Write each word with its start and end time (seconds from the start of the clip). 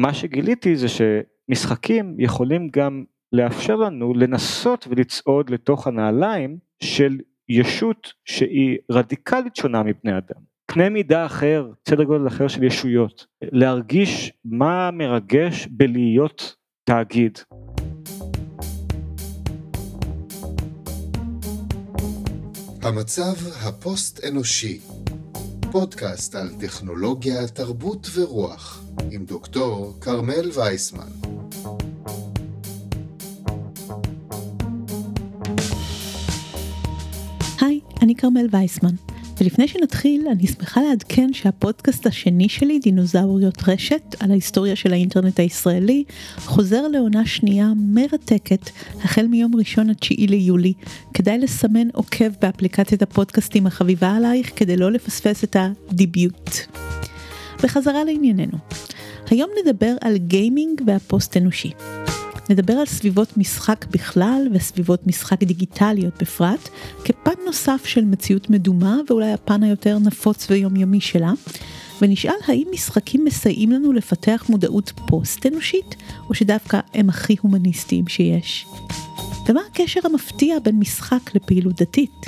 מה 0.00 0.14
שגיליתי 0.14 0.76
זה 0.76 0.86
שמשחקים 0.88 2.16
יכולים 2.18 2.68
גם 2.72 3.04
לאפשר 3.32 3.76
לנו 3.76 4.14
לנסות 4.14 4.86
ולצעוד 4.90 5.50
לתוך 5.50 5.86
הנעליים 5.86 6.58
של 6.82 7.18
ישות 7.48 8.12
שהיא 8.24 8.78
רדיקלית 8.90 9.56
שונה 9.56 9.82
מבני 9.82 10.12
אדם. 10.18 10.40
קנה 10.70 10.88
מידה 10.88 11.26
אחר, 11.26 11.70
סדר 11.88 12.04
גודל 12.04 12.26
אחר 12.26 12.48
של 12.48 12.64
ישויות, 12.64 13.26
להרגיש 13.42 14.32
מה 14.44 14.90
מרגש 14.90 15.66
בלהיות 15.70 16.56
תאגיד. 16.84 17.38
המצב 22.82 23.34
הפוסט 23.66 24.24
אנושי 24.24 24.80
פודקאסט 25.72 26.34
על 26.34 26.48
טכנולוגיה, 26.60 27.48
תרבות 27.48 28.06
ורוח 28.14 28.89
עם 29.12 29.24
דוקטור 29.24 29.94
כרמל 30.00 30.50
וייסמן 30.54 31.08
היי, 37.60 37.80
אני 38.02 38.14
כרמל 38.14 38.46
וייסמן, 38.50 38.94
ולפני 39.40 39.68
שנתחיל 39.68 40.26
אני 40.32 40.46
שמחה 40.46 40.80
לעדכן 40.80 41.32
שהפודקאסט 41.32 42.06
השני 42.06 42.48
שלי, 42.48 42.78
דינוזאוריות 42.78 43.68
רשת, 43.68 44.16
על 44.20 44.30
ההיסטוריה 44.30 44.76
של 44.76 44.92
האינטרנט 44.92 45.40
הישראלי, 45.40 46.04
חוזר 46.38 46.88
לעונה 46.88 47.26
שנייה 47.26 47.72
מרתקת 47.76 48.70
החל 49.04 49.26
מיום 49.26 49.56
ראשון 49.56 49.90
התשיעי 49.90 50.26
ליולי. 50.26 50.72
כדאי 51.14 51.38
לסמן 51.38 51.88
עוקב 51.92 52.30
באפליקציית 52.40 53.02
הפודקאסטים 53.02 53.66
החביבה 53.66 54.16
עלייך 54.16 54.52
כדי 54.56 54.76
לא 54.76 54.92
לפספס 54.92 55.44
את 55.44 55.56
הדיביוט. 55.56 56.50
בחזרה 57.62 58.04
לענייננו. 58.04 58.58
היום 59.30 59.50
נדבר 59.62 59.94
על 60.00 60.16
גיימינג 60.16 60.82
והפוסט 60.86 61.36
אנושי. 61.36 61.70
נדבר 62.50 62.72
על 62.72 62.86
סביבות 62.86 63.36
משחק 63.36 63.86
בכלל 63.90 64.48
וסביבות 64.52 65.06
משחק 65.06 65.42
דיגיטליות 65.42 66.22
בפרט, 66.22 66.68
כפן 67.04 67.30
נוסף 67.46 67.82
של 67.84 68.04
מציאות 68.04 68.50
מדומה 68.50 68.96
ואולי 69.08 69.32
הפן 69.32 69.62
היותר 69.62 69.98
נפוץ 69.98 70.50
ויומיומי 70.50 71.00
שלה, 71.00 71.32
ונשאל 72.02 72.32
האם 72.46 72.66
משחקים 72.72 73.24
מסייעים 73.24 73.70
לנו 73.70 73.92
לפתח 73.92 74.44
מודעות 74.48 74.92
פוסט 75.06 75.46
אנושית, 75.46 75.96
או 76.28 76.34
שדווקא 76.34 76.80
הם 76.94 77.08
הכי 77.08 77.36
הומניסטיים 77.40 78.08
שיש. 78.08 78.66
ומה 79.48 79.60
הקשר 79.70 80.00
המפתיע 80.04 80.58
בין 80.58 80.78
משחק 80.78 81.34
לפעילות 81.34 81.82
דתית? 81.82 82.26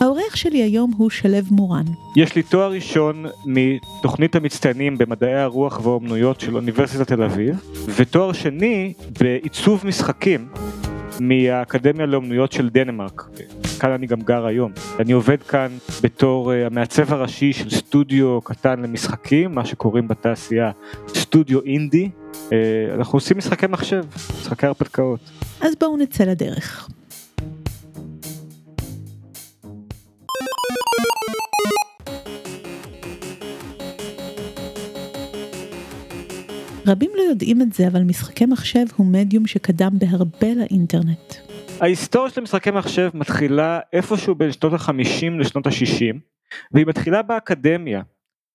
העורך 0.00 0.36
שלי 0.36 0.62
היום 0.62 0.90
הוא 0.96 1.10
שלו 1.10 1.38
מורן. 1.50 1.84
יש 2.16 2.34
לי 2.36 2.42
תואר 2.42 2.72
ראשון 2.72 3.26
מתוכנית 3.46 4.36
המצטיינים 4.36 4.98
במדעי 4.98 5.34
הרוח 5.34 5.80
והאומנויות 5.86 6.40
של 6.40 6.56
אוניברסיטת 6.56 7.06
תל 7.06 7.22
אביב, 7.22 7.56
ותואר 7.96 8.32
שני 8.32 8.92
בעיצוב 9.20 9.86
משחקים 9.86 10.48
מהאקדמיה 11.20 12.06
לאומנויות 12.06 12.52
של 12.52 12.68
דנמרק. 12.68 13.22
כאן 13.80 13.90
אני 13.90 14.06
גם 14.06 14.20
גר 14.20 14.46
היום. 14.46 14.72
אני 14.98 15.12
עובד 15.12 15.42
כאן 15.42 15.68
בתור 16.02 16.52
uh, 16.52 16.66
המעצב 16.66 17.12
הראשי 17.12 17.52
של 17.52 17.70
סטודיו 17.70 18.40
קטן 18.40 18.80
למשחקים, 18.80 19.54
מה 19.54 19.64
שקוראים 19.64 20.08
בתעשייה 20.08 20.70
סטודיו 21.08 21.60
אינדי. 21.62 22.10
Uh, 22.32 22.52
אנחנו 22.94 23.16
עושים 23.16 23.38
משחקי 23.38 23.66
מחשב, 23.66 24.04
משחקי 24.40 24.66
הרפתקאות. 24.66 25.20
אז 25.60 25.74
בואו 25.80 25.96
נצא 25.96 26.24
לדרך. 26.24 26.88
רבים 36.90 37.10
לא 37.16 37.22
יודעים 37.22 37.62
את 37.62 37.72
זה, 37.72 37.88
אבל 37.88 38.02
משחקי 38.02 38.46
מחשב 38.46 38.84
הוא 38.96 39.06
מדיום 39.06 39.46
שקדם 39.46 39.90
בהרבה 39.98 40.54
לאינטרנט. 40.56 41.34
ההיסטוריה 41.80 42.30
של 42.30 42.40
משחקי 42.40 42.70
מחשב 42.70 43.10
מתחילה 43.14 43.80
איפשהו 43.92 44.34
בין 44.34 44.52
שנות 44.52 44.72
ה-50 44.72 45.30
לשנות 45.40 45.66
ה-60, 45.66 46.16
והיא 46.72 46.86
מתחילה 46.86 47.22
באקדמיה. 47.22 48.02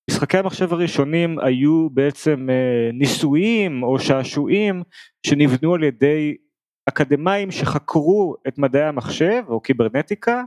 משחקי 0.09 0.37
המחשב 0.37 0.73
הראשונים 0.73 1.39
היו 1.39 1.89
בעצם 1.89 2.47
אה, 2.49 2.91
ניסויים 2.93 3.83
או 3.83 3.99
שעשועים 3.99 4.83
שנבנו 5.27 5.73
על 5.73 5.83
ידי 5.83 6.35
אקדמאים 6.89 7.51
שחקרו 7.51 8.35
את 8.47 8.57
מדעי 8.57 8.83
המחשב 8.83 9.43
או 9.47 9.59
קיברנטיקה 9.59 10.43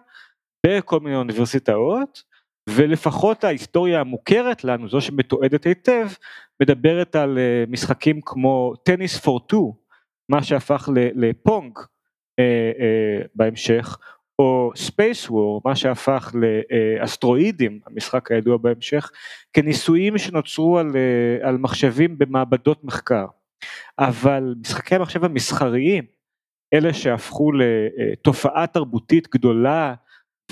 בכל 0.67 1.01
מיני 1.01 1.17
אוניברסיטאות 1.17 2.23
ולפחות 2.69 3.45
ההיסטוריה 3.45 4.01
המוכרת 4.01 4.65
לנו, 4.65 4.89
זו 4.89 5.01
שמתועדת 5.01 5.65
היטב, 5.65 6.09
מדברת 6.63 7.17
על 7.17 7.39
אה, 7.39 7.65
משחקים 7.69 8.21
כמו 8.25 8.75
טניס 8.83 9.19
פור 9.19 9.41
טו, 9.41 9.75
מה 10.29 10.43
שהפך 10.43 10.89
לפונג 10.95 11.79
אה, 12.39 12.45
אה, 12.81 13.27
בהמשך, 13.35 13.99
או 14.39 14.71
Spacewar, 14.77 15.63
מה 15.65 15.77
שהפך 15.77 16.35
לאסטרואידים, 16.35 17.81
המשחק 17.87 18.33
הידוע 18.33 18.57
בהמשך, 18.57 19.11
כניסויים 19.53 20.19
שנוצרו 20.19 20.79
על, 20.79 20.91
על 21.43 21.59
מחשבים 21.59 22.19
במעבדות 22.19 22.85
מחקר. 22.85 23.27
אבל 23.99 24.55
משחקי 24.61 24.95
המחשב 24.95 25.25
המסחריים, 25.25 26.05
אלה 26.75 26.93
שהפכו 26.93 27.53
לתופעה 27.53 28.67
תרבותית 28.67 29.29
גדולה 29.31 29.95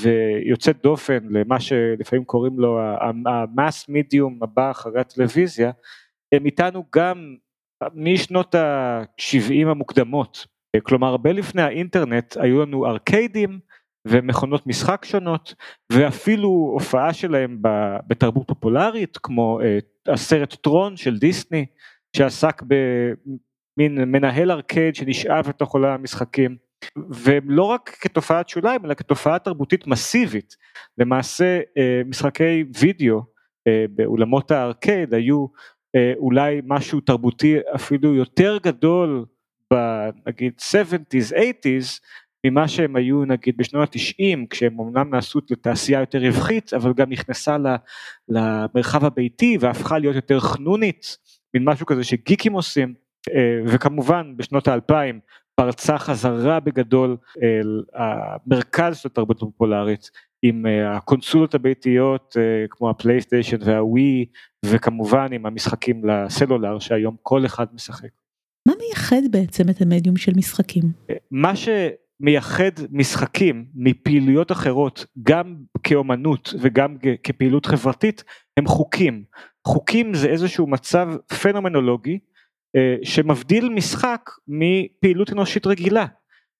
ויוצאת 0.01 0.83
דופן 0.83 1.19
למה 1.31 1.61
שלפעמים 1.61 2.25
קוראים 2.25 2.59
לו 2.59 2.79
ה 3.27 3.39
mass 3.39 3.89
medium 3.89 4.43
הבא 4.43 4.71
אחרי 4.71 5.01
הטלוויזיה, 5.01 5.71
הם 6.33 6.47
איתנו 6.47 6.85
גם 6.97 7.37
משנות 7.95 8.55
ה-70 8.55 9.69
המוקדמות, 9.69 10.47
כלומר 10.83 11.09
הרבה 11.09 11.33
לפני 11.33 11.63
האינטרנט 11.63 12.37
היו 12.37 12.63
לנו 12.63 12.87
ארקיידים 12.87 13.59
ומכונות 14.09 14.67
משחק 14.67 15.05
שונות 15.05 15.55
ואפילו 15.93 16.49
הופעה 16.49 17.13
שלהם 17.13 17.59
בתרבות 18.07 18.49
פופולרית 18.49 19.19
כמו 19.23 19.61
אה, 19.61 19.79
הסרט 20.13 20.55
טרון 20.55 20.97
של 20.97 21.19
דיסני 21.19 21.67
שעסק 22.17 22.63
במין 22.63 23.95
מנהל 24.13 24.51
ארקייד 24.51 24.95
שנשאב 24.95 25.49
לתוך 25.49 25.75
עולם 25.75 25.91
המשחקים 25.91 26.57
ולא 27.11 27.63
רק 27.63 27.97
כתופעת 28.01 28.49
שוליים 28.49 28.85
אלא 28.85 28.95
כתופעה 28.95 29.39
תרבותית 29.39 29.87
מסיבית. 29.87 30.57
למעשה 30.99 31.61
אה, 31.79 32.03
משחקי 32.07 32.65
וידאו 32.81 33.21
אה, 33.69 33.85
באולמות 33.91 34.51
הארקייד 34.51 35.15
היו 35.15 35.47
אה, 35.97 36.13
אולי 36.17 36.61
משהו 36.65 37.01
תרבותי 37.01 37.57
אפילו 37.75 38.15
יותר 38.15 38.59
גדול 38.63 39.25
בנגיד 39.73 40.53
70's 40.59 41.33
80's 41.33 42.01
ממה 42.47 42.69
שהם 42.69 42.97
היו 42.97 43.25
נגיד 43.25 43.57
בשנות 43.57 43.97
ה-90 43.97 44.47
כשהם 44.51 44.81
אמנם 44.81 45.11
נעשו 45.11 45.41
לתעשייה 45.51 46.01
יותר 46.01 46.19
רווחית 46.19 46.75
אבל 46.75 46.93
גם 46.93 47.11
נכנסה 47.11 47.57
למרחב 48.29 49.05
הביתי 49.05 49.57
והפכה 49.61 49.99
להיות 49.99 50.17
יותר 50.17 50.41
חנונית 50.41 51.17
מין 51.55 51.65
משהו 51.65 51.87
כזה 51.87 52.05
שגיקים 52.05 52.53
עושים. 52.53 52.95
וכמובן 53.67 54.37
בשנות 54.37 54.69
האלפיים 54.69 55.21
פרצה 55.57 55.99
חזרה 55.99 56.61
בגדול 56.61 57.17
אל 57.43 57.83
המרכז 57.95 58.97
של 58.97 59.09
התרבות 59.09 59.43
הפופולרית 59.43 60.11
עם 60.43 60.67
אה, 60.67 60.97
הקונסולות 60.97 61.55
הביתיות 61.55 62.37
אה, 62.39 62.67
כמו 62.71 62.91
הפלייסטיישן 62.91 63.57
והווי 63.61 64.27
וכמובן 64.65 65.33
עם 65.33 65.47
המשחקים 65.47 66.05
לסלולר 66.05 66.79
שהיום 66.79 67.17
כל 67.23 67.47
אחד 67.47 67.67
משחק. 67.75 68.09
מה 68.69 68.73
מייחד 68.79 69.23
בעצם 69.31 69.69
את 69.71 69.81
המדיום 69.81 70.17
של 70.17 70.33
משחקים? 70.37 70.83
אה, 71.11 71.15
מה 71.31 71.53
שמייחד 71.57 72.71
משחקים 72.91 73.65
מפעילויות 73.75 74.53
אחרות 74.53 75.07
גם 75.23 75.57
כאומנות 75.83 76.55
וגם 76.61 76.97
כפעילות 77.23 77.67
חברתית 77.67 78.25
הם 78.57 78.67
חוקים. 78.67 79.25
חוקים 79.67 80.15
זה 80.15 80.29
איזשהו 80.29 80.67
מצב 80.67 81.09
פנומנולוגי 81.43 82.19
שמבדיל 83.03 83.69
משחק 83.69 84.31
מפעילות 84.49 85.33
אנושית 85.33 85.67
רגילה. 85.67 86.07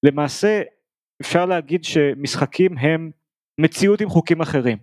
למעשה 0.03 0.63
אפשר 1.21 1.47
להגיד 1.47 1.85
שמשחקים 1.85 2.79
הם 2.79 3.11
מציאות 3.61 4.01
עם 4.01 4.09
חוקים 4.09 4.41
אחרים. 4.41 4.79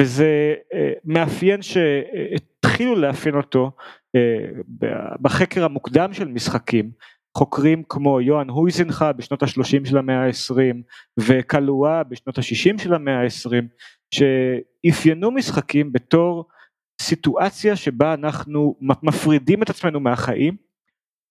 וזה 0.00 0.54
אה, 0.74 0.92
מאפיין 1.04 1.62
שהתחילו 1.62 2.96
לאפיין 2.96 3.34
אותו 3.34 3.70
אה, 4.16 4.88
בחקר 5.20 5.64
המוקדם 5.64 6.12
של 6.12 6.28
משחקים. 6.28 6.90
חוקרים 7.38 7.82
כמו 7.88 8.20
יוהאן 8.20 8.48
הויזנחה 8.48 9.12
בשנות 9.12 9.42
ה-30 9.42 9.88
של 9.88 9.98
המאה 9.98 10.26
ה-20 10.26 10.76
וקלואה 11.18 12.02
בשנות 12.02 12.38
ה-60 12.38 12.82
של 12.82 12.94
המאה 12.94 13.20
ה-20 13.20 13.64
שאפיינו 14.14 15.30
משחקים 15.30 15.92
בתור 15.92 16.48
סיטואציה 17.02 17.76
שבה 17.76 18.14
אנחנו 18.14 18.76
מפרידים 18.80 19.62
את 19.62 19.70
עצמנו 19.70 20.00
מהחיים, 20.00 20.56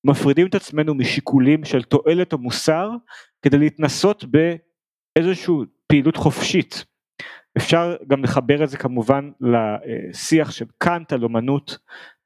מפרידים 0.04 0.48
את 0.48 0.56
עצמנו 0.56 0.96
משיקולים 0.96 1.66
של 1.66 1.84
תועלת 1.84 2.34
או 2.34 2.38
מוסר, 2.38 2.90
כדי 3.42 3.58
להתנסות 3.58 4.26
באיזושהי 4.26 5.54
פעילות 5.88 6.18
חופשית. 6.18 6.86
אפשר 7.58 7.96
גם 8.08 8.24
לחבר 8.24 8.64
את 8.64 8.70
זה 8.70 8.78
כמובן 8.78 9.32
לשיח 9.42 10.52
של 10.52 10.66
קאנט 10.78 11.14
על 11.14 11.24
אומנות, 11.24 11.78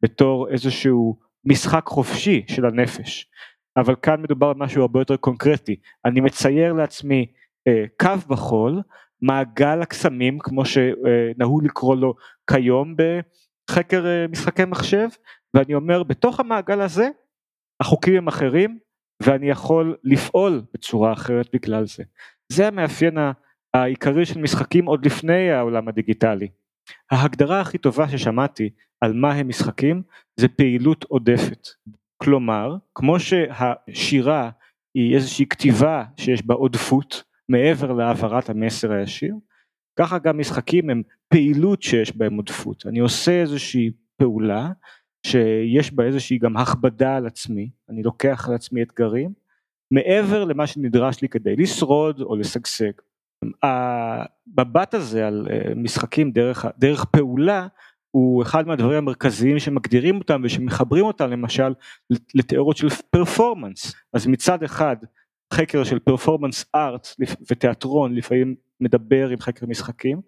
בתור 0.01 0.49
איזשהו 0.49 1.19
משחק 1.45 1.85
חופשי 1.87 2.43
של 2.47 2.65
הנפש. 2.65 3.29
אבל 3.77 3.95
כאן 4.01 4.21
מדובר 4.21 4.47
על 4.47 4.55
משהו 4.57 4.81
הרבה 4.81 5.01
יותר 5.01 5.17
קונקרטי, 5.17 5.75
אני 6.05 6.21
מצייר 6.21 6.73
לעצמי 6.73 7.25
אה, 7.67 7.85
קו 7.99 8.27
בחול, 8.27 8.81
מעגל 9.25 9.81
הקסמים 9.81 10.39
כמו 10.39 10.63
שנהוג 10.65 11.63
לקרוא 11.63 11.95
לו 11.95 12.13
כיום 12.49 12.95
בחקר 12.95 14.05
אה, 14.05 14.25
משחקי 14.27 14.65
מחשב, 14.65 15.07
ואני 15.53 15.75
אומר 15.75 16.03
בתוך 16.03 16.39
המעגל 16.39 16.81
הזה 16.81 17.09
החוקים 17.81 18.15
הם 18.15 18.27
אחרים 18.27 18.79
ואני 19.23 19.49
יכול 19.49 19.95
לפעול 20.03 20.61
בצורה 20.73 21.13
אחרת 21.13 21.49
בגלל 21.53 21.85
זה. 21.85 22.03
זה 22.51 22.67
המאפיין 22.67 23.17
העיקרי 23.73 24.25
של 24.25 24.39
משחקים 24.39 24.85
עוד 24.85 25.05
לפני 25.05 25.51
העולם 25.51 25.87
הדיגיטלי. 25.87 26.47
ההגדרה 27.11 27.61
הכי 27.61 27.77
טובה 27.77 28.09
ששמעתי 28.09 28.69
על 29.01 29.13
מה 29.13 29.33
הם 29.33 29.47
משחקים 29.47 30.01
זה 30.39 30.47
פעילות 30.47 31.03
עודפת. 31.03 31.67
כלומר, 32.23 32.75
כמו 32.95 33.19
שהשירה 33.19 34.49
היא 34.95 35.15
איזושהי 35.15 35.45
כתיבה 35.49 36.03
שיש 36.17 36.45
בה 36.45 36.53
עודפות 36.53 37.23
מעבר 37.49 37.93
להעברת 37.93 38.49
המסר 38.49 38.91
הישיר, 38.91 39.35
ככה 39.99 40.19
גם 40.19 40.39
משחקים 40.39 40.89
הם 40.89 41.01
פעילות 41.27 41.83
שיש 41.83 42.17
בהם 42.17 42.35
עודפות. 42.35 42.85
אני 42.85 42.99
עושה 42.99 43.41
איזושהי 43.41 43.91
פעולה 44.17 44.71
שיש 45.27 45.93
בה 45.93 46.03
איזושהי 46.03 46.37
גם 46.37 46.57
הכבדה 46.57 47.15
על 47.15 47.27
עצמי, 47.27 47.69
אני 47.89 48.03
לוקח 48.03 48.49
על 48.49 48.55
עצמי 48.55 48.83
אתגרים, 48.83 49.33
מעבר 49.91 50.43
למה 50.43 50.67
שנדרש 50.67 51.21
לי 51.21 51.29
כדי 51.29 51.55
לשרוד 51.55 52.21
או 52.21 52.35
לשגשג. 52.35 52.91
המבט 53.63 54.93
הזה 54.93 55.27
על 55.27 55.47
אה, 55.51 55.75
משחקים 55.75 56.31
דרך, 56.31 56.65
דרך 56.77 57.05
פעולה 57.05 57.67
הוא 58.11 58.43
אחד 58.43 58.67
מהדברים 58.67 58.97
המרכזיים 58.97 59.59
שמגדירים 59.59 60.17
אותם 60.17 60.41
ושמחברים 60.43 61.05
אותם 61.05 61.29
למשל 61.29 61.73
לתיאוריות 62.35 62.77
של 62.77 62.87
פרפורמנס 63.09 63.95
אז 64.13 64.27
מצד 64.27 64.63
אחד 64.63 64.95
חקר 65.53 65.83
של 65.83 65.99
פרפורמנס 65.99 66.65
ארט 66.75 67.07
ותיאטרון 67.51 68.15
לפעמים 68.15 68.55
מדבר 68.81 69.29
עם 69.29 69.39
חקר 69.39 69.65
משחקים 69.65 70.21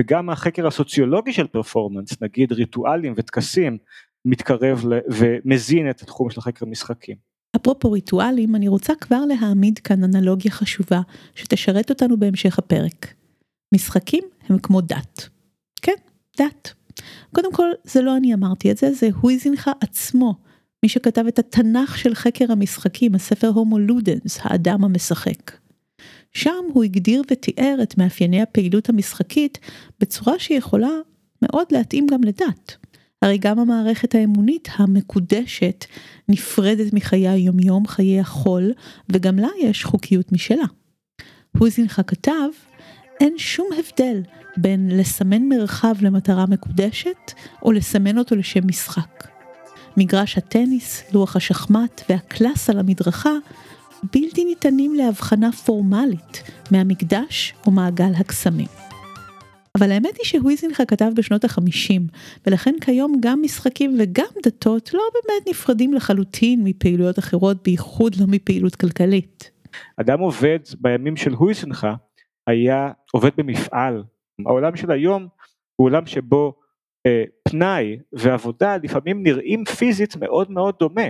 וגם 0.00 0.30
החקר 0.30 0.66
הסוציולוגי 0.66 1.32
של 1.32 1.46
פרפורמנס 1.46 2.22
נגיד 2.22 2.52
ריטואלים 2.52 3.14
וטקסים 3.16 3.78
מתקרב 4.24 4.84
ומזין 5.10 5.90
את 5.90 6.02
התחום 6.02 6.30
של 6.30 6.40
חקר 6.40 6.66
משחקים. 6.66 7.16
אפרופו 7.56 7.90
ריטואלים, 7.92 8.56
אני 8.56 8.68
רוצה 8.68 8.92
כבר 9.00 9.20
להעמיד 9.24 9.78
כאן 9.78 10.04
אנלוגיה 10.04 10.50
חשובה 10.50 11.00
שתשרת 11.34 11.90
אותנו 11.90 12.16
בהמשך 12.16 12.58
הפרק. 12.58 13.14
משחקים 13.74 14.24
הם 14.48 14.58
כמו 14.58 14.80
דת. 14.80 15.28
כן, 15.82 15.92
דת. 16.38 16.74
קודם 17.34 17.52
כל, 17.52 17.68
זה 17.84 18.02
לא 18.02 18.16
אני 18.16 18.34
אמרתי 18.34 18.70
את 18.70 18.76
זה, 18.76 18.92
זה 18.92 19.08
הויזינחה 19.20 19.72
עצמו, 19.80 20.34
מי 20.84 20.88
שכתב 20.88 21.26
את 21.28 21.38
התנ"ך 21.38 21.98
של 21.98 22.14
חקר 22.14 22.52
המשחקים, 22.52 23.14
הספר 23.14 23.48
הומו 23.48 23.78
לודנס, 23.78 24.38
האדם 24.40 24.84
המשחק. 24.84 25.52
שם 26.32 26.64
הוא 26.72 26.84
הגדיר 26.84 27.22
ותיאר 27.30 27.76
את 27.82 27.98
מאפייני 27.98 28.42
הפעילות 28.42 28.88
המשחקית 28.88 29.58
בצורה 30.00 30.38
שיכולה 30.38 30.90
מאוד 31.42 31.66
להתאים 31.70 32.06
גם 32.06 32.24
לדת. 32.24 32.76
הרי 33.22 33.38
גם 33.38 33.58
המערכת 33.58 34.14
האמונית 34.14 34.68
המקודשת 34.76 35.84
נפרדת 36.28 36.92
מחיי 36.92 37.28
היומיום, 37.28 37.86
חיי 37.86 38.20
החול, 38.20 38.72
וגם 39.08 39.38
לה 39.38 39.48
יש 39.60 39.84
חוקיות 39.84 40.32
משלה. 40.32 40.66
הוזינחה 41.58 42.02
כתב, 42.02 42.48
אין 43.20 43.34
שום 43.36 43.68
הבדל 43.78 44.22
בין 44.56 44.88
לסמן 44.90 45.48
מרחב 45.48 45.94
למטרה 46.00 46.46
מקודשת, 46.46 47.32
או 47.62 47.72
לסמן 47.72 48.18
אותו 48.18 48.36
לשם 48.36 48.66
משחק. 48.66 49.33
מגרש 49.96 50.38
הטניס, 50.38 51.14
לוח 51.14 51.36
השחמט 51.36 52.02
והקלאס 52.08 52.70
על 52.70 52.78
המדרכה 52.78 53.32
בלתי 54.12 54.44
ניתנים 54.44 54.94
להבחנה 54.94 55.52
פורמלית 55.52 56.42
מהמקדש 56.70 57.54
או 57.66 57.70
מעגל 57.70 58.12
הקסמים. 58.16 58.66
אבל 59.78 59.92
האמת 59.92 60.16
היא 60.18 60.24
שהוויזינחה 60.24 60.84
כתב 60.84 61.10
בשנות 61.16 61.44
החמישים, 61.44 62.06
ולכן 62.46 62.74
כיום 62.80 63.16
גם 63.20 63.42
משחקים 63.42 63.96
וגם 63.98 64.26
דתות 64.42 64.94
לא 64.94 65.02
באמת 65.14 65.48
נפרדים 65.48 65.94
לחלוטין 65.94 66.64
מפעילויות 66.64 67.18
אחרות, 67.18 67.62
בייחוד 67.62 68.16
לא 68.16 68.26
מפעילות 68.28 68.76
כלכלית. 68.76 69.50
אדם 69.96 70.20
עובד 70.20 70.58
בימים 70.80 71.16
של 71.16 71.32
הוויזינחה 71.32 71.94
היה 72.46 72.90
עובד 73.12 73.30
במפעל. 73.36 74.02
העולם 74.46 74.76
של 74.76 74.90
היום 74.90 75.28
הוא 75.76 75.86
עולם 75.86 76.06
שבו 76.06 76.54
פנאי 77.48 77.98
ועבודה 78.12 78.76
לפעמים 78.82 79.22
נראים 79.22 79.64
פיזית 79.64 80.16
מאוד 80.16 80.50
מאוד 80.50 80.74
דומה 80.80 81.02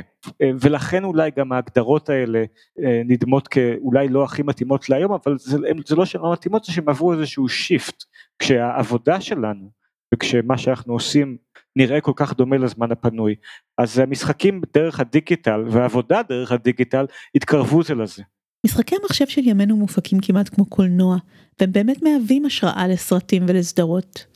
אה, 0.43 0.51
ולכן 0.61 1.05
אולי 1.05 1.31
גם 1.37 1.53
ההגדרות 1.53 2.09
האלה 2.09 2.45
אה, 2.85 3.03
נדמות 3.05 3.49
כאולי 3.49 4.09
לא 4.09 4.25
הכי 4.25 4.43
מתאימות 4.43 4.89
להיום 4.89 5.13
אבל 5.13 5.39
זה, 5.39 5.59
זה 5.87 5.97
לא 5.97 6.05
שהן 6.05 6.23
לא 6.23 6.33
מתאימות 6.33 6.65
זה 6.65 6.73
שהן 6.73 6.89
עברו 6.89 7.13
איזשהו 7.13 7.49
שיפט 7.49 8.05
כשהעבודה 8.39 9.21
שלנו 9.21 9.71
וכשמה 10.15 10.59
שאנחנו 10.59 10.93
עושים 10.93 11.37
נראה 11.77 12.01
כל 12.01 12.13
כך 12.17 12.37
דומה 12.37 12.57
לזמן 12.57 12.93
הפנוי 12.93 13.35
אז 13.79 13.99
המשחקים 13.99 14.61
דרך 14.75 15.01
הדיגיטל 15.01 15.65
והעבודה 15.71 16.23
דרך 16.29 16.53
הדיגיטל 16.53 17.07
התקרבו 17.35 17.83
זה 17.83 17.95
לזה. 17.95 18.23
משחקי 18.67 18.97
המחשב 19.03 19.27
של 19.27 19.41
ימינו 19.45 19.77
מופקים 19.77 20.19
כמעט 20.23 20.49
כמו 20.49 20.65
קולנוע 20.65 21.17
והם 21.61 21.73
באמת 21.73 22.03
מהווים 22.03 22.45
השראה 22.47 22.89
לסרטים 22.89 23.43
ולסדרות. 23.49 24.34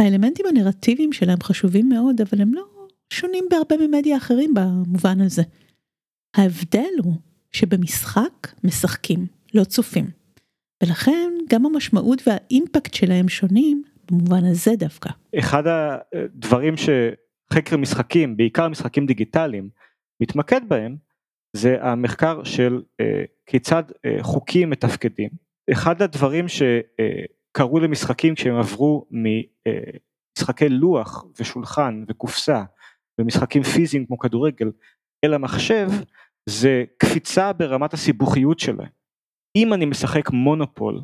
האלמנטים 0.00 0.46
הנרטיביים 0.46 1.12
שלהם 1.12 1.38
חשובים 1.42 1.88
מאוד 1.88 2.20
אבל 2.20 2.42
הם 2.42 2.54
לא 2.54 2.62
שונים 3.12 3.44
בהרבה 3.50 3.86
ממדיה 3.86 4.16
אחרים 4.16 4.54
במובן 4.54 5.20
הזה. 5.20 5.42
ההבדל 6.36 6.92
הוא 7.04 7.14
שבמשחק 7.52 8.48
משחקים, 8.64 9.26
לא 9.54 9.64
צופים. 9.64 10.10
ולכן 10.82 11.32
גם 11.48 11.66
המשמעות 11.66 12.22
והאימפקט 12.26 12.94
שלהם 12.94 13.28
שונים 13.28 13.82
במובן 14.10 14.44
הזה 14.44 14.70
דווקא. 14.78 15.10
אחד 15.38 15.62
הדברים 15.66 16.74
שחקר 16.76 17.76
משחקים, 17.76 18.36
בעיקר 18.36 18.68
משחקים 18.68 19.06
דיגיטליים, 19.06 19.68
מתמקד 20.22 20.60
בהם, 20.68 20.96
זה 21.56 21.76
המחקר 21.80 22.44
של 22.44 22.82
אה, 23.00 23.24
כיצד 23.46 23.82
אה, 24.04 24.16
חוקים 24.22 24.70
מתפקדים. 24.70 25.30
אחד 25.72 26.02
הדברים 26.02 26.48
שקרו 27.56 27.80
למשחקים 27.80 28.34
כשהם 28.34 28.56
עברו 28.56 29.06
ממשחקי 29.10 30.68
לוח 30.68 31.24
ושולחן 31.40 32.04
וקופסה 32.08 32.62
ומשחקים 33.20 33.62
פיזיים 33.62 34.06
כמו 34.06 34.18
כדורגל 34.18 34.70
אל 35.24 35.34
המחשב 35.34 35.88
זה 36.48 36.84
קפיצה 36.98 37.52
ברמת 37.52 37.94
הסיבוכיות 37.94 38.58
שלהם. 38.58 38.88
אם 39.56 39.72
אני 39.72 39.84
משחק 39.84 40.30
מונופול 40.30 41.00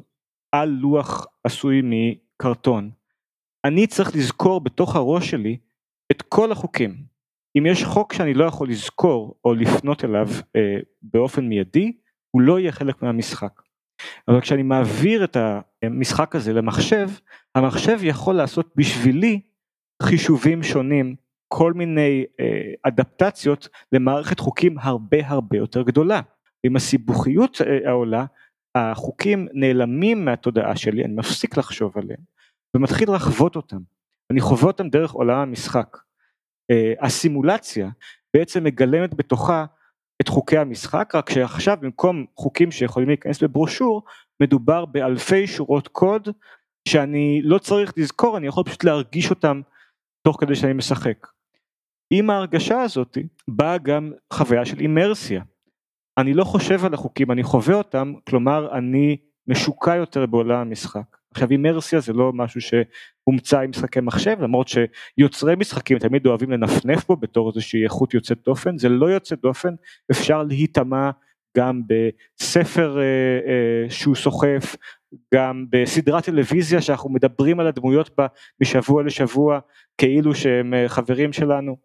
על 0.52 0.68
לוח 0.68 1.26
עשוי 1.44 1.80
מקרטון, 1.84 2.90
אני 3.64 3.86
צריך 3.86 4.16
לזכור 4.16 4.60
בתוך 4.60 4.96
הראש 4.96 5.30
שלי 5.30 5.56
את 6.12 6.22
כל 6.22 6.52
החוקים. 6.52 6.96
אם 7.58 7.66
יש 7.66 7.84
חוק 7.84 8.12
שאני 8.12 8.34
לא 8.34 8.44
יכול 8.44 8.68
לזכור 8.68 9.34
או 9.44 9.54
לפנות 9.54 10.04
אליו 10.04 10.26
אה, 10.56 10.76
באופן 11.02 11.48
מיידי, 11.48 11.92
הוא 12.30 12.42
לא 12.42 12.58
יהיה 12.58 12.72
חלק 12.72 13.02
מהמשחק. 13.02 13.67
אבל 14.28 14.40
כשאני 14.40 14.62
מעביר 14.62 15.24
את 15.24 15.36
המשחק 15.82 16.36
הזה 16.36 16.52
למחשב, 16.52 17.08
המחשב 17.54 17.98
יכול 18.02 18.34
לעשות 18.34 18.72
בשבילי 18.76 19.40
חישובים 20.02 20.62
שונים, 20.62 21.16
כל 21.48 21.72
מיני 21.72 22.24
אה, 22.40 22.72
אדפטציות 22.82 23.68
למערכת 23.92 24.40
חוקים 24.40 24.78
הרבה 24.78 25.18
הרבה 25.24 25.56
יותר 25.56 25.82
גדולה. 25.82 26.20
עם 26.66 26.76
הסיבוכיות 26.76 27.60
אה, 27.60 27.90
העולה, 27.90 28.24
החוקים 28.74 29.48
נעלמים 29.52 30.24
מהתודעה 30.24 30.76
שלי, 30.76 31.04
אני 31.04 31.14
מפסיק 31.14 31.56
לחשוב 31.56 31.98
עליהם, 31.98 32.20
ומתחיל 32.76 33.14
לחוות 33.14 33.56
אותם. 33.56 33.80
אני 34.32 34.40
חווה 34.40 34.66
אותם 34.66 34.88
דרך 34.88 35.10
עולם 35.10 35.38
המשחק. 35.38 35.96
אה, 36.70 36.92
הסימולציה 37.00 37.90
בעצם 38.36 38.64
מגלמת 38.64 39.14
בתוכה 39.14 39.64
את 40.20 40.28
חוקי 40.28 40.58
המשחק, 40.58 41.14
רק 41.14 41.30
שעכשיו 41.30 41.76
במקום 41.80 42.24
חוקים 42.36 42.70
שיכולים 42.70 43.08
להיכנס 43.08 43.42
בברושור, 43.42 44.02
מדובר 44.42 44.84
באלפי 44.84 45.46
שורות 45.46 45.88
קוד 45.88 46.28
שאני 46.88 47.40
לא 47.44 47.58
צריך 47.58 47.92
לזכור, 47.96 48.36
אני 48.36 48.46
יכול 48.46 48.64
פשוט 48.64 48.84
להרגיש 48.84 49.30
אותם 49.30 49.60
תוך 50.22 50.40
כדי 50.40 50.54
שאני 50.54 50.72
משחק. 50.72 51.26
עם 52.10 52.30
ההרגשה 52.30 52.80
הזאת 52.80 53.18
באה 53.48 53.78
גם 53.78 54.12
חוויה 54.32 54.64
של 54.64 54.80
אימרסיה. 54.80 55.42
אני 56.18 56.34
לא 56.34 56.44
חושב 56.44 56.84
על 56.84 56.94
החוקים, 56.94 57.30
אני 57.30 57.42
חווה 57.42 57.74
אותם, 57.74 58.12
כלומר 58.28 58.78
אני 58.78 59.16
משוקע 59.46 59.94
יותר 59.94 60.26
בעולם 60.26 60.60
המשחק. 60.60 61.17
עכשיו 61.34 61.50
אימרסיה 61.50 62.00
זה 62.00 62.12
לא 62.12 62.32
משהו 62.32 62.60
שהומצא 62.60 63.60
עם 63.60 63.70
משחקי 63.70 64.00
מחשב, 64.00 64.36
למרות 64.40 64.68
שיוצרי 64.68 65.56
משחקים 65.56 65.98
תמיד 65.98 66.26
אוהבים 66.26 66.50
לנפנף 66.50 67.06
בו 67.06 67.16
בתור 67.16 67.48
איזושהי 67.48 67.84
איכות 67.84 68.14
יוצאת 68.14 68.38
דופן, 68.44 68.78
זה 68.78 68.88
לא 68.88 69.06
יוצא 69.06 69.36
דופן, 69.36 69.74
אפשר 70.10 70.42
להיטמע 70.42 71.10
גם 71.56 71.82
בספר 71.86 72.98
אה, 72.98 73.04
אה, 73.04 73.90
שהוא 73.90 74.14
סוחף, 74.14 74.76
גם 75.34 75.64
בסדרת 75.70 76.24
טלוויזיה 76.24 76.82
שאנחנו 76.82 77.10
מדברים 77.10 77.60
על 77.60 77.66
הדמויות 77.66 78.10
בה 78.16 78.26
משבוע 78.62 79.02
לשבוע 79.02 79.58
כאילו 79.98 80.34
שהם 80.34 80.74
אה, 80.74 80.88
חברים 80.88 81.32
שלנו. 81.32 81.76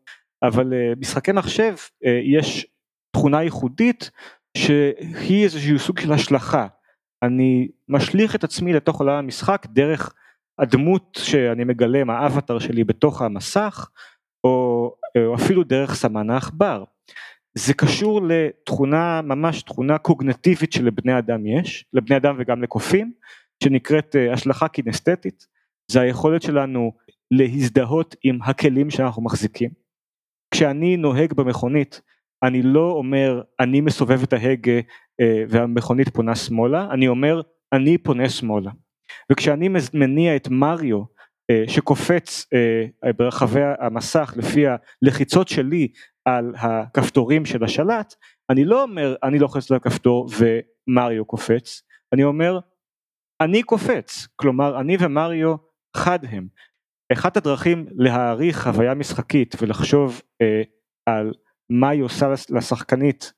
אבל 0.43 0.73
משחקי 0.99 1.31
מחשב 1.31 1.75
יש 2.23 2.67
תכונה 3.15 3.43
ייחודית 3.43 4.11
שהיא 4.57 5.43
איזשהו 5.43 5.79
סוג 5.79 5.99
של 5.99 6.13
השלכה. 6.13 6.67
אני 7.23 7.67
משליך 7.89 8.35
את 8.35 8.43
עצמי 8.43 8.73
לתוך 8.73 8.99
עולם 8.99 9.15
המשחק 9.15 9.67
דרך 9.69 10.13
הדמות 10.59 11.19
שאני 11.21 11.63
מגלם, 11.63 12.09
האבטר 12.09 12.59
שלי 12.59 12.83
בתוך 12.83 13.21
המסך, 13.21 13.89
או, 14.43 14.95
או 15.17 15.35
אפילו 15.35 15.63
דרך 15.63 15.93
סמן 15.95 16.29
העכבר. 16.29 16.83
זה 17.57 17.73
קשור 17.73 18.21
לתכונה, 18.27 19.21
ממש 19.21 19.61
תכונה 19.61 19.97
קוגנטיבית 19.97 20.73
שלבני 20.73 21.17
אדם 21.17 21.45
יש, 21.45 21.85
לבני 21.93 22.17
אדם 22.17 22.35
וגם 22.39 22.63
לקופים, 22.63 23.13
שנקראת 23.63 24.15
אה, 24.15 24.33
השלכה 24.33 24.67
קינסתטית, 24.67 25.47
זה 25.91 26.01
היכולת 26.01 26.41
שלנו 26.41 26.91
להזדהות 27.31 28.15
עם 28.23 28.39
הכלים 28.43 28.89
שאנחנו 28.89 29.23
מחזיקים. 29.23 29.69
כשאני 30.53 30.97
נוהג 30.97 31.33
במכונית, 31.33 32.01
אני 32.43 32.61
לא 32.61 32.91
אומר 32.91 33.41
אני 33.59 33.81
מסובב 33.81 34.23
את 34.23 34.33
ההגה 34.33 34.71
אה, 34.71 34.81
והמכונית 35.49 36.09
פונה 36.09 36.35
שמאלה, 36.35 36.87
אני 36.91 37.07
אומר 37.07 37.41
אני 37.73 37.97
פונה 37.97 38.29
שמאלה. 38.29 38.71
וכשאני 39.31 39.69
מניע 39.93 40.35
את 40.35 40.47
מריו 40.47 41.03
אה, 41.51 41.63
שקופץ 41.67 42.45
ברחבי 43.17 43.61
המסך 43.79 44.33
לפי 44.37 44.65
הלחיצות 44.67 45.47
שלי 45.47 45.87
על 46.25 46.53
הכפתורים 46.57 47.45
של 47.45 47.63
השלט, 47.63 48.15
אני 48.49 48.65
לא 48.65 48.83
אומר 48.83 49.15
אני 49.23 49.39
לוחץ 49.39 49.71
על 49.71 49.77
הכפתור 49.77 50.29
ומריו 50.37 51.25
קופץ, 51.25 51.81
אני 52.13 52.23
אומר 52.23 52.59
אני 53.41 53.63
קופץ, 53.63 54.27
כלומר 54.35 54.79
אני 54.79 54.97
ומריו 54.99 55.55
חד 55.97 56.19
הם. 56.25 56.47
אחת 57.13 57.37
הדרכים 57.37 57.85
להעריך 57.91 58.63
חוויה 58.63 58.93
משחקית 58.93 59.55
ולחשוב 59.61 60.21
אה, 60.41 60.61
על 61.05 61.33
מה 61.69 61.89
היא 61.89 62.03
עושה 62.03 62.27
לשחקנית, 62.49 63.33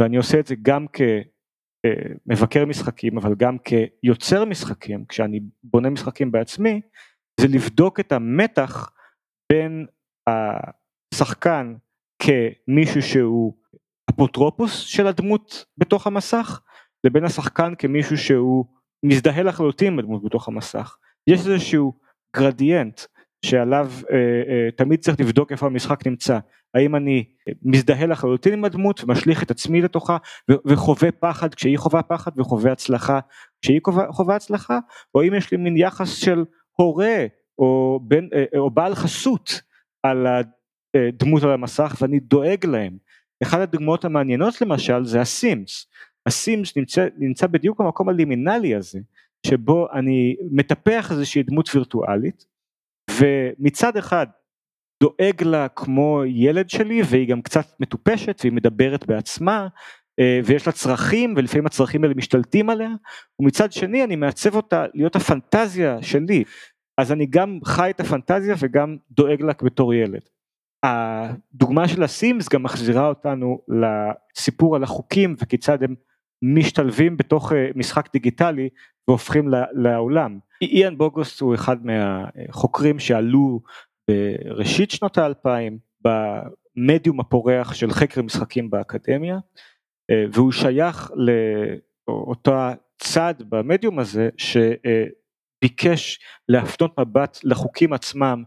ואני 0.00 0.16
עושה 0.16 0.40
את 0.40 0.46
זה 0.46 0.54
גם 0.62 0.86
כמבקר 0.92 2.64
משחקים 2.66 3.18
אבל 3.18 3.34
גם 3.34 3.56
כיוצר 3.58 4.44
משחקים, 4.44 5.04
כשאני 5.08 5.40
בונה 5.62 5.90
משחקים 5.90 6.32
בעצמי, 6.32 6.80
זה 7.40 7.46
לבדוק 7.48 8.00
את 8.00 8.12
המתח 8.12 8.90
בין 9.52 9.86
השחקן 10.28 11.74
כמישהו 12.22 13.02
שהוא 13.02 13.54
אפוטרופוס 14.10 14.78
של 14.78 15.06
הדמות 15.06 15.64
בתוך 15.78 16.06
המסך 16.06 16.60
לבין 17.04 17.24
השחקן 17.24 17.72
כמישהו 17.78 18.18
שהוא 18.18 18.64
מזדהה 19.02 19.42
לחלוטין 19.42 19.96
בדמות 19.96 20.24
בתוך 20.24 20.48
המסך. 20.48 20.96
יש 21.26 21.46
איזשהו 21.46 21.92
גרדיאנט 22.36 23.00
שעליו 23.44 23.90
אה, 24.10 24.16
אה, 24.48 24.70
תמיד 24.76 25.00
צריך 25.00 25.20
לבדוק 25.20 25.52
איפה 25.52 25.66
המשחק 25.66 26.06
נמצא. 26.06 26.38
האם 26.74 26.96
אני 26.96 27.24
מזדהה 27.62 28.06
לחלוטין 28.06 28.52
עם 28.52 28.64
הדמות 28.64 29.04
ומשליך 29.04 29.42
את 29.42 29.50
עצמי 29.50 29.80
לתוכה 29.80 30.16
וחווה 30.66 31.12
פחד 31.12 31.54
כשהיא 31.54 31.78
חווה 31.78 32.02
פחד 32.02 32.30
וחווה 32.36 32.72
הצלחה 32.72 33.20
כשהיא 33.62 33.80
חווה, 34.10 34.36
הצלחה 34.36 34.78
או 35.14 35.22
אם 35.22 35.34
יש 35.34 35.50
לי 35.50 35.56
מין 35.56 35.76
יחס 35.76 36.14
של 36.14 36.44
הורה 36.76 37.26
או, 37.58 38.00
בן, 38.02 38.24
אה, 38.34 38.58
או 38.58 38.70
בעל 38.70 38.94
חסות 38.94 39.60
על 40.02 40.26
הדמות 40.96 41.42
על 41.42 41.50
המסך 41.50 41.96
ואני 42.00 42.20
דואג 42.20 42.66
להם. 42.66 42.96
אחת 43.42 43.60
הדוגמאות 43.60 44.04
המעניינות 44.04 44.60
למשל 44.60 45.04
זה 45.04 45.20
הסימס. 45.20 45.86
הסימס 46.26 46.76
נמצא, 46.76 47.06
נמצא 47.18 47.46
בדיוק 47.46 47.80
במקום 47.80 48.08
הלימינלי 48.08 48.74
הזה 48.74 48.98
שבו 49.46 49.88
אני 49.92 50.36
מטפח 50.50 51.12
איזושהי 51.12 51.42
דמות 51.42 51.70
וירטואלית 51.74 52.46
ומצד 53.10 53.96
אחד 53.96 54.26
דואג 55.02 55.42
לה 55.42 55.68
כמו 55.68 56.22
ילד 56.26 56.70
שלי 56.70 57.02
והיא 57.10 57.28
גם 57.28 57.42
קצת 57.42 57.66
מטופשת 57.80 58.40
והיא 58.40 58.52
מדברת 58.52 59.06
בעצמה 59.06 59.68
אה, 60.20 60.40
ויש 60.44 60.66
לה 60.66 60.72
צרכים 60.72 61.34
ולפעמים 61.36 61.66
הצרכים 61.66 62.04
האלה 62.04 62.14
משתלטים 62.14 62.70
עליה 62.70 62.90
ומצד 63.40 63.72
שני 63.72 64.04
אני 64.04 64.16
מעצב 64.16 64.56
אותה 64.56 64.84
להיות 64.94 65.16
הפנטזיה 65.16 66.02
שלי 66.02 66.44
אז 66.98 67.12
אני 67.12 67.26
גם 67.26 67.58
חי 67.64 67.90
את 67.90 68.00
הפנטזיה 68.00 68.54
וגם 68.58 68.96
דואג 69.10 69.42
לה 69.42 69.52
בתור 69.62 69.94
ילד. 69.94 70.20
הדוגמה 70.82 71.88
של 71.88 72.02
הסימס 72.02 72.48
גם 72.48 72.62
מחזירה 72.62 73.08
אותנו 73.08 73.58
לסיפור 73.68 74.76
על 74.76 74.82
החוקים 74.82 75.36
וכיצד 75.38 75.82
הם 75.82 75.94
משתלבים 76.42 77.16
בתוך 77.16 77.52
אה, 77.52 77.68
משחק 77.74 78.12
דיגיטלי 78.12 78.68
והופכים 79.08 79.48
לעולם. 79.72 80.38
איאן 80.62 80.98
בוגוסט 80.98 81.40
הוא 81.40 81.54
אחד 81.54 81.76
מהחוקרים 81.86 82.98
שעלו 82.98 83.60
בראשית 84.10 84.90
שנות 84.90 85.18
האלפיים 85.18 85.78
במדיום 86.04 87.20
הפורח 87.20 87.74
של 87.74 87.90
חקר 87.90 88.22
משחקים 88.22 88.70
באקדמיה 88.70 89.38
אה, 90.10 90.24
והוא 90.32 90.52
שייך 90.52 91.10
לאותה 92.08 92.74
צד 92.98 93.34
במדיום 93.48 93.98
הזה 93.98 94.28
שביקש 94.36 96.20
להפנות 96.48 96.98
מבט 97.00 97.38
לחוקים 97.44 97.92
עצמם 97.92 98.42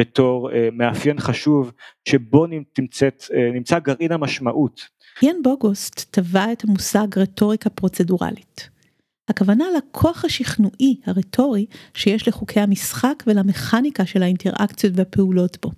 בתור 0.00 0.52
אה, 0.52 0.68
מאפיין 0.72 1.20
חשוב 1.20 1.72
שבו 2.08 2.46
נמצאת, 2.78 3.24
נמצא 3.54 3.78
גרעין 3.78 4.12
המשמעות 4.12 4.88
יאן 5.22 5.42
בוגוסט 5.42 6.10
טבע 6.10 6.52
את 6.52 6.64
המושג 6.64 7.18
רטוריקה 7.18 7.70
פרוצדורלית. 7.70 8.77
הכוונה 9.28 9.64
לכוח 9.76 10.24
השכנועי 10.24 11.00
הרטורי 11.06 11.66
שיש 11.94 12.28
לחוקי 12.28 12.60
המשחק 12.60 13.24
ולמכניקה 13.26 14.06
של 14.06 14.22
האינטראקציות 14.22 14.92
והפעולות 14.96 15.58
בו. 15.62 15.70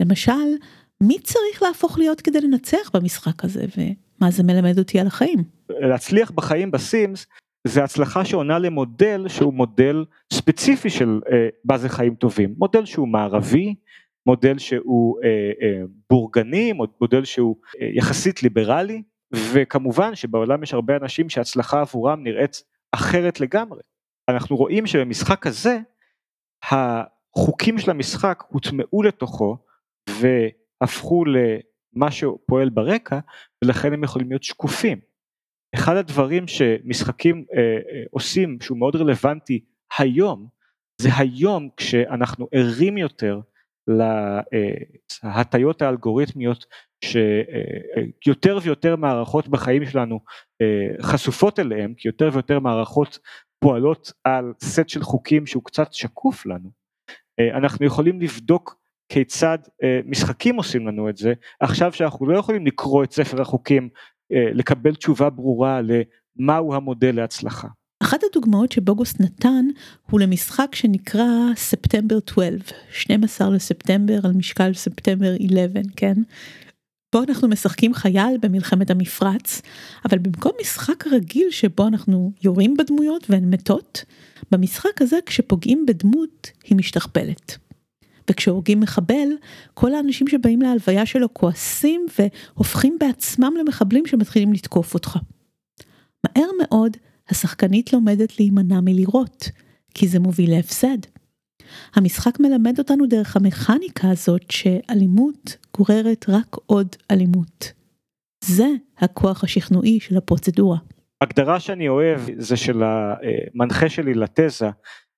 למשל, 0.00 0.32
מי 1.02 1.18
צריך 1.18 1.62
להפוך 1.62 1.98
להיות 1.98 2.20
כדי 2.20 2.40
לנצח 2.40 2.90
במשחק 2.94 3.44
הזה 3.44 3.64
ומה 3.76 4.30
זה 4.30 4.42
מלמד 4.42 4.78
אותי 4.78 5.00
על 5.00 5.06
החיים? 5.06 5.44
להצליח 5.68 6.30
בחיים 6.30 6.70
בסימס 6.70 7.26
זה 7.66 7.84
הצלחה 7.84 8.24
שעונה 8.24 8.58
למודל 8.58 9.28
שהוא 9.28 9.54
מודל 9.54 10.04
ספציפי 10.32 10.90
של 10.90 11.20
אה, 11.32 11.48
מה 11.64 11.78
זה 11.78 11.88
חיים 11.88 12.14
טובים, 12.14 12.54
מודל 12.58 12.84
שהוא 12.84 13.08
מערבי, 13.08 13.74
מודל 14.26 14.58
שהוא 14.58 15.18
אה, 15.24 15.28
אה, 15.62 15.82
בורגני, 16.10 16.72
מודל 17.00 17.24
שהוא 17.24 17.56
אה, 17.80 17.88
יחסית 17.94 18.42
ליברלי, 18.42 19.02
וכמובן 19.32 20.14
שבעולם 20.14 20.62
יש 20.62 20.74
הרבה 20.74 20.96
אנשים 20.96 21.30
שהצלחה 21.30 21.80
עבורם 21.80 22.22
נראית 22.22 22.62
אחרת 22.92 23.40
לגמרי. 23.40 23.80
אנחנו 24.28 24.56
רואים 24.56 24.86
שבמשחק 24.86 25.46
הזה 25.46 25.78
החוקים 26.62 27.78
של 27.78 27.90
המשחק 27.90 28.44
הוטמעו 28.48 29.02
לתוכו 29.02 29.56
והפכו 30.10 31.24
למה 31.24 32.10
שפועל 32.10 32.68
ברקע 32.68 33.18
ולכן 33.64 33.92
הם 33.92 34.04
יכולים 34.04 34.28
להיות 34.28 34.42
שקופים. 34.42 35.00
אחד 35.74 35.96
הדברים 35.96 36.48
שמשחקים 36.48 37.44
אה, 37.54 37.58
אה, 37.58 38.02
עושים 38.10 38.58
שהוא 38.60 38.78
מאוד 38.78 38.96
רלוונטי 38.96 39.64
היום 39.98 40.48
זה 41.00 41.08
היום 41.16 41.68
כשאנחנו 41.76 42.48
ערים 42.52 42.98
יותר 42.98 43.40
להטיות 43.88 45.82
האלגוריתמיות 45.82 46.66
שיותר 47.04 48.58
ויותר 48.62 48.96
מערכות 48.96 49.48
בחיים 49.48 49.86
שלנו 49.86 50.20
אה, 50.62 51.02
חשופות 51.02 51.58
אליהם 51.58 51.94
כי 51.94 52.08
יותר 52.08 52.30
ויותר 52.32 52.58
מערכות 52.58 53.18
פועלות 53.60 54.12
על 54.24 54.52
סט 54.60 54.88
של 54.88 55.02
חוקים 55.02 55.46
שהוא 55.46 55.62
קצת 55.64 55.92
שקוף 55.92 56.46
לנו 56.46 56.70
אה, 57.40 57.56
אנחנו 57.56 57.86
יכולים 57.86 58.20
לבדוק 58.20 58.76
כיצד 59.08 59.58
אה, 59.82 60.00
משחקים 60.04 60.56
עושים 60.56 60.86
לנו 60.86 61.08
את 61.08 61.16
זה 61.16 61.32
עכשיו 61.60 61.92
שאנחנו 61.92 62.26
לא 62.26 62.38
יכולים 62.38 62.66
לקרוא 62.66 63.04
את 63.04 63.12
ספר 63.12 63.40
החוקים 63.40 63.88
לקבל 64.30 64.94
תשובה 64.94 65.30
ברורה 65.30 65.80
למהו 65.80 66.74
המודל 66.74 67.16
להצלחה. 67.16 67.68
אחת 68.06 68.20
הדוגמאות 68.30 68.72
שבוגוס 68.72 69.20
נתן 69.20 69.66
הוא 70.10 70.20
למשחק 70.20 70.74
שנקרא 70.74 71.26
ספטמבר 71.56 72.18
12, 72.26 72.78
12 72.92 73.50
לספטמבר 73.50 74.18
על 74.24 74.32
משקל 74.32 74.74
ספטמבר 74.74 75.34
11, 75.46 75.82
כן? 75.96 76.14
בו 77.14 77.22
אנחנו 77.22 77.48
משחקים 77.48 77.94
חייל 77.94 78.38
במלחמת 78.42 78.90
המפרץ, 78.90 79.62
אבל 80.04 80.18
במקום 80.18 80.52
משחק 80.60 81.06
רגיל 81.06 81.50
שבו 81.50 81.86
אנחנו 81.86 82.32
יורים 82.44 82.76
בדמויות 82.76 83.30
והן 83.30 83.54
מתות, 83.54 84.04
במשחק 84.50 85.02
הזה 85.02 85.18
כשפוגעים 85.26 85.86
בדמות 85.86 86.50
היא 86.64 86.76
משתכפלת. 86.76 87.58
וכשהורגים 88.30 88.80
מחבל, 88.80 89.28
כל 89.74 89.94
האנשים 89.94 90.28
שבאים 90.28 90.62
להלוויה 90.62 91.06
שלו 91.06 91.34
כועסים 91.34 92.06
והופכים 92.18 92.96
בעצמם 93.00 93.52
למחבלים 93.60 94.06
שמתחילים 94.06 94.52
לתקוף 94.52 94.94
אותך. 94.94 95.18
מהר 96.24 96.48
מאוד 96.62 96.96
השחקנית 97.28 97.92
לומדת 97.92 98.40
להימנע 98.40 98.80
מלירות, 98.80 99.50
כי 99.94 100.08
זה 100.08 100.20
מוביל 100.20 100.50
להפסד. 100.50 100.98
המשחק 101.94 102.40
מלמד 102.40 102.78
אותנו 102.78 103.06
דרך 103.06 103.36
המכניקה 103.36 104.10
הזאת 104.10 104.50
שאלימות 104.50 105.56
גוררת 105.76 106.24
רק 106.28 106.56
עוד 106.66 106.96
אלימות. 107.10 107.72
זה 108.44 108.66
הכוח 108.98 109.44
השכנועי 109.44 110.00
של 110.00 110.16
הפרוצדורה. 110.16 110.78
הגדרה 111.20 111.60
שאני 111.60 111.88
אוהב 111.88 112.20
זה 112.38 112.56
של 112.56 112.82
המנחה 112.82 113.88
שלי 113.88 114.14
לתזה, 114.14 114.70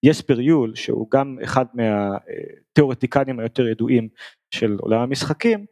יספר 0.02 0.40
יול, 0.40 0.74
שהוא 0.74 1.06
גם 1.10 1.36
אחד 1.44 1.64
מהתיאורטיקנים 1.74 3.40
היותר 3.40 3.68
ידועים 3.68 4.08
של 4.54 4.76
עולם 4.80 5.00
המשחקים, 5.00 5.64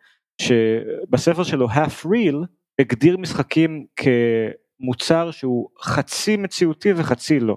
שבספר 0.42 1.42
שלו 1.42 1.68
half 1.68 2.06
real 2.06 2.36
הגדיר 2.80 3.16
משחקים 3.16 3.86
כמוצר 4.78 5.30
שהוא 5.30 5.68
חצי 5.82 6.36
מציאותי 6.36 6.92
וחצי 6.92 7.40
לא. 7.40 7.56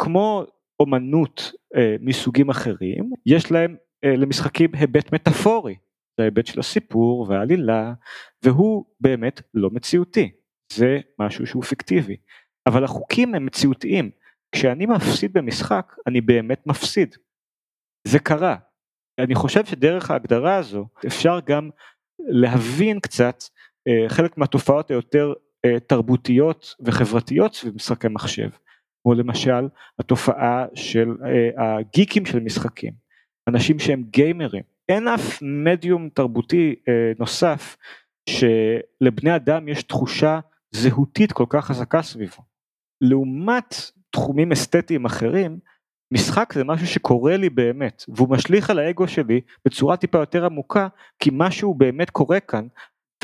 כמו 0.00 0.44
אומנות 0.80 1.52
אה, 1.76 1.96
מסוגים 2.00 2.50
אחרים, 2.50 3.10
יש 3.26 3.52
להם 3.52 3.76
אה, 4.04 4.16
למשחקים 4.16 4.70
היבט 4.74 5.12
מטאפורי, 5.12 5.76
זה 6.16 6.22
ההיבט 6.22 6.46
של 6.46 6.60
הסיפור 6.60 7.26
והעלילה, 7.28 7.92
והוא 8.42 8.84
באמת 9.00 9.40
לא 9.54 9.70
מציאותי, 9.70 10.30
זה 10.72 10.98
משהו 11.18 11.46
שהוא 11.46 11.62
פיקטיבי. 11.62 12.16
אבל 12.66 12.84
החוקים 12.84 13.34
הם 13.34 13.46
מציאותיים, 13.46 14.10
כשאני 14.52 14.86
מפסיד 14.86 15.32
במשחק, 15.32 15.94
אני 16.06 16.20
באמת 16.20 16.66
מפסיד. 16.66 17.16
זה 18.08 18.18
קרה. 18.18 18.56
אני 19.18 19.34
חושב 19.34 19.64
שדרך 19.64 20.10
ההגדרה 20.10 20.56
הזו 20.56 20.86
אפשר 21.06 21.38
גם 21.46 21.70
להבין 22.18 23.00
קצת 23.00 23.42
אה, 23.88 24.08
חלק 24.08 24.38
מהתופעות 24.38 24.90
היותר 24.90 25.32
תרבותיות 25.86 26.74
וחברתיות 26.80 27.54
סביב 27.54 27.74
משחקי 27.74 28.08
מחשב. 28.08 28.48
כמו 29.02 29.14
למשל 29.14 29.68
התופעה 29.98 30.66
של 30.74 31.08
אה, 31.24 31.76
הגיקים 31.78 32.26
של 32.26 32.40
משחקים, 32.40 32.92
אנשים 33.48 33.78
שהם 33.78 34.04
גיימרים. 34.10 34.62
אין 34.88 35.08
אף 35.08 35.42
מדיום 35.42 36.08
תרבותי 36.08 36.74
נוסף 37.18 37.76
שלבני 38.30 39.36
אדם 39.36 39.68
יש 39.68 39.82
תחושה 39.82 40.40
זהותית 40.70 41.32
כל 41.32 41.46
כך 41.48 41.64
חזקה 41.64 42.02
סביבו. 42.02 42.42
לעומת 43.00 43.74
תחומים 44.10 44.52
אסתטיים 44.52 45.04
אחרים, 45.04 45.58
משחק 46.12 46.52
זה 46.52 46.64
משהו 46.64 46.86
שקורה 46.86 47.36
לי 47.36 47.50
באמת, 47.50 48.04
והוא 48.08 48.30
משליך 48.30 48.70
על 48.70 48.78
האגו 48.78 49.08
שלי 49.08 49.40
בצורה 49.64 49.96
טיפה 49.96 50.18
יותר 50.18 50.44
עמוקה, 50.44 50.88
כי 51.18 51.30
משהו 51.32 51.74
באמת 51.74 52.10
קורה 52.10 52.40
כאן, 52.40 52.66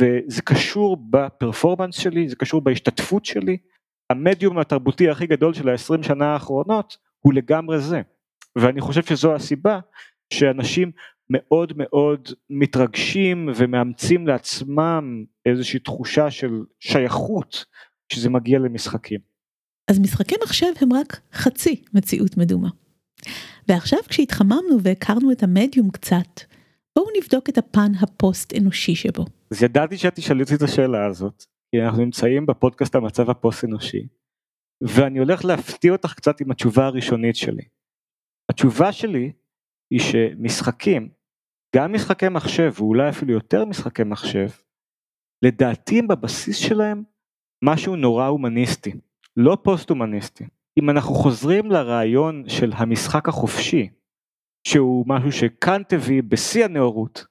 וזה 0.00 0.42
קשור 0.42 0.96
בפרפורמנס 1.10 1.94
שלי, 1.94 2.28
זה 2.28 2.36
קשור 2.36 2.60
בהשתתפות 2.60 3.24
שלי. 3.24 3.56
המדיום 4.10 4.58
התרבותי 4.58 5.10
הכי 5.10 5.26
גדול 5.26 5.54
של 5.54 5.68
ה-20 5.68 6.02
שנה 6.02 6.26
האחרונות 6.26 6.96
הוא 7.20 7.34
לגמרי 7.34 7.80
זה. 7.80 8.00
ואני 8.56 8.80
חושב 8.80 9.02
שזו 9.02 9.34
הסיבה 9.34 9.80
שאנשים 10.32 10.92
מאוד 11.30 11.72
מאוד 11.76 12.28
מתרגשים 12.50 13.48
ומאמצים 13.56 14.26
לעצמם 14.26 15.24
איזושהי 15.46 15.80
תחושה 15.80 16.30
של 16.30 16.50
שייכות 16.80 17.64
כשזה 18.08 18.30
מגיע 18.30 18.58
למשחקים. 18.58 19.20
אז 19.90 19.98
משחקי 20.00 20.34
מחשב 20.44 20.66
הם 20.80 20.92
רק 20.92 21.20
חצי 21.32 21.82
מציאות 21.94 22.36
מדומה. 22.36 22.68
ועכשיו 23.68 23.98
כשהתחממנו 24.08 24.82
והכרנו 24.82 25.32
את 25.32 25.42
המדיום 25.42 25.90
קצת, 25.90 26.40
בואו 26.98 27.06
נבדוק 27.16 27.48
את 27.48 27.58
הפן 27.58 27.92
הפוסט 28.00 28.54
אנושי 28.54 28.94
שבו. 28.94 29.24
אז 29.50 29.62
ידעתי 29.62 29.98
שאת 29.98 30.14
תשאלי 30.14 30.42
אותי 30.42 30.54
את 30.54 30.62
השאלה 30.62 31.06
הזאת, 31.06 31.44
כי 31.70 31.82
אנחנו 31.82 32.04
נמצאים 32.04 32.46
בפודקאסט 32.46 32.94
המצב 32.94 33.30
הפוסט 33.30 33.64
אנושי, 33.64 34.06
ואני 34.82 35.18
הולך 35.18 35.44
להפתיע 35.44 35.92
אותך 35.92 36.14
קצת 36.14 36.40
עם 36.40 36.50
התשובה 36.50 36.86
הראשונית 36.86 37.36
שלי. 37.36 37.62
התשובה 38.50 38.92
שלי 38.92 39.32
היא 39.90 40.00
שמשחקים, 40.00 41.08
גם 41.76 41.92
משחקי 41.92 42.28
מחשב 42.28 42.72
ואולי 42.76 43.08
אפילו 43.08 43.32
יותר 43.32 43.64
משחקי 43.64 44.02
מחשב, 44.04 44.48
לדעתי 45.44 45.98
הם 45.98 46.08
בבסיס 46.08 46.56
שלהם 46.56 47.02
משהו 47.64 47.96
נורא 47.96 48.26
הומניסטי. 48.26 48.92
לא 49.36 49.58
פוסט 49.62 49.90
הומניסטי. 49.90 50.44
אם 50.80 50.90
אנחנו 50.90 51.14
חוזרים 51.14 51.70
לרעיון 51.70 52.44
של 52.48 52.72
המשחק 52.74 53.28
החופשי, 53.28 53.88
שהוא 54.66 55.04
משהו 55.08 55.32
שקאנט 55.32 55.92
הביא 55.92 56.22
בשיא 56.28 56.64
הנאורות, 56.64 57.24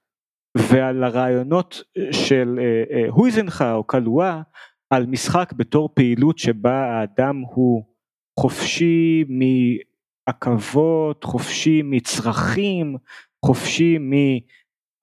ועל 0.58 1.04
הרעיונות 1.04 1.84
של 2.12 2.60
אה, 2.60 2.84
אה, 2.92 3.10
הויזנחה 3.10 3.74
או 3.74 3.84
קלואה, 3.84 4.42
על 4.94 5.06
משחק 5.06 5.54
בתור 5.54 5.90
פעילות 5.94 6.38
שבה 6.38 6.86
האדם 6.86 7.40
הוא 7.40 7.84
חופשי 8.40 9.24
מעכבות, 10.28 11.24
חופשי 11.24 11.82
מצרכים, 11.84 12.98
חופשי 13.46 13.98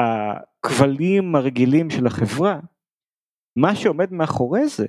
מהכבלים 0.01 1.35
הרגילים 1.35 1.91
של 1.91 2.07
החברה, 2.07 2.61
מה 3.59 3.75
שעומד 3.75 4.13
מאחורי 4.13 4.69
זה 4.69 4.87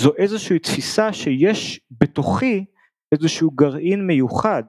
זו 0.00 0.12
איזושהי 0.16 0.58
תפיסה 0.58 1.12
שיש 1.12 1.80
בתוכי 2.00 2.64
איזשהו 3.12 3.50
גרעין 3.50 4.06
מיוחד 4.06 4.62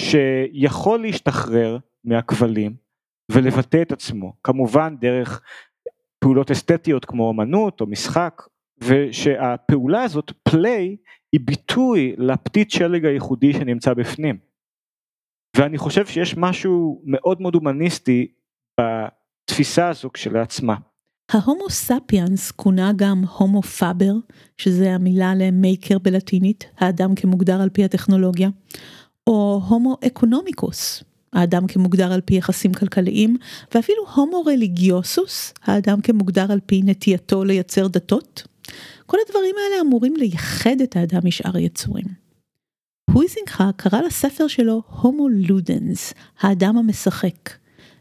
שיכול 0.00 1.02
להשתחרר 1.02 1.78
מהכבלים 2.04 2.76
ולבטא 3.32 3.82
את 3.82 3.92
עצמו, 3.92 4.32
כמובן 4.42 4.96
דרך 5.00 5.42
פעולות 6.18 6.50
אסתטיות 6.50 7.04
כמו 7.04 7.30
אמנות 7.30 7.80
או 7.80 7.86
משחק, 7.86 8.42
ושהפעולה 8.78 10.02
הזאת, 10.02 10.32
פליי, 10.42 10.96
היא 11.32 11.40
ביטוי 11.44 12.14
לפתית 12.18 12.70
שלג 12.70 13.04
הייחודי 13.04 13.52
שנמצא 13.52 13.94
בפנים. 13.94 14.38
ואני 15.56 15.78
חושב 15.78 16.06
שיש 16.06 16.36
משהו 16.36 17.02
מאוד 17.04 17.40
מאוד 17.40 17.54
הומניסטי 17.54 18.32
בתפיסה 18.80 19.88
הזו 19.88 20.10
כשלעצמה. 20.12 20.76
ההומו 21.32 21.70
ספיאנס 21.70 22.50
כונה 22.50 22.90
גם 22.96 23.22
הומו 23.38 23.62
פאבר, 23.62 24.12
שזה 24.58 24.94
המילה 24.94 25.34
ל 25.34 25.45
maker 25.45 25.98
בלטינית, 25.98 26.64
האדם 26.78 27.14
כמוגדר 27.14 27.62
על 27.62 27.70
פי 27.70 27.84
הטכנולוגיה, 27.84 28.48
או 29.26 29.60
homo 29.68 29.96
economicus, 30.06 31.04
האדם 31.32 31.66
כמוגדר 31.66 32.12
על 32.12 32.20
פי 32.20 32.34
יחסים 32.34 32.72
כלכליים, 32.72 33.36
ואפילו 33.74 34.02
homo 34.14 34.42
religiosus, 34.42 35.54
האדם 35.62 36.00
כמוגדר 36.00 36.52
על 36.52 36.60
פי 36.66 36.82
נטייתו 36.84 37.44
לייצר 37.44 37.86
דתות. 37.86 38.42
כל 39.06 39.16
הדברים 39.26 39.54
האלה 39.58 39.80
אמורים 39.80 40.16
לייחד 40.16 40.80
את 40.82 40.96
האדם 40.96 41.20
משאר 41.24 41.56
היצורים. 41.56 42.26
הויזינגה 43.12 43.70
קרא 43.76 44.00
לספר 44.00 44.46
שלו 44.46 44.82
Homo 45.00 45.28
Ludens, 45.28 46.14
האדם 46.40 46.76
המשחק. 46.76 47.50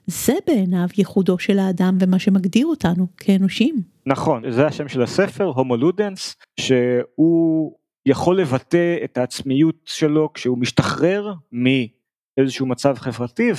זה 0.07 0.33
בעיניו 0.47 0.88
ייחודו 0.97 1.39
של 1.39 1.59
האדם 1.59 1.97
ומה 2.01 2.19
שמגדיר 2.19 2.67
אותנו 2.67 3.07
כאנושים. 3.17 3.81
נכון, 4.05 4.51
זה 4.51 4.67
השם 4.67 4.88
של 4.88 5.01
הספר, 5.01 5.43
הומו 5.43 5.77
לודנס, 5.77 6.35
שהוא 6.59 7.71
יכול 8.05 8.39
לבטא 8.39 8.97
את 9.03 9.17
העצמיות 9.17 9.75
שלו 9.85 10.33
כשהוא 10.33 10.57
משתחרר 10.57 11.33
מאיזשהו 11.51 12.65
מצב 12.65 12.95
חברתי 12.97 13.51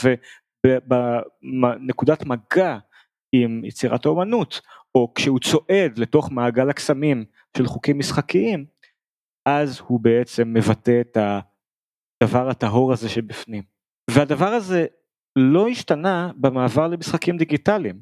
ובנקודת 0.67 2.25
מגע 2.27 2.79
עם 3.33 3.65
יצירת 3.65 4.07
האומנות, 4.07 4.61
או 4.95 5.13
כשהוא 5.15 5.41
צועד 5.41 5.99
לתוך 5.99 6.33
מעגל 6.33 6.71
הקסמים 6.71 7.25
של 7.57 7.67
חוקים 7.67 7.99
משחקיים, 7.99 8.65
אז 9.49 9.81
הוא 9.87 10.01
בעצם 10.01 10.53
מבטא 10.53 11.01
את 11.01 11.17
הדבר 11.17 12.49
הטהור 12.49 12.93
הזה 12.93 13.09
שבפנים. 13.09 13.63
והדבר 14.11 14.49
הזה 14.49 14.87
לא 15.37 15.69
השתנה 15.69 16.31
במעבר 16.37 16.89
למשחקים 16.89 17.37
דיגיטליים. 17.37 18.01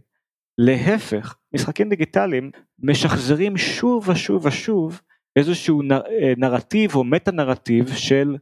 להפך, 0.58 1.36
משחקים 1.54 1.88
דיגיטליים 1.88 2.50
משחזרים 2.78 3.56
שוב 3.56 4.08
ושוב 4.08 4.46
ושוב 4.46 5.00
איזשהו 5.38 5.82
אה, 5.82 6.32
נרטיב 6.36 6.94
או 6.94 7.04
מטה 7.04 7.32
נרטיב 7.32 7.88
של 7.88 8.36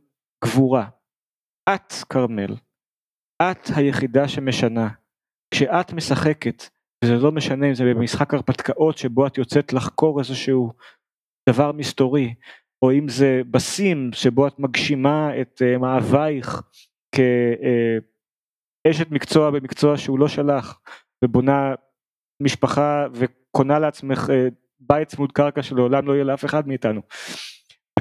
גבורה. 0.45 0.89
את 1.75 1.93
כרמל, 2.09 2.55
את 3.43 3.69
היחידה 3.77 4.29
שמשנה. 4.29 4.89
כשאת 5.55 5.93
משחקת, 5.93 6.63
וזה 7.05 7.15
לא 7.15 7.33
משנה 7.33 7.69
אם 7.69 7.75
זה 7.75 7.85
במשחק 7.85 8.35
הרפתקאות 8.35 8.99
שבו 8.99 9.27
את 9.27 9.39
יוצאת 9.39 9.73
לחקור 9.73 10.19
איזשהו 10.19 10.73
דבר 11.49 11.73
מסתורי, 11.73 12.35
או 12.83 12.93
אם 12.93 13.09
זה 13.09 13.41
בסים 13.51 14.11
שבו 14.13 14.47
את 14.47 14.59
מגשימה 14.59 15.41
את 15.41 15.63
uh, 15.63 15.79
מאווייך 15.79 16.63
כ... 17.15 17.21
Uh, 17.21 18.91
אשת 18.91 19.11
מקצוע 19.11 19.51
במקצוע 19.51 19.97
שהוא 19.97 20.19
לא 20.19 20.29
שלך 20.29 20.79
ובונה 21.25 21.75
משפחה 22.43 23.07
וקונה 23.15 23.79
לעצמך 23.79 24.31
אה, 24.31 24.49
בית 24.89 25.09
צמוד 25.09 25.33
קרקע 25.33 25.63
שלעולם 25.63 26.07
לא 26.07 26.13
יהיה 26.13 26.25
לאף 26.25 26.45
אחד 26.45 26.69
מאיתנו. 26.69 27.01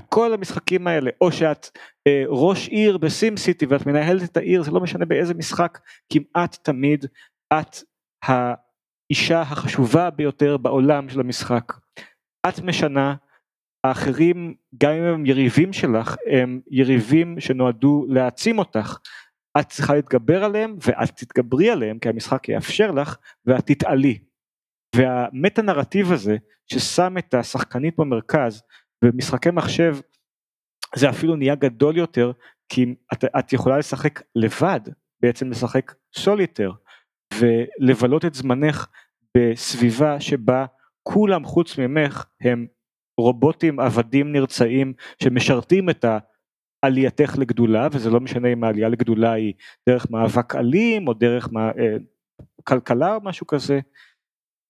כל 0.09 0.33
המשחקים 0.33 0.87
האלה 0.87 1.11
או 1.21 1.31
שאת 1.31 1.69
אה, 2.07 2.23
ראש 2.27 2.67
עיר 2.67 2.97
בסים 2.97 3.37
סיטי 3.37 3.65
ואת 3.65 3.85
מנהלת 3.85 4.23
את 4.23 4.37
העיר 4.37 4.63
זה 4.63 4.71
לא 4.71 4.79
משנה 4.79 5.05
באיזה 5.05 5.33
משחק 5.33 5.79
כמעט 6.13 6.57
תמיד 6.63 7.05
את 7.53 7.75
האישה 8.23 9.41
החשובה 9.41 10.09
ביותר 10.09 10.57
בעולם 10.57 11.09
של 11.09 11.19
המשחק. 11.19 11.73
את 12.49 12.59
משנה 12.59 13.15
האחרים 13.83 14.53
גם 14.77 14.91
אם 14.91 15.03
הם 15.03 15.25
יריבים 15.25 15.73
שלך 15.73 16.15
הם 16.31 16.61
יריבים 16.71 17.39
שנועדו 17.39 18.05
להעצים 18.09 18.59
אותך 18.59 18.97
את 19.59 19.69
צריכה 19.69 19.95
להתגבר 19.95 20.43
עליהם 20.43 20.75
ואת 20.85 21.15
תתגברי 21.15 21.69
עליהם 21.69 21.99
כי 21.99 22.09
המשחק 22.09 22.49
יאפשר 22.49 22.91
לך 22.91 23.17
ואת 23.45 23.65
תתעלי. 23.65 24.30
והמטה 24.95 25.61
נרטיב 25.61 26.11
הזה 26.11 26.37
ששם 26.71 27.17
את 27.17 27.33
השחקנית 27.33 27.95
במרכז 27.97 28.63
במשחקי 29.03 29.51
מחשב 29.51 29.97
זה 30.95 31.09
אפילו 31.09 31.35
נהיה 31.35 31.55
גדול 31.55 31.97
יותר 31.97 32.31
כי 32.69 32.95
את, 33.13 33.25
את 33.39 33.53
יכולה 33.53 33.77
לשחק 33.77 34.21
לבד 34.35 34.79
בעצם 35.21 35.49
לשחק 35.49 35.93
סוליטר 36.15 36.71
ולבלות 37.33 38.25
את 38.25 38.33
זמנך 38.33 38.87
בסביבה 39.37 40.19
שבה 40.19 40.65
כולם 41.03 41.45
חוץ 41.45 41.77
ממך 41.77 42.25
הם 42.41 42.67
רובוטים 43.19 43.79
עבדים 43.79 44.31
נרצעים 44.31 44.93
שמשרתים 45.23 45.89
את 45.89 46.05
עלייתך 46.81 47.37
לגדולה 47.37 47.87
וזה 47.91 48.09
לא 48.09 48.19
משנה 48.19 48.53
אם 48.53 48.63
העלייה 48.63 48.89
לגדולה 48.89 49.31
היא 49.31 49.53
דרך 49.89 50.11
מאבק 50.11 50.55
אלים 50.55 51.07
או 51.07 51.13
דרך 51.13 51.49
מה, 51.51 51.67
אה, 51.79 51.95
כלכלה 52.63 53.15
או 53.15 53.19
משהו 53.23 53.47
כזה, 53.47 53.79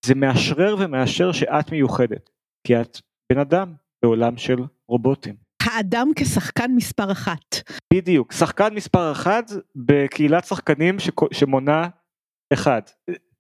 זה 0.06 0.16
מאשרר 0.16 0.76
ומאשר 0.80 1.32
שאת 1.32 1.72
מיוחדת, 1.72 2.30
כי 2.68 2.82
את 2.82 2.98
בן 3.34 3.40
אדם 3.40 3.74
בעולם 4.04 4.38
של 4.38 4.58
רובוטים. 4.88 5.36
האדם 5.64 6.08
כשחקן 6.16 6.72
מספר 6.76 7.12
אחת. 7.12 7.56
בדיוק, 7.94 8.32
שחקן 8.32 8.74
מספר 8.74 9.12
אחת 9.12 9.52
בקהילת 9.76 10.46
שחקנים. 10.46 10.98
שמונה 11.34 11.88
אחד. 12.54 12.82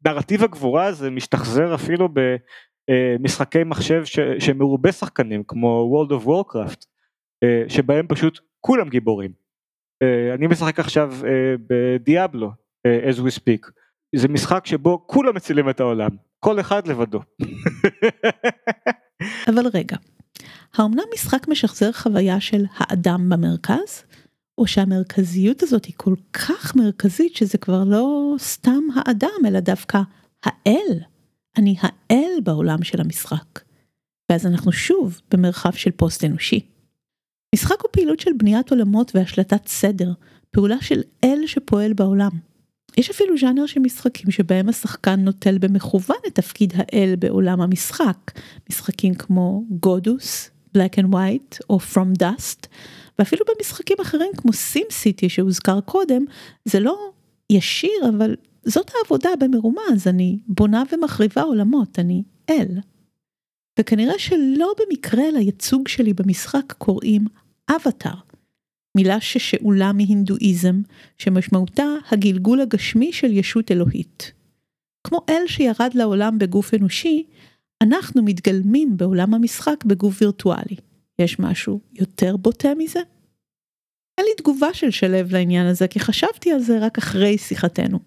נרטיב 0.06 0.43
הגבורה 0.43 0.91
זה 0.91 1.10
משתחזר 1.10 1.76
אפילו 1.76 2.10
במשחקי 2.89 3.63
מחשב 3.63 4.06
ש... 4.06 4.19
שמרובה 4.39 4.91
שחקנים 4.91 5.43
כמו 5.43 5.91
World 5.93 6.12
of 6.12 6.26
Warcraft, 6.26 6.86
אה, 7.43 7.63
שבהם 7.67 8.08
פשוט 8.08 8.39
כולם 8.60 8.89
גיבורים. 8.89 9.32
אה, 10.04 10.34
אני 10.34 10.47
משחק 10.47 10.80
עכשיו 10.80 11.13
אה, 11.26 11.56
בדיאבלו, 11.67 12.52
as 12.88 13.17
we 13.17 13.39
speak. 13.39 13.71
זה 14.15 14.28
משחק 14.28 14.65
שבו 14.65 15.04
כולם 15.08 15.36
מצילים 15.36 15.69
את 15.69 15.80
העולם, 15.80 16.10
כל 16.39 16.60
אחד 16.60 16.88
לבדו. 16.88 17.19
אבל 19.50 19.67
רגע, 19.74 19.97
האמנם 20.74 21.04
משחק 21.13 21.47
משחזר 21.47 21.91
חוויה 21.91 22.39
של 22.39 22.65
האדם 22.78 23.30
במרכז? 23.30 24.04
או 24.58 24.67
שהמרכזיות 24.67 25.63
הזאת 25.63 25.86
היא 25.86 25.93
כל 25.97 26.15
כך 26.34 26.76
מרכזית 26.76 27.36
שזה 27.36 27.58
כבר 27.58 27.84
לא 27.84 28.36
סתם 28.39 28.82
האדם 28.95 29.45
אלא 29.47 29.60
דווקא 29.60 30.00
האל. 30.43 31.00
אני 31.58 31.76
האל 31.80 32.32
בעולם 32.43 32.84
של 32.84 33.02
המשחק. 33.02 33.60
ואז 34.32 34.45
אנחנו 34.45 34.71
שוב 34.71 35.21
במרחב 35.32 35.71
של 35.71 35.91
פוסט 35.91 36.24
אנושי. 36.24 36.65
משחק 37.56 37.82
הוא 37.82 37.89
פעילות 37.91 38.19
של 38.19 38.32
בניית 38.38 38.71
עולמות 38.71 39.12
והשלטת 39.15 39.67
סדר, 39.67 40.13
פעולה 40.52 40.82
של 40.82 41.02
אל 41.24 41.47
שפועל 41.47 41.93
בעולם. 41.93 42.32
יש 42.97 43.10
אפילו 43.10 43.38
ז'אנר 43.38 43.65
של 43.65 43.80
משחקים 43.80 44.32
שבהם 44.32 44.69
השחקן 44.69 45.19
נוטל 45.19 45.58
במכוון 45.58 46.17
את 46.27 46.36
תפקיד 46.36 46.73
האל 46.75 47.15
בעולם 47.19 47.62
המשחק, 47.62 48.32
משחקים 48.69 49.13
כמו 49.13 49.63
גודוס, 49.69 50.49
Black 50.77 50.99
and 50.99 51.13
White 51.13 51.60
או 51.69 51.80
From 51.93 52.21
Dust, 52.21 52.67
ואפילו 53.19 53.45
במשחקים 53.45 53.97
אחרים 54.01 54.32
כמו 54.38 54.54
סים 54.54 54.86
סיטי 54.91 55.30
שהוזכר 55.30 55.82
קודם, 55.82 56.25
זה 56.65 56.80
לא 56.80 57.12
ישיר 57.49 58.10
אבל 58.10 58.36
זאת 58.65 58.91
העבודה 58.95 59.30
במרומז, 59.39 60.08
אני 60.08 60.39
בונה 60.47 60.84
ומחריבה 60.91 61.41
עולמות, 61.41 61.99
אני 61.99 62.23
אל. 62.49 62.80
וכנראה 63.80 64.19
שלא 64.19 64.73
במקרה 64.80 65.32
לייצוג 65.32 65.88
שלי 65.88 66.13
במשחק 66.13 66.73
קוראים 66.77 67.25
אבטאר, 67.69 68.15
מילה 68.95 69.21
ששאולה 69.21 69.93
מהינדואיזם, 69.93 70.82
שמשמעותה 71.17 71.86
הגלגול 72.12 72.62
הגשמי 72.62 73.13
של 73.13 73.32
ישות 73.32 73.71
אלוהית. 73.71 74.32
כמו 75.04 75.19
אל 75.30 75.47
שירד 75.47 75.89
לעולם 75.93 76.39
בגוף 76.39 76.73
אנושי, 76.73 77.23
אנחנו 77.82 78.23
מתגלמים 78.23 78.97
בעולם 78.97 79.34
המשחק 79.34 79.86
בגוף 79.86 80.21
וירטואלי. 80.21 80.75
יש 81.19 81.39
משהו 81.39 81.80
יותר 81.93 82.38
בוטה 82.38 82.69
מזה? 82.77 82.99
אין 84.22 84.30
לי 84.30 84.36
תגובה 84.38 84.74
של 84.74 84.92
שלו 84.92 85.18
לעניין 85.32 85.68
הזה, 85.68 85.88
כי 85.88 86.00
חשבתי 86.00 86.52
על 86.52 86.60
זה 86.60 86.80
רק 86.80 86.98
אחרי 86.98 87.38
שיחתנו. 87.38 88.00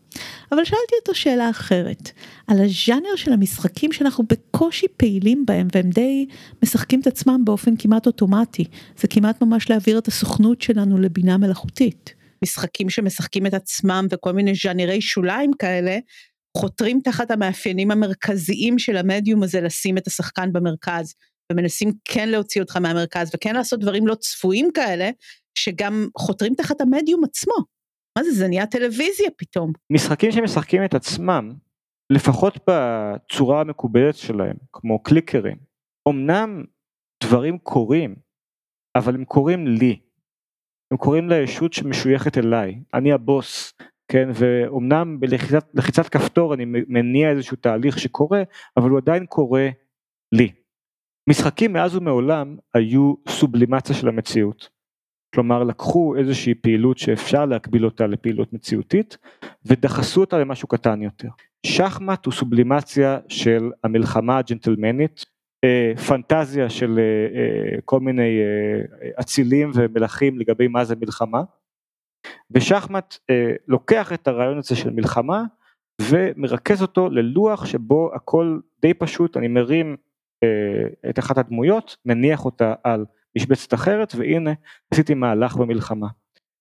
אבל 0.53 0.65
שאלתי 0.65 0.95
אותו 1.01 1.15
שאלה 1.15 1.51
אחרת, 1.51 2.11
על 2.47 2.61
הז'אנר 2.61 3.17
של 3.17 3.33
המשחקים 3.33 3.93
שאנחנו 3.93 4.25
בקושי 4.25 4.87
פעילים 4.97 5.47
בהם, 5.47 5.69
והם 5.75 5.91
די 5.91 6.27
משחקים 6.63 7.01
את 7.01 7.07
עצמם 7.07 7.41
באופן 7.45 7.77
כמעט 7.77 8.07
אוטומטי. 8.07 8.65
זה 8.99 9.09
כמעט 9.09 9.43
ממש 9.43 9.71
להעביר 9.71 9.99
את 9.99 10.09
הסוכנות 10.09 10.63
שלנו 10.63 10.99
לבינה 10.99 11.39
מלאכותית. 11.39 12.15
משחקים 12.45 12.91
שמשחקים 12.91 13.47
את 13.47 13.55
עצמם 13.55 14.07
וכל 14.11 14.33
מיני 14.33 14.53
ז'אנרי 14.55 15.01
שוליים 15.01 15.51
כאלה, 15.59 15.99
חותרים 16.57 17.01
תחת 17.05 17.31
המאפיינים 17.31 17.91
המרכזיים 17.91 18.79
של 18.79 18.97
המדיום 18.97 19.43
הזה 19.43 19.61
לשים 19.61 19.99
את 19.99 20.07
השחקן 20.07 20.53
במרכז, 20.53 21.15
ומנסים 21.53 21.93
כן 22.05 22.29
להוציא 22.29 22.63
אותך 22.63 22.77
מהמרכז 22.77 23.31
וכן 23.35 23.55
לעשות 23.55 23.81
דברים 23.81 24.07
לא 24.07 24.15
צפויים 24.15 24.71
כאלה, 24.75 25.11
שגם 25.59 26.09
חותרים 26.19 26.55
תחת 26.55 26.81
המדיום 26.81 27.25
עצמו. 27.25 27.55
מה 28.19 28.25
זה, 28.25 28.31
זה 28.31 28.49
נהיה 28.49 28.67
טלוויזיה 28.67 29.31
פתאום. 29.37 29.73
משחקים 29.93 30.33
שמשחקים 30.33 30.85
את 30.85 30.95
עצמם, 30.95 31.55
לפחות 32.13 32.59
בצורה 32.71 33.61
המקובלת 33.61 34.17
שלהם, 34.17 34.57
כמו 34.73 35.03
קליקרים, 35.03 35.57
אמנם 36.09 36.65
דברים 37.25 37.59
קורים, 37.59 38.15
אבל 38.97 39.15
הם 39.15 39.25
קורים 39.25 39.67
לי. 39.67 40.01
הם 40.93 40.99
קוראים 40.99 41.29
לישות 41.29 41.73
שמשויכת 41.73 42.39
אליי, 42.39 42.83
אני 42.95 43.13
הבוס, 43.13 43.73
כן, 44.09 44.29
ואומנם 44.35 45.21
בלחיצת 45.75 46.09
כפתור 46.09 46.55
אני 46.55 46.65
מניע 46.65 47.31
איזשהו 47.31 47.57
תהליך 47.57 47.99
שקורה, 47.99 48.43
אבל 48.77 48.91
הוא 48.91 48.99
עדיין 48.99 49.27
קורה 49.27 49.69
לי. 50.33 50.53
משחקים 51.31 51.73
מאז 51.73 51.97
ומעולם 51.97 52.57
היו 52.75 53.15
סובלימציה 53.29 53.95
של 53.95 54.09
המציאות. 54.09 54.69
כלומר 55.35 55.65
לקחו 55.65 56.17
איזושהי 56.17 56.55
פעילות 56.55 56.99
שאפשר 56.99 57.47
להקביל 57.47 57.85
אותה 57.85 58.07
לפעילות 58.07 58.53
מציאותית 58.53 59.19
ודחסו 59.65 60.21
אותה 60.21 60.39
למשהו 60.39 60.69
קטן 60.69 61.03
יותר. 61.03 61.29
שחמט 61.67 62.27
הוא 62.27 62.35
סובלימציה 62.35 63.19
של 63.29 63.71
המלחמה 63.85 64.39
הג'נטלמנית, 64.39 65.25
אה, 65.65 65.93
פנטזיה 66.09 66.71
של 66.71 66.99
אה, 66.99 67.39
אה, 67.39 67.81
כל 67.85 68.01
מיני 68.01 68.41
אצילים 69.21 69.71
ומלכים 69.75 70.39
לגבי 70.39 70.69
מה 70.69 70.85
זה 70.85 70.97
מלחמה, 70.97 71.43
ושחמט 72.51 73.17
לוקח 73.69 74.13
את 74.13 74.29
הרעיון 74.29 74.59
הזה 74.59 74.77
של 74.77 74.91
מלחמה 74.91 75.45
ומרכז 76.03 76.83
אותו 76.83 77.11
ללוח 77.11 77.67
שבו 77.67 78.11
הכל 78.15 78.59
די 78.83 78.95
פשוט, 78.95 79.37
אני 79.37 79.49
מרים 79.49 79.97
את 81.11 81.19
אחת 81.19 81.39
הדמויות, 81.39 81.97
מניח 82.05 82.45
אותה 82.45 82.75
על 82.85 83.05
משבצת 83.37 83.75
אחרת 83.75 84.15
והנה 84.15 84.51
עשיתי 84.91 85.15
מהלך 85.15 85.57
במלחמה. 85.57 86.09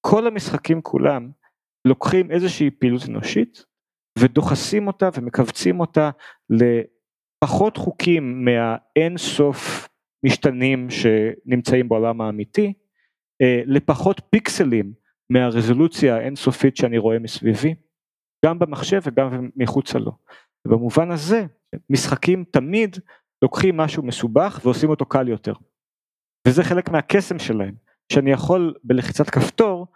כל 0.01 0.27
המשחקים 0.27 0.81
כולם 0.81 1.29
לוקחים 1.85 2.31
איזושהי 2.31 2.69
פעילות 2.71 3.01
אנושית 3.09 3.65
ודוחסים 4.19 4.87
אותה 4.87 5.09
ומכווצים 5.13 5.79
אותה 5.79 6.09
לפחות 6.49 7.77
חוקים 7.77 8.45
מהאין 8.45 9.17
סוף 9.17 9.89
משתנים 10.25 10.87
שנמצאים 10.89 11.89
בעולם 11.89 12.21
האמיתי, 12.21 12.73
אה, 13.41 13.61
לפחות 13.65 14.21
פיקסלים 14.29 14.93
מהרזולוציה 15.29 16.17
האינסופית 16.17 16.77
שאני 16.77 16.97
רואה 16.97 17.19
מסביבי, 17.19 17.75
גם 18.45 18.59
במחשב 18.59 19.01
וגם 19.03 19.49
מחוצה 19.55 19.99
לו. 19.99 20.11
ובמובן 20.67 21.11
הזה 21.11 21.45
משחקים 21.89 22.43
תמיד 22.51 22.97
לוקחים 23.43 23.77
משהו 23.77 24.03
מסובך 24.03 24.59
ועושים 24.63 24.89
אותו 24.89 25.05
קל 25.05 25.27
יותר. 25.27 25.53
וזה 26.47 26.63
חלק 26.63 26.89
מהקסם 26.89 27.39
שלהם, 27.39 27.75
שאני 28.13 28.31
יכול 28.31 28.73
בלחיצת 28.83 29.29
כפתור 29.29 29.87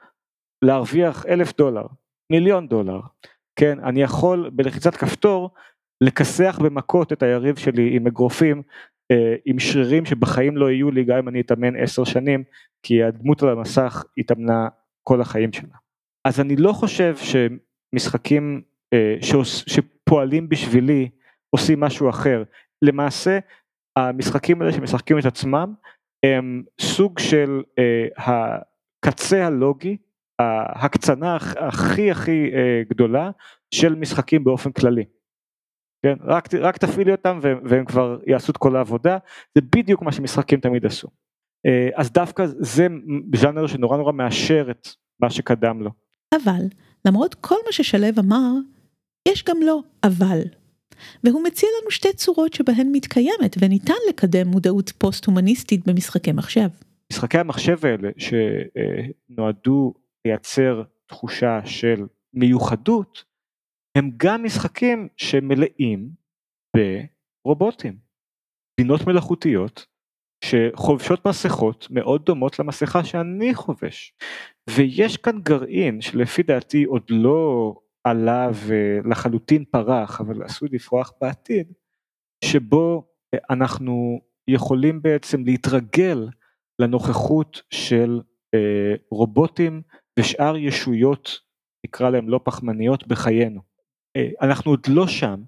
להרוויח 0.65 1.25
אלף 1.25 1.57
דולר, 1.57 1.85
מיליון 2.31 2.67
דולר, 2.67 2.99
כן, 3.59 3.79
אני 3.79 4.01
יכול 4.01 4.49
בלחיצת 4.53 4.95
כפתור 4.95 5.49
לכסח 6.03 6.59
במכות 6.63 7.13
את 7.13 7.23
היריב 7.23 7.55
שלי 7.55 7.95
עם 7.95 8.07
אגרופים, 8.07 8.61
אה, 9.11 9.35
עם 9.45 9.59
שרירים 9.59 10.05
שבחיים 10.05 10.57
לא 10.57 10.71
יהיו 10.71 10.91
לי 10.91 11.03
גם 11.03 11.17
אם 11.17 11.29
אני 11.29 11.41
אתאמן 11.41 11.75
עשר 11.75 12.03
שנים, 12.03 12.43
כי 12.83 13.03
הדמות 13.03 13.43
על 13.43 13.49
המסך 13.49 14.03
התאמנה 14.17 14.67
כל 15.03 15.21
החיים 15.21 15.53
שלה. 15.53 15.75
אז 16.27 16.39
אני 16.39 16.55
לא 16.55 16.73
חושב 16.73 17.15
שמשחקים 17.17 18.61
אה, 18.93 19.15
שפועלים 19.45 20.49
בשבילי 20.49 21.09
עושים 21.49 21.79
משהו 21.79 22.09
אחר, 22.09 22.43
למעשה 22.81 23.39
המשחקים 23.97 24.61
האלה 24.61 24.73
שמשחקים 24.73 25.19
את 25.19 25.25
עצמם 25.25 25.73
הם 26.25 26.63
סוג 26.81 27.19
של 27.19 27.61
uh, 27.61 28.21
הקצה 28.21 29.45
הלוגי, 29.45 29.97
ההקצנה 30.39 31.35
הכי 31.59 32.11
הכי 32.11 32.51
uh, 32.51 32.89
גדולה 32.89 33.31
של 33.73 33.95
משחקים 33.95 34.43
באופן 34.43 34.71
כללי. 34.71 35.05
כן? 36.05 36.15
רק, 36.23 36.53
רק 36.53 36.77
תפעילי 36.77 37.11
אותם 37.11 37.39
והם, 37.41 37.59
והם 37.63 37.85
כבר 37.85 38.19
יעשו 38.27 38.51
את 38.51 38.57
כל 38.57 38.75
העבודה, 38.75 39.17
זה 39.55 39.61
בדיוק 39.75 40.01
מה 40.01 40.11
שמשחקים 40.11 40.59
תמיד 40.59 40.85
עשו. 40.85 41.07
Uh, 41.07 41.71
אז 41.95 42.11
דווקא 42.11 42.45
זה 42.45 42.87
ז'אנר 43.35 43.67
שנורא 43.67 43.97
נורא 43.97 44.11
מאשר 44.11 44.67
את 44.71 44.87
מה 45.21 45.29
שקדם 45.29 45.81
לו. 45.81 45.91
אבל 46.35 46.61
למרות 47.05 47.35
כל 47.35 47.55
מה 47.65 47.71
ששלו 47.71 48.07
אמר, 48.19 48.51
יש 49.27 49.43
גם 49.43 49.57
לו 49.65 49.83
אבל. 50.03 50.41
והוא 51.23 51.43
מציע 51.43 51.69
לנו 51.81 51.91
שתי 51.91 52.13
צורות 52.13 52.53
שבהן 52.53 52.87
מתקיימת 52.91 53.55
וניתן 53.59 53.93
לקדם 54.09 54.47
מודעות 54.47 54.91
פוסט-הומניסטית 54.97 55.87
במשחקי 55.87 56.31
מחשב. 56.31 56.67
משחקי 57.13 57.37
המחשב 57.37 57.85
האלה 57.85 58.09
שנועדו 58.17 59.93
לייצר 60.25 60.83
תחושה 61.05 61.59
של 61.65 62.05
מיוחדות, 62.33 63.23
הם 63.97 64.11
גם 64.17 64.43
משחקים 64.43 65.07
שמלאים 65.17 66.09
ברובוטים. 67.45 67.97
בינות 68.79 69.07
מלאכותיות 69.07 69.85
שחובשות 70.43 71.27
מסכות 71.27 71.87
מאוד 71.89 72.25
דומות 72.25 72.59
למסכה 72.59 73.03
שאני 73.03 73.55
חובש. 73.55 74.13
ויש 74.69 75.17
כאן 75.17 75.39
גרעין 75.41 76.01
שלפי 76.01 76.43
דעתי 76.43 76.83
עוד 76.83 77.03
לא 77.09 77.73
עלה 78.03 78.49
ולחלוטין 78.67 79.65
פרח 79.71 80.21
אבל 80.21 80.43
עשוי 80.43 80.69
לפרוח 80.71 81.13
בעתיד, 81.21 81.73
שבו 82.43 83.07
אנחנו 83.49 84.19
יכולים 84.47 85.01
בעצם 85.01 85.43
להתרגל 85.45 86.29
לנוכחות 86.79 87.61
של 87.69 88.21
אה, 88.53 88.95
רובוטים 89.11 89.81
ושאר 90.19 90.57
ישויות 90.57 91.39
נקרא 91.85 92.09
להם 92.09 92.29
לא 92.29 92.39
פחמניות 92.43 93.07
בחיינו. 93.07 93.61
אה, 94.17 94.29
אנחנו 94.41 94.71
עוד 94.71 94.87
לא 94.89 95.07
שם, 95.07 95.41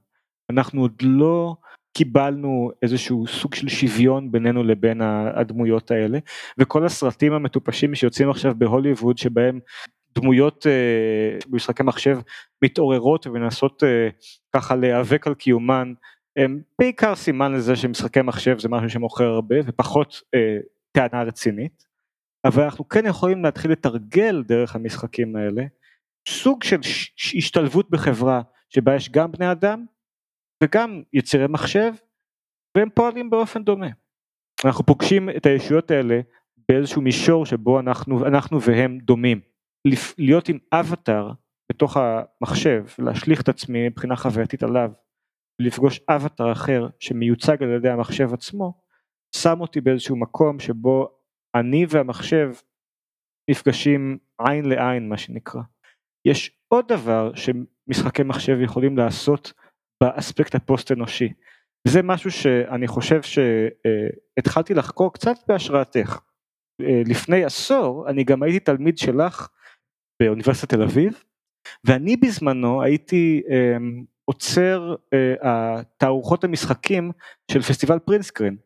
אנחנו 0.49 0.81
עוד 0.81 1.01
לא 1.01 1.55
קיבלנו 1.97 2.71
איזשהו 2.81 3.27
סוג 3.27 3.55
של 3.55 3.69
שוויון 3.69 4.31
בינינו 4.31 4.63
לבין 4.63 5.01
הדמויות 5.35 5.91
האלה 5.91 6.19
וכל 6.57 6.85
הסרטים 6.85 7.33
המטופשים 7.33 7.95
שיוצאים 7.95 8.29
עכשיו 8.29 8.53
בהוליווד 8.57 9.17
שבהם 9.17 9.59
דמויות 10.15 10.67
אה, 10.67 11.37
במשחקי 11.47 11.83
מחשב 11.83 12.19
מתעוררות 12.63 13.27
ומנסות 13.27 13.83
אה, 13.83 14.09
ככה 14.55 14.75
להיאבק 14.75 15.27
על 15.27 15.33
קיומן 15.33 15.93
הם 16.37 16.61
בעיקר 16.79 17.15
סימן 17.15 17.51
לזה 17.51 17.75
שמשחקי 17.75 18.21
מחשב 18.21 18.59
זה 18.59 18.69
משהו 18.69 18.89
שמוכר 18.89 19.25
הרבה 19.25 19.55
ופחות 19.65 20.21
אה, 20.35 20.57
טענה 20.91 21.23
רצינית 21.23 21.85
אבל 22.45 22.63
אנחנו 22.63 22.87
כן 22.87 23.05
יכולים 23.05 23.43
להתחיל 23.43 23.71
לתרגל 23.71 24.43
דרך 24.43 24.75
המשחקים 24.75 25.35
האלה 25.35 25.63
סוג 26.27 26.63
של 26.63 26.79
השתלבות 27.37 27.89
בחברה 27.89 28.41
שבה 28.69 28.95
יש 28.95 29.09
גם 29.09 29.31
בני 29.31 29.51
אדם 29.51 29.85
וגם 30.63 31.01
יצירי 31.13 31.47
מחשב 31.47 31.93
והם 32.77 32.89
פועלים 32.93 33.29
באופן 33.29 33.63
דומה. 33.63 33.87
אנחנו 34.65 34.85
פוגשים 34.85 35.29
את 35.29 35.45
הישויות 35.45 35.91
האלה 35.91 36.21
באיזשהו 36.69 37.01
מישור 37.01 37.45
שבו 37.45 37.79
אנחנו, 37.79 38.27
אנחנו 38.27 38.61
והם 38.61 38.97
דומים. 38.97 39.48
להיות 40.17 40.49
עם 40.49 40.57
אבטאר 40.73 41.31
בתוך 41.71 41.97
המחשב, 41.97 42.85
להשליך 42.99 43.41
את 43.41 43.49
עצמי 43.49 43.89
מבחינה 43.89 44.15
חווייתית 44.15 44.63
עליו, 44.63 44.91
לפגוש 45.61 45.99
אבטאר 46.09 46.51
אחר 46.51 46.87
שמיוצג 46.99 47.63
על 47.63 47.69
ידי 47.69 47.89
המחשב 47.89 48.33
עצמו, 48.33 48.81
שם 49.35 49.61
אותי 49.61 49.81
באיזשהו 49.81 50.15
מקום 50.15 50.59
שבו 50.59 51.09
אני 51.55 51.85
והמחשב 51.89 52.51
נפגשים 53.51 54.17
עין 54.39 54.65
לעין 54.65 55.09
מה 55.09 55.17
שנקרא. 55.17 55.61
יש 56.27 56.59
עוד 56.67 56.87
דבר 56.87 57.31
שמשחקי 57.35 58.23
מחשב 58.23 58.57
יכולים 58.61 58.97
לעשות 58.97 59.53
באספקט 60.03 60.55
הפוסט 60.55 60.91
אנושי. 60.91 61.33
זה 61.87 62.01
משהו 62.03 62.31
שאני 62.31 62.87
חושב 62.87 63.21
שהתחלתי 63.21 64.73
לחקור 64.73 65.13
קצת 65.13 65.35
בהשראתך. 65.47 66.19
לפני 67.05 67.43
עשור 67.45 68.09
אני 68.09 68.23
גם 68.23 68.43
הייתי 68.43 68.59
תלמיד 68.59 68.97
שלך 68.97 69.47
באוניברסיטת 70.21 70.69
תל 70.69 70.81
אביב 70.81 71.23
ואני 71.83 72.17
בזמנו 72.17 72.83
הייתי 72.83 73.41
עוצר 74.25 74.95
תערוכות 75.97 76.43
המשחקים 76.43 77.11
של 77.51 77.61
פסטיבל 77.61 77.99
פרינסקרין 77.99 78.57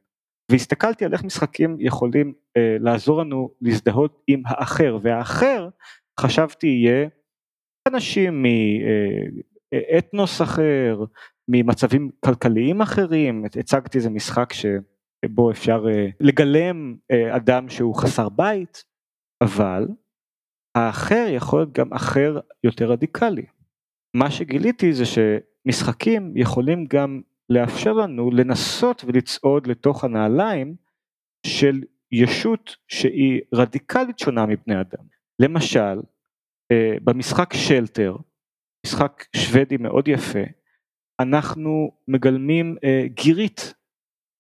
והסתכלתי 0.52 1.06
על 1.06 1.13
איך 1.13 1.24
משחקים 1.24 1.78
יכולים 1.80 2.34
לעזור 2.58 3.22
לנו 3.22 3.50
להזדהות 3.62 4.22
עם 4.28 4.42
האחר 4.46 4.98
והאחר 5.02 5.70
חשבתי 6.20 6.68
יהיה 6.68 7.08
אנשים 7.88 8.46
מאתנוס 9.74 10.42
אחר, 10.42 11.04
ממצבים 11.48 12.10
כלכליים 12.26 12.82
אחרים, 12.82 13.46
הצגתי 13.46 13.98
איזה 13.98 14.10
משחק 14.10 14.54
שבו 14.54 15.52
אפשר 15.52 15.86
לגלם 16.20 16.96
אדם 17.36 17.70
שהוא 17.70 17.96
חסר 17.96 18.30
בית, 18.30 18.84
אבל 19.44 19.88
האחר 20.76 21.26
יכול 21.30 21.60
להיות 21.60 21.74
גם 21.74 21.94
אחר 21.94 22.40
יותר 22.64 22.92
רדיקלי. 22.92 23.46
מה 24.14 24.32
שגיליתי 24.32 24.94
זה 24.94 25.04
שמשחקים 25.06 26.34
יכולים 26.38 26.86
גם 26.86 27.22
לאפשר 27.50 27.94
לנו 27.94 28.32
לנסות 28.32 29.04
ולצעוד 29.08 29.68
לתוך 29.68 30.04
הנעליים 30.04 30.76
של 31.48 31.82
ישות 32.12 32.76
שהיא 32.88 33.42
רדיקלית 33.54 34.20
שונה 34.20 34.46
מבני 34.46 34.82
אדם. 34.82 35.04
למשל, 35.40 36.02
במשחק 37.04 37.54
שלטר, 37.54 38.16
משחק 38.86 39.26
שוודי 39.36 39.78
מאוד 39.78 40.08
יפה, 40.08 40.44
אנחנו 41.20 41.92
מגלמים 42.08 42.76
גירית 43.06 43.74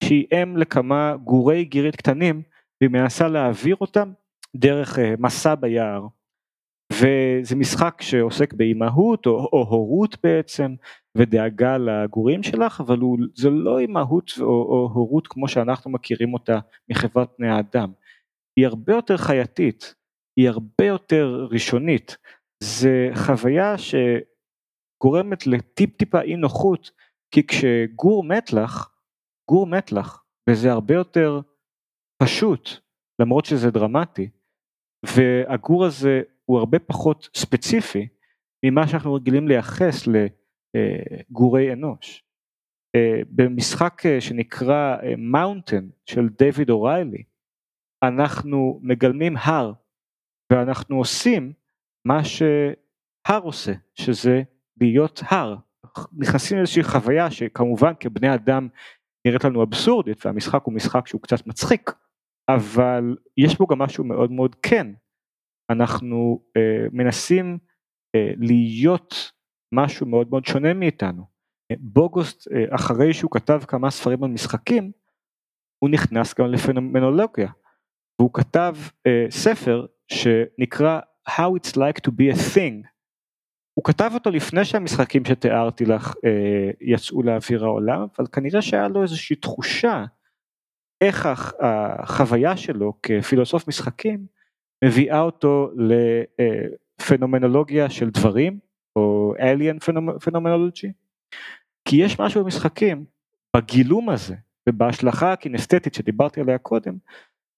שהיא 0.03 0.25
אם 0.33 0.57
לכמה 0.57 1.15
גורי 1.23 1.65
גירית 1.65 1.95
קטנים 1.95 2.41
והיא 2.81 2.91
מנסה 2.91 3.27
להעביר 3.27 3.75
אותם 3.81 4.11
דרך 4.55 4.99
מסע 5.19 5.55
ביער. 5.55 6.07
וזה 6.91 7.55
משחק 7.55 8.01
שעוסק 8.01 8.53
באימהות 8.53 9.25
או, 9.25 9.65
הורות 9.69 10.17
בעצם 10.23 10.75
ודאגה 11.17 11.77
לגורים 11.77 12.43
שלך 12.43 12.81
אבל 12.81 12.99
הוא, 12.99 13.17
זה 13.35 13.49
לא 13.49 13.79
אימהות 13.79 14.31
או, 14.39 14.45
או 14.45 14.89
הורות 14.93 15.27
כמו 15.27 15.47
שאנחנו 15.47 15.91
מכירים 15.91 16.33
אותה 16.33 16.59
מחברת 16.89 17.29
בני 17.39 17.49
האדם. 17.49 17.91
היא 18.59 18.67
הרבה 18.67 18.93
יותר 18.93 19.17
חייתית, 19.17 19.95
היא 20.39 20.49
הרבה 20.49 20.85
יותר 20.85 21.47
ראשונית, 21.51 22.17
זה 22.63 23.09
חוויה 23.15 23.75
שגורמת 23.77 25.47
לטיפ 25.47 25.97
טיפה 25.97 26.21
אי 26.21 26.35
נוחות 26.35 26.91
כי 27.33 27.47
כשגור 27.47 28.23
מת 28.23 28.53
לך, 28.53 28.89
גור 29.49 29.67
מת 29.67 29.91
לך 29.91 30.21
וזה 30.49 30.71
הרבה 30.71 30.93
יותר 30.93 31.41
פשוט 32.23 32.69
למרות 33.21 33.45
שזה 33.45 33.71
דרמטי 33.71 34.29
והגור 35.05 35.85
הזה 35.85 36.21
הוא 36.45 36.59
הרבה 36.59 36.79
פחות 36.79 37.29
ספציפי 37.35 38.07
ממה 38.65 38.87
שאנחנו 38.87 39.13
רגילים 39.13 39.47
לייחס 39.47 40.03
לגורי 40.07 41.73
אנוש. 41.73 42.23
במשחק 43.29 44.01
שנקרא 44.19 44.97
Mountain 45.17 45.89
של 46.05 46.29
דיוויד 46.29 46.69
אוריילי 46.69 47.23
אנחנו 48.03 48.79
מגלמים 48.83 49.37
הר 49.37 49.73
ואנחנו 50.51 50.97
עושים 50.97 51.53
מה 52.07 52.23
שהר 52.23 53.41
עושה 53.43 53.73
שזה 53.95 54.41
להיות 54.81 55.21
הר 55.25 55.55
נכנסים 56.17 56.57
לאיזושהי 56.57 56.83
חוויה 56.83 57.31
שכמובן 57.31 57.93
כבני 57.99 58.33
אדם 58.33 58.67
נראית 59.27 59.43
לנו 59.43 59.63
אבסורדית 59.63 60.25
והמשחק 60.25 60.63
הוא 60.63 60.73
משחק 60.73 61.07
שהוא 61.07 61.21
קצת 61.21 61.47
מצחיק 61.47 61.91
אבל 62.49 63.17
יש 63.37 63.57
בו 63.57 63.67
גם 63.67 63.79
משהו 63.79 64.03
מאוד 64.03 64.31
מאוד 64.31 64.55
כן 64.55 64.87
אנחנו 65.73 66.43
אה, 66.57 66.85
מנסים 66.91 67.57
אה, 68.15 68.31
להיות 68.37 69.31
משהו 69.73 70.05
מאוד 70.05 70.29
מאוד 70.29 70.45
שונה 70.45 70.73
מאיתנו. 70.73 71.33
בוגוסט 71.79 72.47
אה, 72.51 72.75
אחרי 72.75 73.13
שהוא 73.13 73.31
כתב 73.31 73.61
כמה 73.67 73.91
ספרים 73.91 74.23
על 74.23 74.29
משחקים 74.29 74.91
הוא 75.79 75.89
נכנס 75.89 76.33
גם 76.39 76.51
לפנומנולוגיה 76.51 77.51
והוא 78.19 78.29
כתב 78.33 78.75
אה, 79.07 79.25
ספר 79.29 79.85
שנקרא 80.07 80.99
How 81.29 81.55
it's 81.57 81.75
like 81.75 82.01
to 82.07 82.11
be 82.11 82.35
a 82.35 82.55
thing. 82.55 82.87
הוא 83.73 83.83
כתב 83.83 84.11
אותו 84.13 84.29
לפני 84.29 84.65
שהמשחקים 84.65 85.25
שתיארתי 85.25 85.85
לך 85.85 86.13
אה, 86.25 86.71
יצאו 86.81 87.23
לאוויר 87.23 87.65
העולם 87.65 88.07
אבל 88.17 88.27
כנראה 88.31 88.61
שהיה 88.61 88.87
לו 88.87 89.01
איזושהי 89.01 89.35
תחושה 89.35 90.05
איך 91.01 91.29
החוויה 91.59 92.57
שלו 92.57 92.93
כפילוסוף 93.03 93.67
משחקים 93.67 94.25
מביאה 94.83 95.21
אותו 95.21 95.69
לפנומנולוגיה 97.01 97.89
של 97.89 98.09
דברים 98.09 98.59
או 98.95 99.33
alien 99.37 99.77
phenomenology 100.27 100.91
כי 101.87 101.95
יש 101.95 102.19
משהו 102.19 102.43
במשחקים 102.43 103.05
בגילום 103.55 104.09
הזה 104.09 104.35
ובהשלכה 104.69 105.33
הקינסתטית 105.33 105.93
שדיברתי 105.93 106.41
עליה 106.41 106.57
קודם 106.57 106.97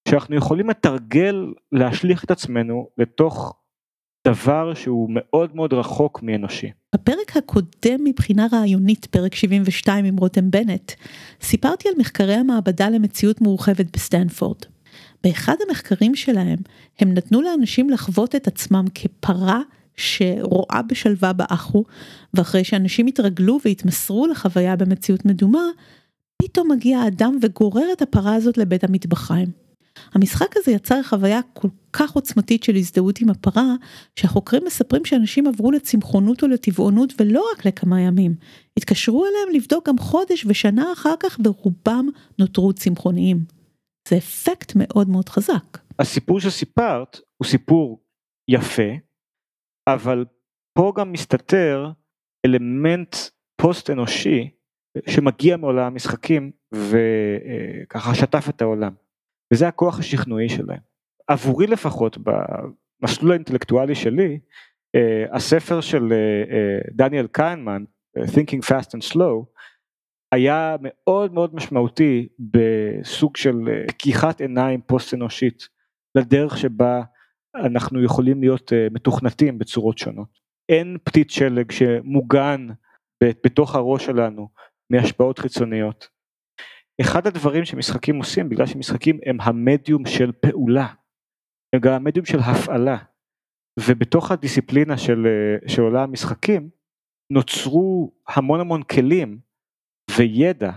שאנחנו 0.07 0.35
יכולים 0.35 0.69
לתרגל 0.69 1.53
להשליך 1.71 2.23
את 2.23 2.31
עצמנו 2.31 2.89
לתוך 2.97 3.55
דבר 4.27 4.73
שהוא 4.73 5.09
מאוד 5.13 5.55
מאוד 5.55 5.73
רחוק 5.73 6.23
מאנושי. 6.23 6.71
בפרק 6.95 7.37
הקודם 7.37 8.03
מבחינה 8.03 8.47
רעיונית, 8.51 9.05
פרק 9.05 9.35
72 9.35 10.05
עם 10.05 10.17
רותם 10.17 10.51
בנט, 10.51 10.91
סיפרתי 11.41 11.89
על 11.89 11.95
מחקרי 11.97 12.33
המעבדה 12.33 12.89
למציאות 12.89 13.41
מורחבת 13.41 13.85
בסטנפורד. 13.93 14.57
באחד 15.23 15.55
המחקרים 15.67 16.15
שלהם 16.15 16.57
הם 16.99 17.13
נתנו 17.13 17.41
לאנשים 17.41 17.89
לחוות 17.89 18.35
את 18.35 18.47
עצמם 18.47 18.85
כפרה 18.95 19.61
שרואה 19.97 20.81
בשלווה 20.87 21.33
באחו 21.33 21.83
ואחרי 22.33 22.63
שאנשים 22.63 23.07
התרגלו 23.07 23.59
והתמסרו 23.65 24.27
לחוויה 24.27 24.75
במציאות 24.75 25.25
מדומה 25.25 25.63
פתאום 26.41 26.71
מגיע 26.71 27.07
אדם 27.07 27.37
וגורר 27.41 27.85
את 27.93 28.01
הפרה 28.01 28.35
הזאת 28.35 28.57
לבית 28.57 28.83
המטבחיים. 28.83 29.65
המשחק 30.13 30.57
הזה 30.57 30.71
יצר 30.71 31.03
חוויה 31.03 31.39
כל 31.53 31.67
כך 31.93 32.11
עוצמתית 32.11 32.63
של 32.63 32.75
הזדהות 32.75 33.21
עם 33.21 33.29
הפרה, 33.29 33.75
שהחוקרים 34.15 34.63
מספרים 34.65 35.05
שאנשים 35.05 35.47
עברו 35.47 35.71
לצמחונות 35.71 36.43
או 36.43 36.47
לטבעונות 36.47 37.13
ולא 37.19 37.45
רק 37.53 37.65
לכמה 37.65 38.01
ימים. 38.01 38.35
התקשרו 38.77 39.25
אליהם 39.25 39.55
לבדוק 39.61 39.87
גם 39.87 39.97
חודש 39.97 40.45
ושנה 40.47 40.93
אחר 40.93 41.13
כך 41.19 41.39
ורובם 41.45 42.07
נותרו 42.39 42.73
צמחוניים. 42.73 43.54
זה 44.09 44.17
אפקט 44.17 44.71
מאוד 44.75 45.09
מאוד 45.09 45.29
חזק. 45.29 45.77
הסיפור 45.99 46.39
שסיפרת 46.39 47.19
הוא 47.37 47.47
סיפור 47.47 48.03
יפה, 48.47 48.91
אבל 49.89 50.25
פה 50.77 50.93
גם 50.95 51.11
מסתתר 51.11 51.91
אלמנט 52.45 53.15
פוסט 53.61 53.89
אנושי 53.89 54.49
שמגיע 55.09 55.57
מעולם 55.57 55.85
המשחקים 55.85 56.51
וככה 56.73 58.15
שטף 58.15 58.45
את 58.49 58.61
העולם. 58.61 58.93
וזה 59.53 59.67
הכוח 59.67 59.99
השכנועי 59.99 60.49
שלהם. 60.49 60.79
עבורי 61.27 61.67
לפחות 61.67 62.17
במסלול 62.17 63.31
האינטלקטואלי 63.31 63.95
שלי 63.95 64.39
אה, 64.95 65.35
הספר 65.35 65.81
של 65.81 66.13
אה, 66.13 66.17
אה, 66.55 66.79
דניאל 66.91 67.27
קיינמן 67.27 67.83
Thinking 68.17 68.65
Fast 68.69 68.89
and 68.89 69.13
Slow 69.13 69.45
היה 70.31 70.75
מאוד 70.81 71.33
מאוד 71.33 71.55
משמעותי 71.55 72.27
בסוג 72.39 73.37
של 73.37 73.55
פקיחת 73.87 74.41
עיניים 74.41 74.81
פוסט 74.81 75.13
אנושית 75.13 75.67
לדרך 76.17 76.57
שבה 76.57 77.01
אנחנו 77.55 78.03
יכולים 78.03 78.41
להיות 78.41 78.73
מתוכנתים 78.91 79.59
בצורות 79.59 79.97
שונות. 79.97 80.39
אין 80.69 80.97
פתית 81.03 81.29
שלג 81.29 81.71
שמוגן 81.71 82.67
בתוך 83.23 83.75
הראש 83.75 84.05
שלנו 84.05 84.49
מהשפעות 84.91 85.39
חיצוניות. 85.39 86.07
אחד 87.01 87.27
הדברים 87.27 87.65
שמשחקים 87.65 88.15
עושים 88.15 88.49
בגלל 88.49 88.65
שמשחקים 88.65 89.19
הם 89.25 89.37
המדיום 89.41 90.05
של 90.05 90.31
פעולה, 90.31 90.87
הם 91.75 91.81
גם 91.81 91.93
המדיום 91.93 92.25
של 92.25 92.39
הפעלה 92.39 92.97
ובתוך 93.79 94.31
הדיסציפלינה 94.31 94.97
של, 94.97 95.27
של 95.67 95.81
עולם 95.81 96.09
המשחקים 96.09 96.69
נוצרו 97.31 98.11
המון 98.27 98.59
המון 98.59 98.83
כלים 98.83 99.39
וידע 100.11 100.71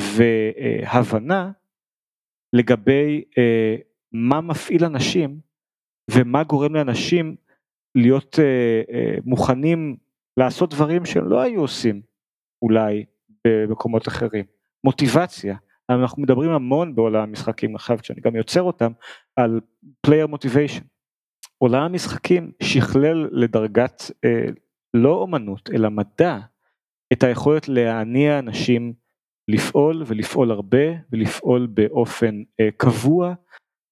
והבנה 0.00 1.50
לגבי 2.52 3.24
אה, 3.38 3.76
מה 4.12 4.40
מפעיל 4.40 4.84
אנשים 4.84 5.40
ומה 6.10 6.44
גורם 6.44 6.74
לאנשים 6.74 7.36
להיות 7.94 8.38
אה, 8.38 8.82
אה, 8.94 9.14
מוכנים 9.24 9.96
לעשות 10.36 10.74
דברים 10.74 11.04
שהם 11.06 11.28
לא 11.28 11.40
היו 11.40 11.60
עושים 11.60 12.02
אולי 12.62 13.04
במקומות 13.46 14.08
אחרים. 14.08 14.44
מוטיבציה, 14.84 15.56
אנחנו 15.90 16.22
מדברים 16.22 16.50
המון 16.50 16.94
בעולם 16.94 17.22
המשחקים 17.22 17.74
עכשיו 17.74 17.98
כשאני 17.98 18.20
גם 18.20 18.36
יוצר 18.36 18.62
אותם 18.62 18.92
על 19.36 19.60
player 20.06 20.28
motivation. 20.34 20.82
עולם 21.58 21.82
המשחקים 21.82 22.52
שכלל 22.62 23.28
לדרגת 23.32 24.02
לא 24.94 25.14
אומנות 25.14 25.70
אלא 25.74 25.88
מדע 25.90 26.38
את 27.12 27.22
היכולת 27.22 27.68
להניע 27.68 28.38
אנשים 28.38 28.92
לפעול 29.48 30.02
ולפעול 30.06 30.50
הרבה 30.50 30.86
ולפעול 31.12 31.66
באופן 31.66 32.42
אה, 32.60 32.68
קבוע 32.76 33.34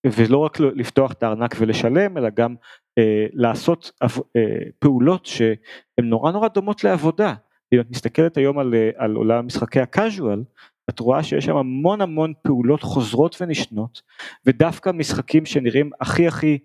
ולא 0.07 0.39
רק 0.39 0.61
לפתוח 0.61 1.13
את 1.13 1.23
הארנק 1.23 1.55
ולשלם 1.59 2.19
אלא 2.19 2.31
גם 2.31 2.55
אה, 2.99 3.27
לעשות 3.33 3.93
אה, 4.03 4.09
פעולות 4.79 5.27
שהן 5.27 6.05
נורא 6.05 6.33
נורא 6.33 6.49
דומות 6.49 6.85
לעבודה. 6.85 7.35
אם 7.75 7.81
את 7.81 7.91
מסתכלת 7.91 8.37
היום 8.37 8.59
על, 8.59 8.75
על 8.97 9.15
עולם 9.15 9.47
משחקי 9.47 9.81
הקאז'ואל 9.81 10.43
את 10.91 11.01
רואה 11.01 11.23
שיש 11.23 11.45
שם 11.45 11.57
המון 11.57 12.01
המון 12.01 12.33
פעולות 12.43 12.83
חוזרות 12.83 13.37
ונשנות 13.41 14.03
ודווקא 14.47 14.91
משחקים 14.91 15.47
שנראים 15.47 15.91
הכי 16.01 16.27
הכי 16.27 16.59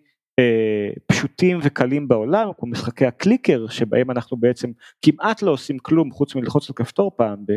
פשוטים 1.05 1.59
וקלים 1.63 2.07
בעולם 2.07 2.49
כמו 2.57 2.69
משחקי 2.69 3.05
הקליקר 3.05 3.67
שבהם 3.67 4.11
אנחנו 4.11 4.37
בעצם 4.37 4.71
כמעט 5.01 5.41
לא 5.41 5.51
עושים 5.51 5.79
כלום 5.79 6.11
חוץ 6.11 6.35
מלחוץ 6.35 6.69
על 6.69 6.75
כפתור 6.75 7.11
פעם 7.17 7.45
ב... 7.47 7.51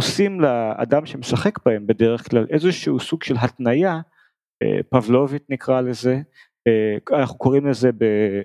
עושים 0.00 0.40
לאדם 0.40 1.06
שמשחק 1.06 1.64
בהם 1.64 1.86
בדרך 1.86 2.30
כלל 2.30 2.46
איזשהו 2.50 3.00
סוג 3.00 3.22
של 3.22 3.34
התניה 3.40 4.00
אה, 4.62 4.82
פבלובית 4.90 5.42
נקרא 5.48 5.80
לזה 5.80 6.20
אה, 6.66 7.18
אנחנו 7.20 7.38
קוראים 7.38 7.66
לזה 7.66 7.92
ב... 7.92 8.02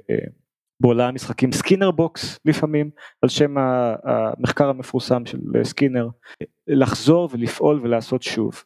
אה, 0.10 0.16
בעולם 0.80 1.10
המשחקים 1.10 1.52
Skinner 1.52 1.92
box 1.92 2.40
לפעמים 2.46 2.90
על 3.22 3.30
שם 3.30 3.56
המחקר 4.04 4.70
המפורסם 4.70 5.26
של 5.26 5.40
סקינר 5.64 6.08
לחזור 6.68 7.30
ולפעול 7.32 7.80
ולעשות 7.84 8.24
שוב 8.24 8.64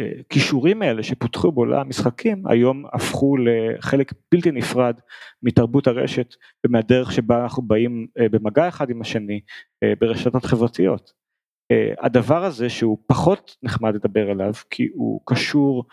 והכישורים 0.00 0.82
האלה 0.82 1.02
שפותחו 1.02 1.52
בעולם 1.52 1.80
המשחקים 1.80 2.46
היום 2.46 2.84
הפכו 2.92 3.36
לחלק 3.36 4.12
בלתי 4.32 4.50
נפרד 4.50 5.00
מתרבות 5.42 5.86
הרשת 5.86 6.34
ומהדרך 6.66 7.12
שבה 7.12 7.42
אנחנו 7.42 7.62
באים 7.62 8.06
אה, 8.18 8.28
במגע 8.28 8.68
אחד 8.68 8.90
עם 8.90 9.00
השני 9.00 9.40
אה, 9.82 9.92
ברשתות 10.00 10.44
חברתיות. 10.44 11.12
אה, 11.72 11.92
הדבר 11.98 12.44
הזה 12.44 12.68
שהוא 12.68 12.98
פחות 13.06 13.56
נחמד 13.62 13.94
לדבר 13.94 14.30
עליו 14.30 14.52
כי 14.70 14.88
הוא 14.94 15.20
קשור 15.26 15.84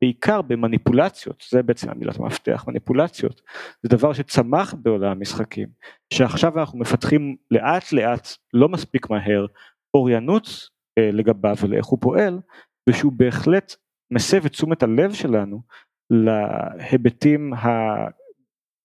בעיקר 0.00 0.42
במניפולציות, 0.42 1.44
זה 1.50 1.62
בעצם 1.62 1.90
המילת 1.90 2.20
המפתח, 2.20 2.64
מניפולציות, 2.68 3.40
זה 3.82 3.88
דבר 3.88 4.12
שצמח 4.12 4.74
בעולם 4.74 5.10
המשחקים, 5.10 5.68
שעכשיו 6.12 6.58
אנחנו 6.58 6.78
מפתחים 6.78 7.36
לאט 7.50 7.92
לאט, 7.92 8.28
לא 8.52 8.68
מספיק 8.68 9.10
מהר, 9.10 9.46
אוריינות 9.94 10.68
לגביו 11.00 11.54
ולאיך 11.62 11.86
הוא 11.86 11.98
פועל, 12.00 12.40
ושהוא 12.88 13.12
בהחלט 13.16 13.74
מסב 14.12 14.44
את 14.44 14.50
תשומת 14.50 14.82
הלב 14.82 15.12
שלנו 15.12 15.62
להיבטים 16.10 17.52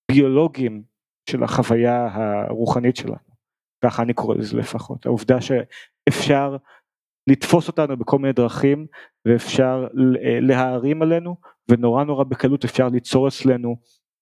הביולוגיים 0.09 0.83
של 1.29 1.43
החוויה 1.43 2.07
הרוחנית 2.11 2.95
שלנו, 2.95 3.27
ככה 3.83 4.03
אני 4.03 4.13
קורא 4.13 4.35
לזה 4.35 4.57
לפחות, 4.57 5.05
העובדה 5.05 5.37
שאפשר 5.41 6.57
לתפוס 7.29 7.67
אותנו 7.67 7.97
בכל 7.97 8.19
מיני 8.19 8.33
דרכים 8.33 8.87
ואפשר 9.27 9.87
אה, 10.25 10.39
להערים 10.41 11.01
עלינו 11.01 11.35
ונורא 11.71 12.03
נורא 12.03 12.23
בקלות 12.23 12.65
אפשר 12.65 12.89
ליצור 12.89 13.27
אצלנו 13.27 13.75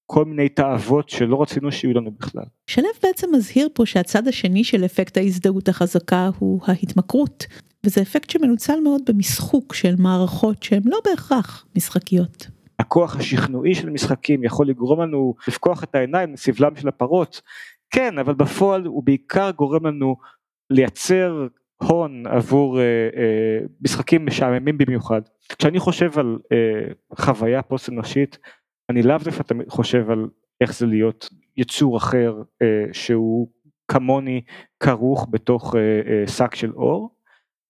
כל 0.05 0.25
מיני 0.25 0.49
תאוות 0.49 1.09
שלא 1.09 1.41
רצינו 1.41 1.71
שיהיו 1.71 1.93
לנו 1.93 2.11
בכלל. 2.11 2.43
שלו 2.67 2.89
בעצם 3.03 3.27
מזהיר 3.35 3.69
פה 3.73 3.85
שהצד 3.85 4.27
השני 4.27 4.63
של 4.63 4.85
אפקט 4.85 5.17
ההזדהות 5.17 5.69
החזקה 5.69 6.29
הוא 6.39 6.61
ההתמכרות 6.67 7.45
וזה 7.85 8.01
אפקט 8.01 8.29
שמנוצל 8.29 8.79
מאוד 8.83 9.01
במשחוק 9.09 9.73
של 9.73 9.95
מערכות 9.99 10.63
שהן 10.63 10.81
לא 10.85 10.99
בהכרח 11.05 11.65
משחקיות. 11.75 12.47
הכוח 12.79 13.15
השכנועי 13.15 13.75
של 13.75 13.89
משחקים 13.89 14.43
יכול 14.43 14.67
לגרום 14.67 15.01
לנו 15.01 15.35
לפקוח 15.47 15.83
את 15.83 15.95
העיניים 15.95 16.33
לסבלם 16.33 16.75
של 16.75 16.87
הפרות 16.87 17.41
כן 17.89 18.17
אבל 18.19 18.33
בפועל 18.33 18.85
הוא 18.85 19.03
בעיקר 19.03 19.51
גורם 19.51 19.85
לנו 19.85 20.15
לייצר 20.69 21.47
הון 21.81 22.27
עבור 22.27 22.79
אה, 22.79 22.83
אה, 22.83 23.65
משחקים 23.81 24.25
משעממים 24.25 24.77
במיוחד. 24.77 25.21
כשאני 25.59 25.79
חושב 25.79 26.19
על 26.19 26.37
אה, 26.51 26.93
חוויה 27.17 27.61
פוסט 27.61 27.89
אנושית 27.89 28.37
אני 28.89 29.03
לאו 29.03 29.17
דווקא 29.17 29.53
חושב 29.67 30.09
על 30.09 30.27
איך 30.61 30.73
זה 30.73 30.85
להיות 30.85 31.29
יצור 31.57 31.97
אחר 31.97 32.41
אה, 32.61 32.85
שהוא 32.91 33.47
כמוני 33.87 34.41
כרוך 34.79 35.27
בתוך 35.29 35.75
אה, 35.75 35.81
אה, 35.81 36.27
שק 36.27 36.55
של 36.55 36.71
אור, 36.73 37.14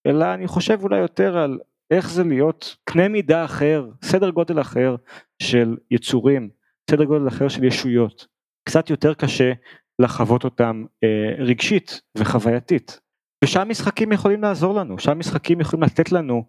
אלא 0.06 0.34
אני 0.34 0.46
חושב 0.46 0.78
אולי 0.82 0.98
יותר 0.98 1.38
על 1.38 1.58
איך 1.90 2.10
זה 2.10 2.24
להיות 2.24 2.76
קנה 2.84 3.08
מידה 3.08 3.44
אחר, 3.44 3.88
סדר 4.04 4.30
גודל 4.30 4.60
אחר 4.60 4.96
של 5.42 5.76
יצורים, 5.90 6.50
סדר 6.90 7.04
גודל 7.04 7.28
אחר 7.28 7.48
של 7.48 7.64
ישויות. 7.64 8.26
קצת 8.68 8.90
יותר 8.90 9.14
קשה 9.14 9.52
לחוות 9.98 10.44
אותם 10.44 10.84
אה, 11.04 11.44
רגשית 11.44 12.00
וחווייתית. 12.18 13.00
ושם 13.44 13.68
משחקים 13.68 14.12
יכולים 14.12 14.42
לעזור 14.42 14.74
לנו, 14.74 14.98
שם 14.98 15.18
משחקים 15.18 15.60
יכולים 15.60 15.82
לתת 15.82 16.12
לנו 16.12 16.46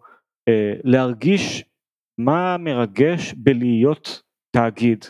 אה, 0.48 0.72
להרגיש 0.84 1.64
מה 2.18 2.56
מרגש 2.56 3.34
בלהיות 3.36 4.22
תאגיד, 4.56 5.04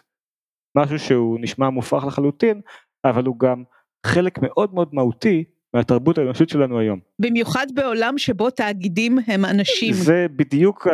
משהו 0.77 0.99
שהוא 0.99 1.39
נשמע 1.41 1.71
מופרך 1.71 2.05
לחלוטין, 2.05 2.61
אבל 3.05 3.25
הוא 3.25 3.39
גם 3.39 3.65
חלק 4.07 4.39
מאוד 4.43 4.75
מאוד 4.75 4.95
מהותי 4.95 5.45
מהתרבות 5.75 6.19
האנושית 6.19 6.49
שלנו 6.49 6.79
היום. 6.79 7.01
במיוחד 7.19 7.67
בעולם 7.75 8.19
שבו 8.19 8.51
תאגידים 8.51 9.19
הם 9.27 9.45
אנשים. 9.45 9.93
זה 9.95 10.27
בדיוק 10.37 10.87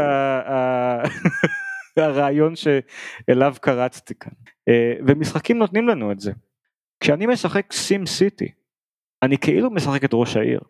הרעיון 1.97 2.55
שאליו 2.57 3.55
קרצתי 3.61 4.15
כאן. 4.21 4.33
אה, 4.69 4.95
ומשחקים 5.07 5.59
נותנים 5.59 5.89
לנו 5.89 6.13
את 6.13 6.21
זה. 6.21 6.33
כשאני 7.01 7.27
משחק 7.27 7.73
סים 7.73 8.07
סיטי, 8.07 8.49
אני 9.23 9.39
כאילו 9.39 9.71
משחק 9.71 10.05
את 10.05 10.11
ראש 10.13 10.37
העיר. 10.37 10.61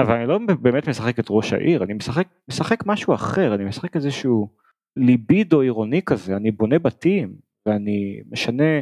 אבל 0.00 0.14
אני 0.14 0.26
לא 0.26 0.38
באמת 0.60 0.88
משחק 0.88 1.18
את 1.18 1.26
ראש 1.30 1.52
העיר, 1.52 1.84
אני 1.84 1.94
משחק, 1.94 2.28
משחק 2.48 2.86
משהו 2.86 3.14
אחר, 3.14 3.54
אני 3.54 3.64
משחק 3.64 3.96
איזשהו 3.96 4.48
ליבידו 4.96 5.60
עירוני 5.60 6.02
כזה, 6.02 6.36
אני 6.36 6.50
בונה 6.50 6.78
בתים 6.78 7.34
ואני 7.66 8.20
משנה 8.30 8.80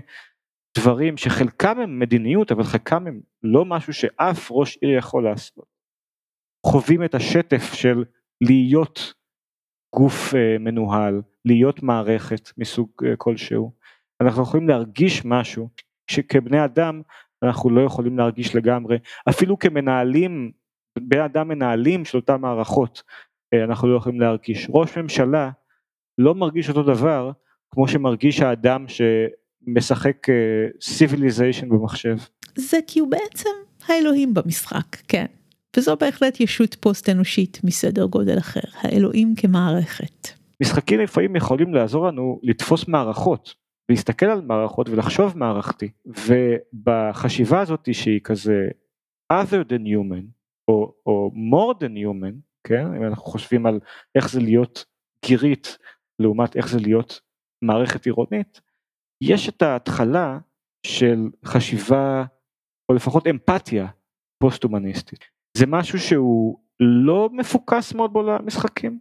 דברים 0.78 1.16
שחלקם 1.16 1.80
הם 1.80 1.98
מדיניות 1.98 2.52
אבל 2.52 2.62
חלקם 2.62 3.06
הם 3.06 3.20
לא 3.42 3.64
משהו 3.64 3.92
שאף 3.92 4.48
ראש 4.50 4.78
עיר 4.80 4.98
יכול 4.98 5.24
לעשות. 5.24 5.64
חווים 6.66 7.04
את 7.04 7.14
השטף 7.14 7.74
של 7.74 8.04
להיות 8.40 9.14
גוף 9.96 10.34
מנוהל, 10.60 11.22
להיות 11.44 11.82
מערכת 11.82 12.50
מסוג 12.58 12.88
כלשהו, 13.18 13.72
אנחנו 14.20 14.42
יכולים 14.42 14.68
להרגיש 14.68 15.24
משהו 15.24 15.68
שכבני 16.10 16.64
אדם 16.64 17.02
אנחנו 17.42 17.70
לא 17.70 17.80
יכולים 17.80 18.18
להרגיש 18.18 18.56
לגמרי, 18.56 18.98
אפילו 19.28 19.58
כמנהלים, 19.58 20.52
בני 20.98 21.24
אדם 21.24 21.48
מנהלים 21.48 22.04
של 22.04 22.18
אותם 22.18 22.40
מערכות 22.40 23.02
אנחנו 23.64 23.88
לא 23.88 23.96
יכולים 23.96 24.20
להרגיש. 24.20 24.66
ראש 24.70 24.98
ממשלה 24.98 25.50
לא 26.18 26.34
מרגיש 26.34 26.68
אותו 26.68 26.82
דבר 26.82 27.30
כמו 27.70 27.88
שמרגיש 27.88 28.40
האדם 28.40 28.88
שמשחק 29.66 30.26
Civilization 30.80 31.68
במחשב. 31.68 32.16
זה 32.56 32.78
כי 32.86 33.00
הוא 33.00 33.10
בעצם 33.10 33.50
האלוהים 33.86 34.34
במשחק, 34.34 34.96
כן. 35.08 35.26
וזו 35.76 35.96
בהחלט 35.96 36.40
ישות 36.40 36.74
פוסט 36.74 37.08
אנושית 37.08 37.60
מסדר 37.64 38.06
גודל 38.06 38.38
אחר, 38.38 38.60
האלוהים 38.74 39.34
כמערכת. 39.36 40.28
משחקים 40.62 41.00
לפעמים 41.00 41.36
יכולים 41.36 41.74
לעזור 41.74 42.06
לנו 42.06 42.40
לתפוס 42.42 42.88
מערכות, 42.88 43.54
להסתכל 43.88 44.26
על 44.26 44.40
מערכות 44.40 44.88
ולחשוב 44.88 45.38
מערכתי, 45.38 45.90
ובחשיבה 46.06 47.60
הזאת 47.60 47.88
שהיא 47.92 48.20
כזה 48.24 48.68
other 49.32 49.68
than 49.68 49.82
human, 49.86 50.24
או, 50.68 50.94
או 51.06 51.30
more 51.34 51.74
than 51.78 51.88
human, 51.88 52.34
כן, 52.64 52.86
אם 52.96 53.04
אנחנו 53.04 53.24
חושבים 53.24 53.66
על 53.66 53.80
איך 54.14 54.30
זה 54.30 54.40
להיות 54.40 54.84
גירית 55.26 55.78
לעומת 56.18 56.56
איך 56.56 56.68
זה 56.68 56.78
להיות 56.80 57.20
מערכת 57.62 58.06
עירונית, 58.06 58.60
יש 59.20 59.48
את 59.48 59.62
ההתחלה 59.62 60.38
של 60.86 61.28
חשיבה, 61.44 62.24
או 62.88 62.94
לפחות 62.94 63.26
אמפתיה 63.26 63.86
פוסט-הומניסטית. 64.42 65.24
זה 65.56 65.66
משהו 65.66 65.98
שהוא 65.98 66.58
לא 66.80 67.28
מפוקס 67.32 67.94
מאוד 67.94 68.12
בעולם 68.12 68.36
המשחקים, 68.42 68.98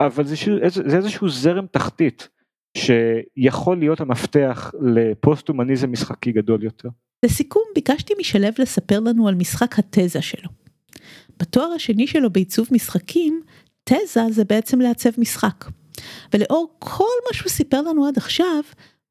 אבל 0.00 0.24
זה, 0.24 0.34
זה 0.68 0.96
איזשהו 0.96 1.28
זרם 1.28 1.66
תחתית 1.66 2.28
שיכול 2.78 3.78
להיות 3.78 4.00
המפתח 4.00 4.72
לפוסט-הומניזם 4.80 5.92
משחקי 5.92 6.32
גדול 6.32 6.64
יותר. 6.64 6.88
לסיכום, 7.24 7.62
ביקשתי 7.74 8.14
משלו 8.20 8.48
לספר 8.58 9.00
לנו 9.00 9.28
על 9.28 9.34
משחק 9.34 9.78
התזה 9.78 10.22
שלו. 10.22 10.50
בתואר 11.38 11.72
השני 11.72 12.06
שלו 12.06 12.30
בעיצוב 12.30 12.68
משחקים, 12.72 13.42
תזה 13.84 14.30
זה 14.30 14.44
בעצם 14.44 14.80
לעצב 14.80 15.10
משחק. 15.18 15.64
ולאור 16.34 16.76
כל 16.78 17.14
מה 17.28 17.34
שהוא 17.34 17.48
סיפר 17.48 17.82
לנו 17.82 18.06
עד 18.06 18.16
עכשיו, 18.16 18.60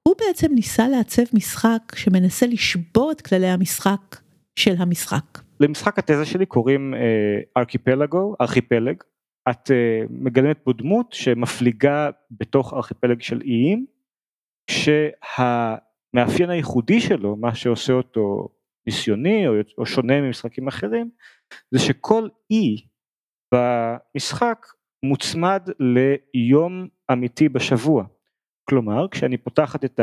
הוא 0.07 0.15
בעצם 0.19 0.47
ניסה 0.53 0.87
לעצב 0.87 1.23
משחק 1.33 1.95
שמנסה 1.95 2.45
לשבור 2.47 3.11
את 3.11 3.21
כללי 3.21 3.47
המשחק 3.47 4.17
של 4.55 4.73
המשחק. 4.77 5.39
למשחק 5.59 5.99
התזה 5.99 6.25
שלי 6.25 6.45
קוראים 6.45 6.93
ארכיפלגו, 7.57 8.35
ארכיפלג. 8.41 8.95
את 9.49 9.69
uh, 9.69 9.73
מגלמת 10.09 10.59
פה 10.63 10.73
דמות 10.73 11.13
שמפליגה 11.13 12.09
בתוך 12.31 12.73
ארכיפלג 12.73 13.21
של 13.21 13.41
איים, 13.41 13.85
שהמאפיין 14.71 16.49
הייחודי 16.49 16.99
שלו, 16.99 17.35
מה 17.35 17.55
שעושה 17.55 17.93
אותו 17.93 18.49
ניסיוני 18.87 19.47
או, 19.47 19.53
או 19.77 19.85
שונה 19.85 20.21
ממשחקים 20.21 20.67
אחרים, 20.67 21.09
זה 21.71 21.79
שכל 21.79 22.27
אי 22.51 22.75
במשחק 23.53 24.65
מוצמד 25.03 25.69
ליום 25.79 26.87
אמיתי 27.11 27.49
בשבוע. 27.49 28.03
כלומר, 28.71 29.07
כשאני 29.07 29.37
פותחת 29.37 29.85
את 29.85 29.99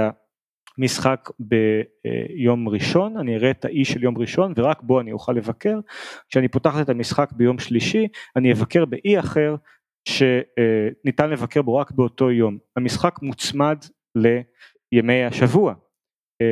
המשחק 0.78 1.30
ביום 1.38 2.68
ראשון, 2.68 3.16
אני 3.16 3.36
אראה 3.36 3.50
את 3.50 3.64
האי 3.64 3.84
של 3.84 4.02
יום 4.02 4.18
ראשון 4.18 4.52
ורק 4.56 4.82
בו 4.82 5.00
אני 5.00 5.12
אוכל 5.12 5.32
לבקר. 5.32 5.80
כשאני 6.28 6.48
פותחת 6.48 6.84
את 6.84 6.88
המשחק 6.88 7.32
ביום 7.32 7.58
שלישי, 7.58 8.08
אני 8.36 8.52
אבקר 8.52 8.84
באי 8.84 9.18
אחר 9.18 9.54
שניתן 10.04 11.30
לבקר 11.30 11.62
בו 11.62 11.76
רק 11.76 11.90
באותו 11.90 12.30
יום. 12.30 12.58
המשחק 12.76 13.14
מוצמד 13.22 13.78
לימי 14.92 15.24
השבוע. 15.24 15.74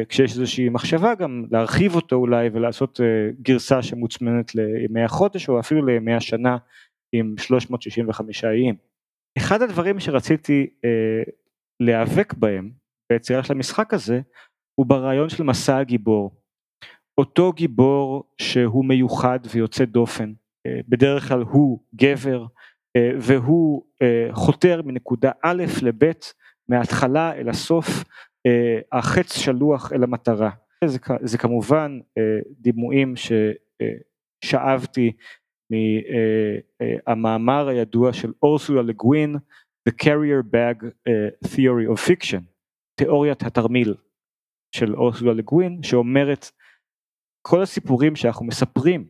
כשיש 0.09 0.33
איזושהי 0.33 0.69
מחשבה 0.69 1.14
גם 1.14 1.45
להרחיב 1.51 1.95
אותו 1.95 2.17
אולי 2.17 2.49
ולעשות 2.53 3.01
גרסה 3.43 3.83
שמוצמנת 3.83 4.55
לימי 4.55 5.03
החודש 5.03 5.49
או 5.49 5.61
אפילו 5.61 5.87
לימי 5.87 6.14
השנה 6.14 6.57
עם 7.12 7.35
365 7.39 8.45
איים. 8.45 8.75
אחד 9.39 9.62
הדברים 9.62 10.01
שרציתי 10.01 10.67
אה, 10.85 11.23
להיאבק 11.81 12.35
בהם 12.35 12.70
ביצירה 13.12 13.45
של 13.45 13.53
המשחק 13.53 13.95
הזה 13.95 14.20
הוא 14.74 14.87
ברעיון 14.87 15.29
של 15.29 15.43
מסע 15.43 15.79
הגיבור. 15.79 16.31
אותו 17.18 17.53
גיבור 17.53 18.24
שהוא 18.39 18.85
מיוחד 18.85 19.39
ויוצא 19.55 19.85
דופן, 19.85 20.33
אה, 20.66 20.81
בדרך 20.89 21.29
כלל 21.29 21.41
הוא 21.41 21.81
גבר 21.95 22.47
אה, 22.97 23.11
והוא 23.20 23.85
אה, 24.03 24.29
חותר 24.33 24.83
מנקודה 24.83 25.31
א' 25.43 25.64
לב' 25.83 26.12
מההתחלה 26.68 27.35
אל 27.35 27.49
הסוף, 27.49 27.87
החץ 28.93 29.39
שלוח 29.39 29.93
אל 29.93 30.03
המטרה. 30.03 30.51
זה, 30.85 30.99
זה 31.22 31.39
כמובן 31.39 31.99
דימויים 32.59 33.14
ששאבתי 34.43 35.12
מהמאמר 37.09 37.68
הידוע 37.68 38.12
של 38.12 38.33
אורסולה 38.43 38.83
לגווין 38.83 39.37
The 39.89 39.93
Carrier 39.93 40.43
Bag 40.43 40.84
Theory 41.45 41.95
of 41.95 42.11
Fiction, 42.11 42.43
תיאוריית 42.95 43.43
התרמיל 43.43 43.95
של 44.74 44.95
אורסולה 44.95 45.32
לגווין 45.32 45.82
שאומרת 45.82 46.51
כל 47.43 47.62
הסיפורים 47.62 48.16
שאנחנו 48.16 48.47
מספרים 48.47 49.09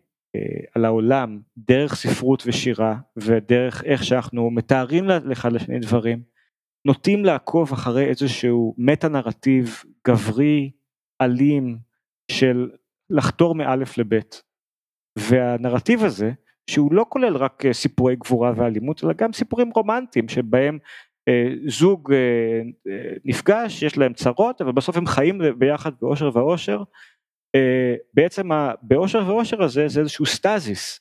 על 0.75 0.85
העולם 0.85 1.41
דרך 1.57 1.95
ספרות 1.95 2.43
ושירה 2.47 2.97
ודרך 3.17 3.85
איך 3.85 4.05
שאנחנו 4.05 4.51
מתארים 4.51 5.05
לאחד 5.05 5.53
לשני 5.53 5.79
דברים 5.79 6.23
נוטים 6.87 7.25
לעקוב 7.25 7.73
אחרי 7.73 8.05
איזשהו 8.05 8.75
מטה 8.79 9.09
נרטיב 9.09 9.83
גברי 10.09 10.71
אלים 11.23 11.79
של 12.31 12.71
לחתור 13.11 13.55
מאלף 13.55 13.99
לבית. 13.99 14.43
והנרטיב 15.19 16.05
הזה 16.05 16.33
שהוא 16.71 16.95
לא 16.95 17.07
כולל 17.09 17.37
רק 17.37 17.67
אה, 17.67 17.73
סיפורי 17.73 18.17
גבורה 18.17 18.53
ואלימות 18.57 19.05
אלא 19.05 19.13
גם 19.13 19.33
סיפורים 19.33 19.71
רומנטיים 19.71 20.29
שבהם 20.29 20.79
אה, 21.29 21.49
זוג 21.67 22.13
אה, 22.13 22.61
נפגש 23.25 23.83
יש 23.83 23.99
להם 23.99 24.13
צרות 24.13 24.61
אבל 24.61 24.73
בסוף 24.73 24.97
הם 24.97 25.07
חיים 25.07 25.41
ביחד 25.59 25.93
באושר 26.01 26.31
ואושר. 26.35 26.83
בעצם 28.15 28.49
באושר 28.83 29.29
ואושר 29.29 29.63
הזה 29.63 29.89
זה 29.89 30.01
איזשהו 30.01 30.27
סטזיס 30.27 31.01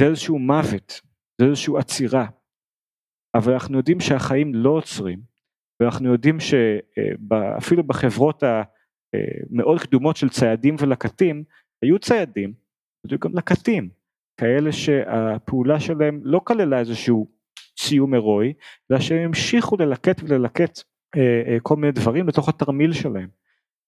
זה 0.00 0.06
איזשהו 0.06 0.38
מוות 0.38 1.00
זה 1.40 1.46
איזשהו 1.46 1.78
עצירה. 1.78 2.26
אבל 3.34 3.52
אנחנו 3.52 3.76
יודעים 3.76 4.00
שהחיים 4.00 4.54
לא 4.54 4.70
עוצרים 4.70 5.20
ואנחנו 5.80 6.12
יודעים 6.12 6.38
שאפילו 6.40 7.82
בחברות 7.82 8.42
המאוד 8.42 9.80
קדומות 9.80 10.16
של 10.16 10.28
ציידים 10.28 10.76
ולקטים 10.78 11.44
היו 11.82 11.98
ציידים 11.98 12.52
היו 13.10 13.18
גם 13.18 13.34
לקטים 13.34 13.90
כאלה 14.42 14.72
שהפעולה 14.72 15.80
שלהם 15.80 16.20
לא 16.24 16.40
כללה 16.44 16.78
איזשהו 16.78 17.28
סיום 17.78 18.14
הירואי, 18.14 18.52
אלא 18.90 19.00
שהם 19.00 19.18
המשיכו 19.24 19.76
ללקט 19.76 20.20
וללקט 20.22 20.80
אה, 21.16 21.42
אה, 21.46 21.60
כל 21.62 21.76
מיני 21.76 21.92
דברים 21.92 22.28
לתוך 22.28 22.48
התרמיל 22.48 22.92
שלהם. 22.92 23.28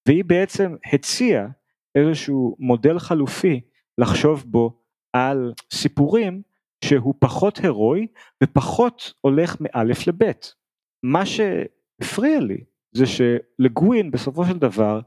והיא 0.09 0.25
בעצם 0.25 0.77
הציעה 0.93 1.47
איזשהו 1.95 2.57
מודל 2.59 2.99
חלופי 2.99 3.61
לחשוב 3.99 4.45
בו 4.47 4.81
על 5.13 5.53
סיפורים 5.73 6.43
שהוא 6.85 7.15
פחות 7.19 7.59
הירואי 7.59 8.07
ופחות 8.43 9.15
הולך 9.21 9.57
מאלף 9.61 10.07
לבית. 10.07 10.55
מה 11.03 11.23
שהפריע 11.27 12.41
לי 12.41 12.65
זה 12.93 13.05
שלגווין 13.07 14.11
בסופו 14.11 14.45
של 14.45 14.59
דבר 14.59 15.01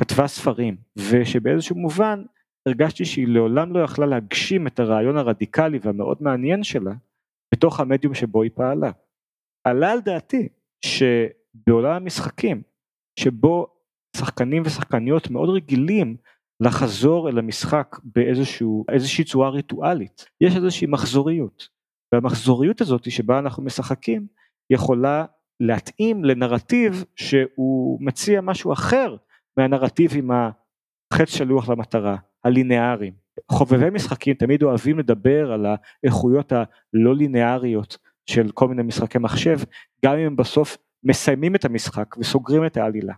כתבה 0.00 0.26
ספרים 0.26 0.76
ושבאיזשהו 0.96 1.76
מובן 1.76 2.22
הרגשתי 2.70 3.04
שהיא 3.04 3.28
לעולם 3.28 3.72
לא 3.72 3.84
יכלה 3.84 4.06
להגשים 4.06 4.66
את 4.66 4.80
הרעיון 4.80 5.16
הרדיקלי 5.16 5.78
והמאוד 5.82 6.18
מעניין 6.20 6.62
שלה 6.62 6.92
בתוך 7.54 7.80
המדיום 7.80 8.14
שבו 8.14 8.42
היא 8.42 8.50
פעלה. 8.54 8.90
עלה 9.64 9.92
על 9.92 10.00
דעתי 10.00 10.48
שבעולם 10.84 11.92
המשחקים 11.92 12.62
שבו 13.18 13.66
שחקנים 14.16 14.62
ושחקניות 14.66 15.30
מאוד 15.30 15.48
רגילים 15.48 16.16
לחזור 16.62 17.28
אל 17.28 17.38
המשחק 17.38 17.96
באיזושהי 18.04 19.24
צורה 19.24 19.50
ריטואלית 19.50 20.24
יש 20.40 20.56
איזושהי 20.56 20.86
מחזוריות 20.86 21.68
והמחזוריות 22.14 22.80
הזאת 22.80 23.10
שבה 23.10 23.38
אנחנו 23.38 23.62
משחקים 23.62 24.26
יכולה 24.72 25.24
להתאים 25.60 26.24
לנרטיב 26.24 27.04
שהוא 27.16 27.98
מציע 28.02 28.40
משהו 28.40 28.72
אחר 28.72 29.16
מהנרטיב 29.56 30.10
עם 30.14 30.30
החץ 30.30 31.28
שלוח 31.28 31.68
למטרה 31.68 32.16
הלינאריים. 32.44 33.12
חובבי 33.50 33.90
משחקים 33.90 34.34
תמיד 34.34 34.62
אוהבים 34.62 34.98
לדבר 34.98 35.52
על 35.52 35.66
האיכויות 35.66 36.52
הלא 36.52 37.16
לינאריות 37.16 37.98
של 38.30 38.50
כל 38.54 38.68
מיני 38.68 38.82
משחקי 38.82 39.18
מחשב, 39.18 39.58
גם 40.04 40.14
אם 40.14 40.26
הם 40.26 40.36
בסוף 40.36 40.76
מסיימים 41.04 41.54
את 41.54 41.64
המשחק 41.64 42.16
וסוגרים 42.18 42.66
את 42.66 42.76
העלילה. 42.76 43.14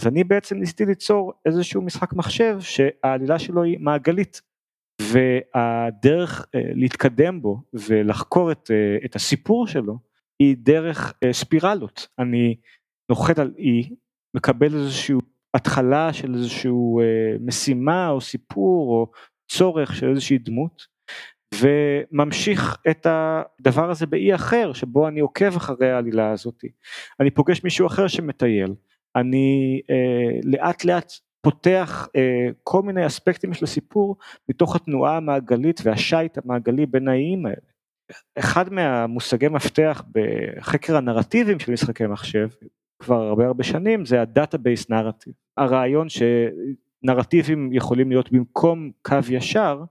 אז 0.00 0.06
אני 0.06 0.24
בעצם 0.24 0.58
ניסיתי 0.58 0.84
ליצור 0.86 1.32
איזשהו 1.46 1.82
משחק 1.82 2.12
מחשב 2.12 2.56
שהעלילה 2.60 3.38
שלו 3.38 3.62
היא 3.62 3.78
מעגלית 3.80 4.42
והדרך 5.02 6.46
אה, 6.54 6.60
להתקדם 6.74 7.42
בו 7.42 7.62
ולחקור 7.72 8.52
את, 8.52 8.70
אה, 8.70 8.96
את 9.04 9.16
הסיפור 9.16 9.66
שלו 9.66 9.98
היא 10.38 10.56
דרך 10.58 11.14
ספירלות, 11.32 12.08
אני 12.18 12.56
נוחת 13.10 13.38
על 13.38 13.54
אי, 13.58 13.90
מקבל 14.36 14.74
איזושהי 14.74 15.14
התחלה 15.54 16.12
של 16.12 16.34
איזושהי 16.34 16.70
משימה 17.40 18.08
או 18.08 18.20
סיפור 18.20 18.90
או 18.90 19.10
צורך 19.48 19.96
של 19.96 20.10
איזושהי 20.10 20.38
דמות 20.38 20.86
וממשיך 21.60 22.76
את 22.90 23.06
הדבר 23.10 23.90
הזה 23.90 24.06
באי 24.06 24.34
אחר 24.34 24.72
שבו 24.72 25.08
אני 25.08 25.20
עוקב 25.20 25.56
אחרי 25.56 25.90
העלילה 25.90 26.30
הזאת. 26.30 26.64
אני 27.20 27.30
פוגש 27.30 27.64
מישהו 27.64 27.86
אחר 27.86 28.06
שמטייל, 28.06 28.74
אני 29.16 29.80
אה, 29.90 30.38
לאט 30.44 30.84
לאט 30.84 31.12
פותח 31.40 32.08
אה, 32.16 32.48
כל 32.62 32.82
מיני 32.82 33.06
אספקטים 33.06 33.54
של 33.54 33.64
הסיפור 33.64 34.16
מתוך 34.48 34.76
התנועה 34.76 35.16
המעגלית 35.16 35.80
והשייט 35.84 36.38
המעגלי 36.38 36.86
בין 36.86 37.08
האיים 37.08 37.46
האלה. 37.46 37.56
אחד 38.38 38.72
מהמושגי 38.72 39.48
מפתח 39.48 40.02
בחקר 40.12 40.96
הנרטיבים 40.96 41.58
של 41.58 41.72
משחקי 41.72 42.06
מחשב 42.06 42.48
כבר 42.98 43.22
הרבה 43.22 43.46
הרבה 43.46 43.64
שנים 43.64 44.04
זה 44.04 44.22
ה 44.22 44.30
database 44.30 44.90
narrative. 44.90 45.32
הרעיון 45.56 46.06
שנרטיבים 46.08 47.72
יכולים 47.72 48.10
להיות 48.10 48.32
במקום 48.32 48.90
קו 49.02 49.18
ישר 49.30 49.84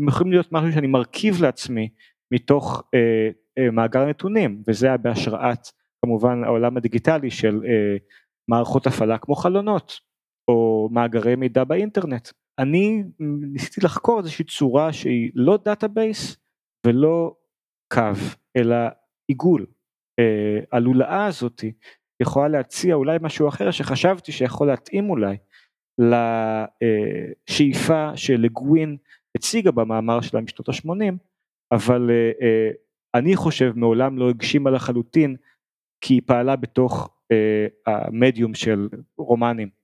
הם 0.00 0.08
יכולים 0.08 0.32
להיות 0.32 0.52
משהו 0.52 0.72
שאני 0.72 0.86
מרכיב 0.86 1.42
לעצמי 1.42 1.88
מתוך 2.34 2.82
אה, 2.94 3.30
אה, 3.58 3.70
מאגר 3.70 4.06
נתונים 4.06 4.62
וזה 4.68 4.86
היה 4.86 4.96
בהשראת 4.96 5.68
כמובן 6.04 6.44
העולם 6.44 6.76
הדיגיטלי 6.76 7.30
של 7.30 7.60
אה, 7.64 7.96
מערכות 8.48 8.86
הפעלה 8.86 9.18
כמו 9.18 9.34
חלונות 9.34 10.00
או 10.48 10.88
מאגרי 10.92 11.36
מידע 11.36 11.64
באינטרנט. 11.64 12.28
אני 12.58 13.02
ניסיתי 13.52 13.80
לחקור 13.80 14.18
איזושהי 14.18 14.44
צורה 14.44 14.92
שהיא 14.92 15.30
לא 15.34 15.58
database 15.64 16.36
ולא 16.86 17.34
קו 17.92 18.20
אלא 18.56 18.76
עיגול. 19.28 19.66
אה, 20.18 20.58
הלולאה 20.72 21.26
הזאתי 21.26 21.72
יכולה 22.20 22.48
להציע 22.48 22.94
אולי 22.94 23.18
משהו 23.20 23.48
אחר 23.48 23.70
שחשבתי 23.70 24.32
שיכול 24.32 24.66
להתאים 24.66 25.10
אולי 25.10 25.36
לשאיפה 27.48 28.16
שלגווין 28.16 28.96
הציגה 29.36 29.70
במאמר 29.70 30.20
שלה 30.20 30.40
משנות 30.40 30.68
ה-80 30.68 31.14
אבל 31.72 32.10
אה, 32.10 32.30
אה, 32.42 32.70
אני 33.14 33.36
חושב 33.36 33.72
מעולם 33.76 34.18
לא 34.18 34.30
הגשימה 34.30 34.70
לחלוטין 34.70 35.36
כי 36.00 36.14
היא 36.14 36.22
פעלה 36.26 36.56
בתוך 36.56 37.10
אה, 37.32 37.66
המדיום 37.86 38.54
של 38.54 38.88
רומנים. 39.18 39.77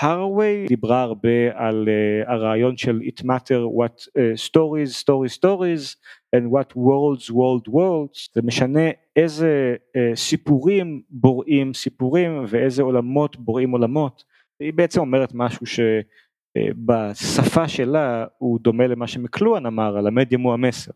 הרווי 0.00 0.66
דיברה 0.66 1.02
הרבה 1.02 1.28
על 1.54 1.88
uh, 1.88 2.30
הרעיון 2.30 2.76
של 2.76 3.00
it 3.04 3.22
matter 3.22 3.60
what 3.78 4.00
uh, 4.00 4.48
stories 4.48 5.02
stories 5.02 5.38
stories 5.38 5.96
and 6.36 6.44
what 6.50 6.76
worlds 6.76 7.30
world 7.30 7.68
worlds. 7.68 8.30
זה 8.34 8.40
משנה 8.44 8.90
איזה 9.16 9.76
uh, 9.76 9.98
סיפורים 10.14 11.02
בוראים 11.10 11.74
סיפורים 11.74 12.44
ואיזה 12.48 12.82
עולמות 12.82 13.36
בוראים 13.36 13.70
עולמות. 13.70 14.24
היא 14.60 14.72
בעצם 14.72 15.00
אומרת 15.00 15.32
משהו 15.34 15.66
שבשפה 15.66 17.68
שלה 17.68 18.26
הוא 18.38 18.58
דומה 18.60 18.86
למה 18.86 19.06
שמקלואן 19.06 19.66
אמר 19.66 19.96
על 19.96 20.06
המדיום 20.06 20.42
הוא 20.42 20.52
המסר. 20.52 20.92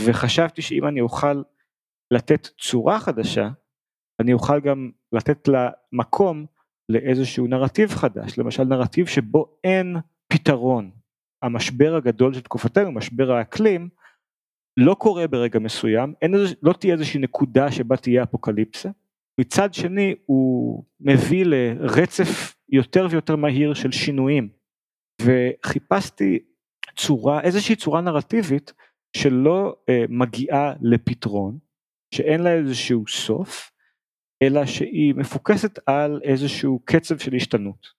וחשבתי 0.00 0.62
שאם 0.62 0.86
אני 0.86 1.00
אוכל 1.00 1.42
לתת 2.10 2.48
צורה 2.58 3.00
חדשה 3.00 3.48
אני 4.20 4.32
אוכל 4.32 4.60
גם 4.60 4.90
לתת 5.12 5.48
לה 5.48 5.70
מקום 5.92 6.46
לאיזשהו 6.88 7.46
נרטיב 7.46 7.90
חדש, 7.90 8.38
למשל 8.38 8.64
נרטיב 8.64 9.06
שבו 9.06 9.58
אין 9.64 9.96
פתרון. 10.28 10.90
המשבר 11.42 11.94
הגדול 11.94 12.34
של 12.34 12.40
תקופתנו, 12.40 12.92
משבר 12.92 13.32
האקלים, 13.32 13.88
לא 14.76 14.94
קורה 14.94 15.26
ברגע 15.26 15.58
מסוים, 15.58 16.14
אין, 16.22 16.34
לא 16.62 16.72
תהיה 16.72 16.94
איזושהי 16.94 17.20
נקודה 17.20 17.72
שבה 17.72 17.96
תהיה 17.96 18.22
אפוקליפסה. 18.22 18.88
מצד 19.40 19.74
שני 19.74 20.14
הוא 20.26 20.84
מביא 21.00 21.44
לרצף 21.44 22.56
יותר 22.68 23.06
ויותר 23.10 23.36
מהיר 23.36 23.74
של 23.74 23.92
שינויים. 23.92 24.48
וחיפשתי 25.22 26.38
צורה, 26.96 27.40
איזושהי 27.40 27.76
צורה 27.76 28.00
נרטיבית 28.00 28.72
שלא 29.16 29.76
אה, 29.88 30.04
מגיעה 30.08 30.72
לפתרון, 30.80 31.58
שאין 32.14 32.42
לה 32.42 32.52
איזשהו 32.54 33.04
סוף, 33.08 33.70
אלא 34.42 34.66
שהיא 34.66 35.14
מפוקסת 35.14 35.78
על 35.86 36.20
איזשהו 36.24 36.80
קצב 36.84 37.18
של 37.18 37.34
השתנות. 37.34 37.96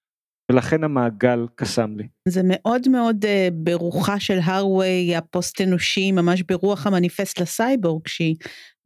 ולכן 0.52 0.84
המעגל 0.84 1.40
קסם 1.56 1.98
לי. 1.98 2.08
זה 2.28 2.42
מאוד 2.44 2.88
מאוד 2.88 3.26
uh, 3.26 3.54
ברוחה 3.54 4.20
של 4.20 4.40
הרווי 4.44 5.16
הפוסט 5.16 5.62
אנושי, 5.62 6.12
ממש 6.12 6.42
ברוח 6.42 6.88
המניפסט 6.88 7.40
לסייבורג, 7.40 8.08
שהיא 8.08 8.36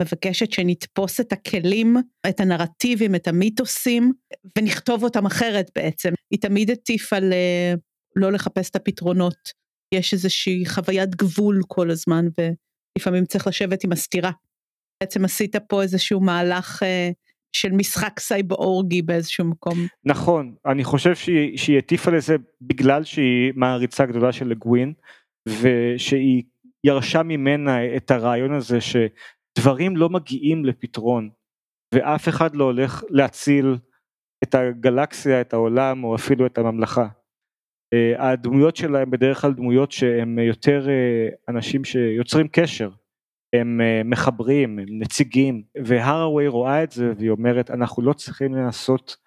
מבקשת 0.02 0.52
שנתפוס 0.52 1.20
את 1.20 1.32
הכלים, 1.32 1.98
את 2.30 2.40
הנרטיבים, 2.40 3.16
את 3.16 3.28
המיתוסים, 3.28 4.12
ונכתוב 4.58 5.04
אותם 5.04 5.26
אחרת 5.26 5.72
בעצם. 5.76 6.10
היא 6.32 6.40
תמיד 6.40 6.72
הטיפה 6.72 7.20
ל... 7.20 7.34
לא 8.16 8.32
לחפש 8.32 8.70
את 8.70 8.76
הפתרונות. 8.76 9.50
יש 9.94 10.14
איזושהי 10.14 10.66
חוויית 10.66 11.16
גבול 11.16 11.62
כל 11.68 11.92
הזמן, 11.92 12.26
ולפעמים 12.38 13.26
צריך 13.26 13.48
לשבת 13.48 13.84
עם 13.84 13.92
הסתירה. 13.92 14.32
בעצם 15.04 15.26
עשית 15.26 15.56
פה 15.56 15.82
איזשהו 15.82 16.22
מהלך 16.22 16.84
uh, 16.84 16.86
של 17.54 17.72
משחק 17.72 18.20
סייבורגי 18.20 19.02
באיזשהו 19.02 19.46
מקום. 19.46 19.78
נכון, 20.06 20.56
אני 20.66 20.84
חושב 20.84 21.16
שהיא, 21.16 21.78
הטיפה 21.78 22.12
לזה 22.12 22.36
בגלל 22.62 23.04
שהיא 23.04 23.54
מעריצה 23.56 24.06
גדולה 24.06 24.32
של 24.32 24.48
לגווין, 24.48 24.94
ושהיא 25.50 26.44
ירשה 26.84 27.24
ממנה 27.24 27.96
את 27.96 28.12
הרעיון 28.12 28.54
הזה 28.54 28.78
שדברים 28.82 29.98
לא 29.98 30.10
מגיעים 30.10 30.66
לפתרון, 30.66 31.30
ואף 31.94 32.30
אחד 32.30 32.56
לא 32.56 32.64
הולך 32.64 33.04
להציל 33.10 33.76
את 34.44 34.56
הגלקסיה, 34.56 35.42
את 35.42 35.54
העולם, 35.54 36.04
או 36.04 36.16
אפילו 36.16 36.46
את 36.46 36.58
הממלכה. 36.58 37.08
אה, 37.94 38.32
הדמויות 38.32 38.76
שלהם 38.76 39.12
בדרך 39.12 39.42
כלל 39.42 39.54
דמויות 39.54 39.92
שהם 39.92 40.40
יותר 40.40 40.90
אה, 40.90 41.28
אנשים 41.50 41.84
שיוצרים 41.84 42.48
קשר 42.48 42.90
הם 43.54 43.82
אה, 43.82 44.02
מחברים, 44.06 44.80
הם 44.80 44.86
נציגים, 44.90 45.64
והרווי 45.86 46.48
רואה 46.48 46.84
את 46.84 46.92
זה 46.92 47.14
והיא 47.18 47.30
אומרת 47.30 47.72
אנחנו 47.72 48.04
לא 48.04 48.14
צריכים 48.14 48.56
לנסות 48.56 49.18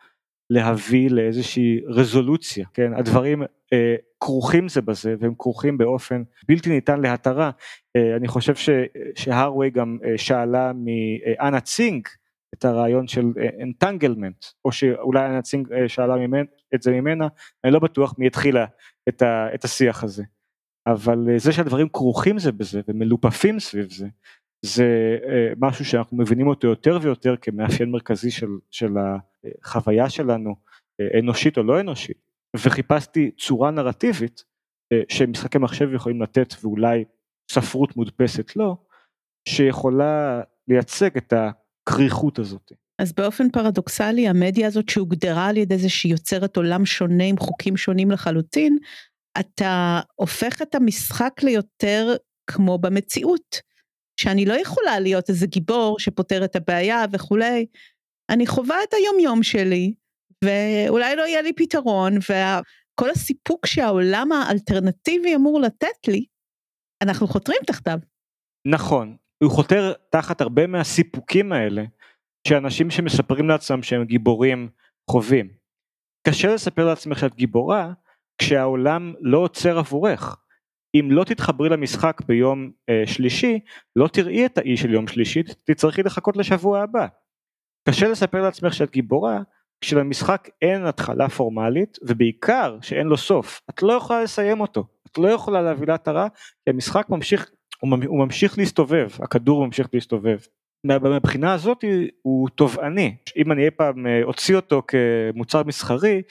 להביא 0.51 1.11
לאיזושהי 1.11 1.81
רזולוציה, 1.87 2.67
כן, 2.75 2.95
הדברים 2.95 3.43
אה, 3.43 3.97
כרוכים 4.21 4.69
זה 4.69 4.83
בזה 4.83 5.15
והם 5.21 5.35
כרוכים 5.39 5.79
באופן 5.79 6.23
בלתי 6.49 6.71
ניתן 6.71 7.01
להתרה, 7.01 7.51
אה, 7.97 8.17
אני 8.17 8.29
חושב 8.29 8.75
שהרווי 9.15 9.71
גם 9.71 9.99
אה, 10.05 10.19
שאלה 10.19 10.73
מאנה 10.75 11.61
צינג 11.61 12.09
את 12.55 12.65
הרעיון 12.65 13.09
של 13.09 13.33
אנטנגלמנט, 13.63 14.45
או 14.65 14.73
שאולי 14.73 15.27
אנה 15.27 15.43
צינג 15.43 15.73
אה, 15.73 15.89
שאלה 15.89 16.17
ממנ, 16.17 16.45
את 16.75 16.83
זה 16.83 16.93
ממנה, 16.93 17.29
אני 17.65 17.73
לא 17.73 17.79
בטוח 17.79 18.15
מי 18.19 18.27
התחילה 18.27 18.67
את, 19.09 19.23
את 19.55 19.65
השיח 19.65 20.05
הזה. 20.05 20.25
אבל 20.87 21.31
אה, 21.31 21.39
זה 21.39 21.53
שהדברים 21.53 21.89
כרוכים 21.89 22.39
זה 22.39 22.53
בזה 22.53 22.81
ומלופפים 22.89 23.61
סביב 23.61 23.93
זה, 23.93 24.07
זה 24.65 25.19
אה, 25.29 25.53
משהו 25.59 25.85
שאנחנו 25.85 26.17
מבינים 26.17 26.47
אותו 26.47 26.67
יותר 26.67 26.99
ויותר 27.03 27.35
כמאפיין 27.37 27.91
מרכזי 27.91 28.31
של, 28.31 28.49
של 28.71 28.93
החוויה 29.65 30.11
שלנו, 30.11 30.55
אה, 31.01 31.19
אנושית 31.19 31.59
או 31.59 31.63
לא 31.63 31.81
אנושית, 31.81 32.31
וחיפשתי 32.57 33.31
צורה 33.31 33.71
נרטיבית 33.71 34.45
שמשחקי 35.09 35.59
מחשב 35.59 35.89
יכולים 35.95 36.23
לתת 36.23 36.55
ואולי 36.63 37.05
ספרות 37.51 37.97
מודפסת 37.97 38.57
לא, 38.57 38.77
שיכולה 39.49 40.41
לייצג 40.69 41.17
את 41.17 41.33
הכריכות 41.33 42.39
הזאת. 42.39 42.73
אז 42.99 43.13
באופן 43.13 43.51
פרדוקסלי 43.51 44.29
המדיה 44.29 44.67
הזאת 44.67 44.89
שהוגדרה 44.89 45.47
על 45.47 45.57
ידי 45.57 45.79
זה 45.79 45.89
שהיא 45.89 46.13
יוצרת 46.13 46.57
עולם 46.57 46.87
שונה 46.87 47.25
עם 47.25 47.39
חוקים 47.39 47.77
שונים 47.77 48.11
לחלוטין, 48.11 48.79
אתה 49.41 50.01
הופך 50.15 50.63
את 50.63 50.75
המשחק 50.75 51.33
ליותר 51.43 52.17
כמו 52.47 52.79
במציאות, 52.79 53.61
שאני 54.21 54.45
לא 54.45 54.55
יכולה 54.55 55.01
להיות 55.01 55.31
איזה 55.31 55.47
גיבור 55.47 55.99
שפותר 55.99 56.45
את 56.45 56.57
הבעיה 56.57 57.05
וכולי, 57.13 57.67
אני 58.31 58.47
חווה 58.47 58.77
את 58.89 58.95
היום 58.95 59.21
יום 59.21 59.43
שלי, 59.43 59.95
ואולי 60.45 61.17
לא 61.17 61.23
יהיה 61.23 61.43
לי 61.43 61.53
פתרון, 61.53 62.13
וכל 62.19 63.11
הסיפוק 63.11 63.67
שהעולם 63.67 64.33
האלטרנטיבי 64.33 65.35
אמור 65.35 65.61
לתת 65.61 66.09
לי, 66.09 66.25
אנחנו 67.03 67.27
חותרים 67.27 67.59
תחתיו. 67.67 67.99
נכון, 68.67 69.17
הוא 69.43 69.51
חותר 69.51 69.93
תחת 70.11 70.41
הרבה 70.41 70.67
מהסיפוקים 70.67 71.53
האלה, 71.53 71.83
שאנשים 72.49 72.91
שמספרים 72.91 73.49
לעצמם 73.49 73.83
שהם 73.83 74.05
גיבורים 74.05 74.69
חווים. 75.11 75.49
קשה 76.29 76.55
לספר 76.55 76.85
לעצמך 76.85 77.19
שאת 77.19 77.35
גיבורה, 77.35 77.93
כשהעולם 78.39 79.15
לא 79.21 79.39
עוצר 79.39 79.79
עבורך. 79.79 80.37
אם 80.95 81.09
לא 81.11 81.25
תתחברי 81.25 81.69
למשחק 81.69 82.21
ביום 82.27 82.71
אה, 82.89 83.03
שלישי, 83.07 83.61
לא 83.97 84.09
תראי 84.09 84.47
את 84.47 84.59
האי 84.59 84.77
של 84.77 84.91
יום 84.91 85.09
שלישי, 85.09 85.43
תצטרכי 85.65 86.03
לחכות 86.03 86.37
לשבוע 86.37 86.81
הבא. 86.83 87.07
קשה 87.89 88.09
לספר 88.09 88.43
לעצמך 88.43 88.75
שאת 88.75 88.91
גיבורה, 88.91 89.41
כשלמשחק 89.81 90.49
אין 90.63 90.87
התחלה 90.87 91.29
פורמלית, 91.29 91.99
ובעיקר 92.03 92.79
שאין 92.83 93.07
לו 93.07 93.17
סוף. 93.17 93.61
את 93.71 93.83
לא 93.83 93.93
יכולה 93.93 94.23
לסיים 94.23 94.61
אותו, 94.61 94.85
את 95.11 95.19
לא 95.19 95.29
יכולה 95.29 95.63
להביא 95.63 95.87
להתרה, 95.87 96.29
כי 96.65 96.71
המשחק 96.71 97.07
ממשיך, 97.09 97.51
הוא 97.81 98.25
ממשיך 98.25 98.59
להסתובב, 98.59 99.09
הכדור 99.21 99.67
ממשיך 99.67 99.89
להסתובב. 99.93 100.39
מהבחינה 100.85 101.53
הזאת 101.53 101.85
הוא 102.23 102.49
תובעני, 102.49 103.17
אם 103.37 103.53
אני 103.53 103.65
אי 103.65 103.71
פעם 103.71 104.07
אוציא 104.23 104.57
אותו 104.57 104.83
כמוצר 104.89 105.63
מסחרי, 105.63 106.23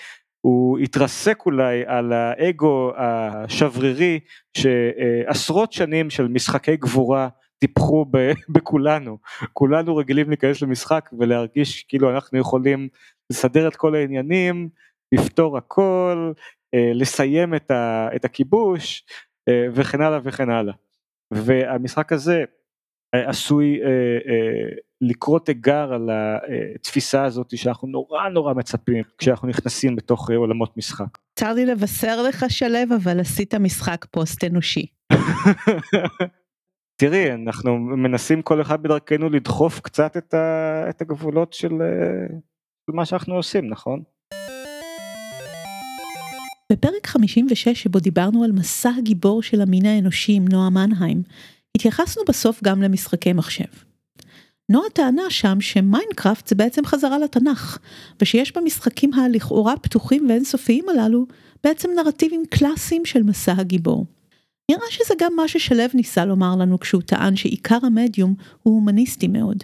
הוא 0.46 0.80
יתרסק 0.80 1.46
אולי 1.46 1.84
על 1.86 2.14
האגו 2.14 2.92
השברירי 2.98 4.20
שעשרות 4.58 5.74
שנים 5.74 6.10
של 6.10 6.28
משחקי 6.28 6.78
גבורה 6.78 7.30
טיפחו 7.60 8.06
בכולנו, 8.54 9.18
כולנו 9.54 9.96
רגילים 9.96 10.30
להיכנס 10.30 10.62
למשחק 10.62 11.10
ולהרגיש 11.20 11.84
כאילו 11.84 12.12
אנחנו 12.12 12.40
יכולים 12.40 12.88
לסדר 13.30 13.68
את 13.68 13.76
כל 13.76 13.96
העניינים, 13.96 14.70
לפתור 15.12 15.58
הכל, 15.58 16.32
לסיים 16.76 17.54
את 18.16 18.26
הכיבוש 18.26 19.06
וכן 19.50 20.02
הלאה 20.02 20.20
וכן 20.24 20.50
הלאה. 20.50 20.74
והמשחק 21.34 22.12
הזה 22.12 22.44
עשוי 23.16 23.80
לקרוא 25.10 25.40
תיגר 25.40 25.94
על 25.94 26.10
התפיסה 26.76 27.24
הזאת 27.24 27.58
שאנחנו 27.58 27.88
נורא 27.88 28.30
נורא 28.30 28.54
מצפים 28.54 29.04
כשאנחנו 29.18 29.48
נכנסים 29.48 29.96
בתוך 29.96 30.30
עולמות 30.32 30.78
משחק. 30.78 31.18
צר 31.40 31.54
לי 31.54 31.66
לבשר 31.66 32.22
לך 32.22 32.46
שלו 32.50 32.78
אבל 32.96 33.20
עשית 33.20 33.56
משחק 33.56 34.06
פוסט 34.12 34.44
אנושי. 34.44 34.86
תראי 37.02 37.32
אנחנו 37.32 37.80
מנסים 37.80 38.42
כל 38.42 38.62
אחד 38.62 38.84
בדרכנו 38.84 39.30
לדחוף 39.30 39.80
קצת 39.80 40.18
את, 40.18 40.34
ה, 40.34 40.86
את 40.90 41.02
הגבולות 41.02 41.54
של, 41.54 41.74
של 42.86 42.94
מה 42.94 43.06
שאנחנו 43.06 43.36
עושים 43.36 43.70
נכון? 43.70 44.04
בפרק 46.72 47.08
56 47.08 47.68
שבו 47.68 48.00
דיברנו 48.00 48.44
על 48.44 48.52
מסע 48.52 48.90
הגיבור 48.98 49.44
של 49.44 49.62
המין 49.62 49.86
האנושי 49.86 50.34
עם 50.34 50.46
נועה 50.52 50.70
מנהיים, 50.70 51.24
התייחסנו 51.78 52.24
בסוף 52.28 52.64
גם 52.64 52.82
למשחקי 52.82 53.34
מחשב. 53.34 53.93
נועה 54.74 54.90
טענה 54.90 55.30
שם 55.30 55.62
שמיינקראפט 55.62 56.48
זה 56.48 56.56
בעצם 56.56 56.86
חזרה 56.86 57.20
לתנ"ך, 57.20 57.78
ושיש 58.22 58.58
במשחקים 58.58 59.14
הלכאורה 59.14 59.78
פתוחים 59.78 60.30
ואינסופיים 60.30 60.90
הללו 60.90 61.26
בעצם 61.64 61.90
נרטיבים 61.96 62.44
קלאסיים 62.50 63.06
של 63.06 63.24
מסע 63.24 63.54
הגיבור. 63.58 64.06
נראה 64.72 64.86
שזה 64.90 65.14
גם 65.20 65.34
מה 65.36 65.48
ששלו 65.48 65.84
ניסה 65.94 66.26
לומר 66.26 66.56
לנו 66.56 66.80
כשהוא 66.80 67.02
טען 67.02 67.36
שעיקר 67.36 67.78
המדיום 67.84 68.36
הוא 68.64 68.74
הומניסטי 68.74 69.28
מאוד. 69.28 69.64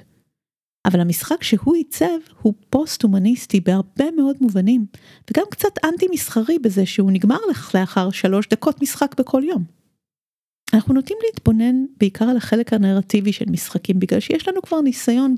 אבל 0.85 0.99
המשחק 0.99 1.43
שהוא 1.43 1.75
עיצב 1.75 2.19
הוא 2.41 2.53
פוסט-הומניסטי 2.69 3.59
בהרבה 3.59 4.11
מאוד 4.17 4.35
מובנים, 4.41 4.85
וגם 5.31 5.45
קצת 5.51 5.85
אנטי 5.85 6.07
מסחרי 6.11 6.59
בזה 6.59 6.85
שהוא 6.85 7.11
נגמר 7.11 7.39
לך 7.49 7.75
לאחר 7.75 8.09
שלוש 8.09 8.47
דקות 8.47 8.81
משחק 8.81 9.15
בכל 9.19 9.41
יום. 9.43 9.63
אנחנו 10.73 10.93
נוטים 10.93 11.17
להתבונן 11.25 11.85
בעיקר 11.99 12.25
על 12.25 12.37
החלק 12.37 12.73
הנרטיבי 12.73 13.33
של 13.33 13.45
משחקים 13.51 13.99
בגלל 13.99 14.19
שיש 14.19 14.47
לנו 14.47 14.61
כבר 14.61 14.81
ניסיון 14.81 15.35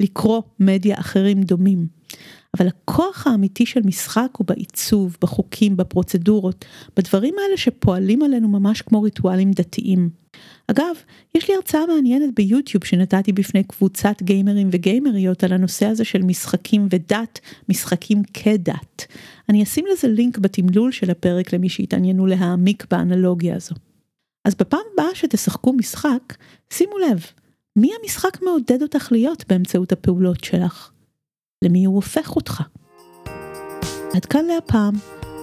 בלקרוא 0.00 0.42
מדיה 0.60 1.00
אחרים 1.00 1.42
דומים. 1.42 1.86
אבל 2.58 2.68
הכוח 2.68 3.26
האמיתי 3.26 3.66
של 3.66 3.80
משחק 3.84 4.28
הוא 4.36 4.46
בעיצוב, 4.46 5.16
בחוקים, 5.22 5.76
בפרוצדורות, 5.76 6.64
בדברים 6.96 7.34
האלה 7.38 7.56
שפועלים 7.56 8.22
עלינו 8.22 8.48
ממש 8.48 8.82
כמו 8.82 9.02
ריטואלים 9.02 9.50
דתיים. 9.50 10.10
אגב, 10.66 10.96
יש 11.34 11.48
לי 11.48 11.54
הרצאה 11.54 11.86
מעניינת 11.86 12.34
ביוטיוב 12.34 12.84
שנתתי 12.84 13.32
בפני 13.32 13.64
קבוצת 13.64 14.22
גיימרים 14.22 14.68
וגיימריות 14.72 15.44
על 15.44 15.52
הנושא 15.52 15.86
הזה 15.86 16.04
של 16.04 16.22
משחקים 16.22 16.88
ודת, 16.90 17.40
משחקים 17.68 18.22
כדת. 18.34 19.06
אני 19.48 19.62
אשים 19.62 19.84
לזה 19.92 20.08
לינק 20.08 20.38
בתמלול 20.38 20.92
של 20.92 21.10
הפרק 21.10 21.52
למי 21.52 21.68
שהתעניינו 21.68 22.26
להעמיק 22.26 22.86
באנלוגיה 22.90 23.56
הזו. 23.56 23.74
אז 24.44 24.54
בפעם 24.54 24.80
הבאה 24.92 25.14
שתשחקו 25.14 25.72
משחק, 25.72 26.36
שימו 26.72 26.98
לב, 26.98 27.26
מי 27.76 27.90
המשחק 28.02 28.42
מעודד 28.42 28.82
אותך 28.82 29.12
להיות 29.12 29.44
באמצעות 29.48 29.92
הפעולות 29.92 30.44
שלך? 30.44 30.90
למי 31.64 31.84
הוא 31.84 31.94
הופך 31.94 32.36
אותך? 32.36 32.62
עד 34.14 34.24
כאן 34.24 34.44
להפעם. 34.44 34.94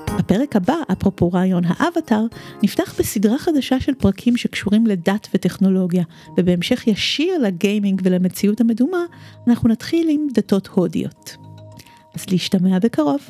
הפרק 0.07 0.55
הבא, 0.55 0.75
אפרופו 0.91 1.31
רעיון 1.31 1.63
האבטאר, 1.65 2.25
נפתח 2.63 2.95
בסדרה 2.99 3.37
חדשה 3.37 3.79
של 3.79 3.93
פרקים 3.93 4.37
שקשורים 4.37 4.87
לדת 4.87 5.27
וטכנולוגיה, 5.33 6.03
ובהמשך 6.37 6.87
ישיר 6.87 7.37
לגיימינג 7.37 8.01
ולמציאות 8.03 8.61
המדומה, 8.61 9.03
אנחנו 9.47 9.69
נתחיל 9.69 10.09
עם 10.09 10.27
דתות 10.33 10.67
הודיות. 10.67 11.35
אז 12.15 12.25
להשתמע 12.29 12.79
בקרוב. 12.79 13.29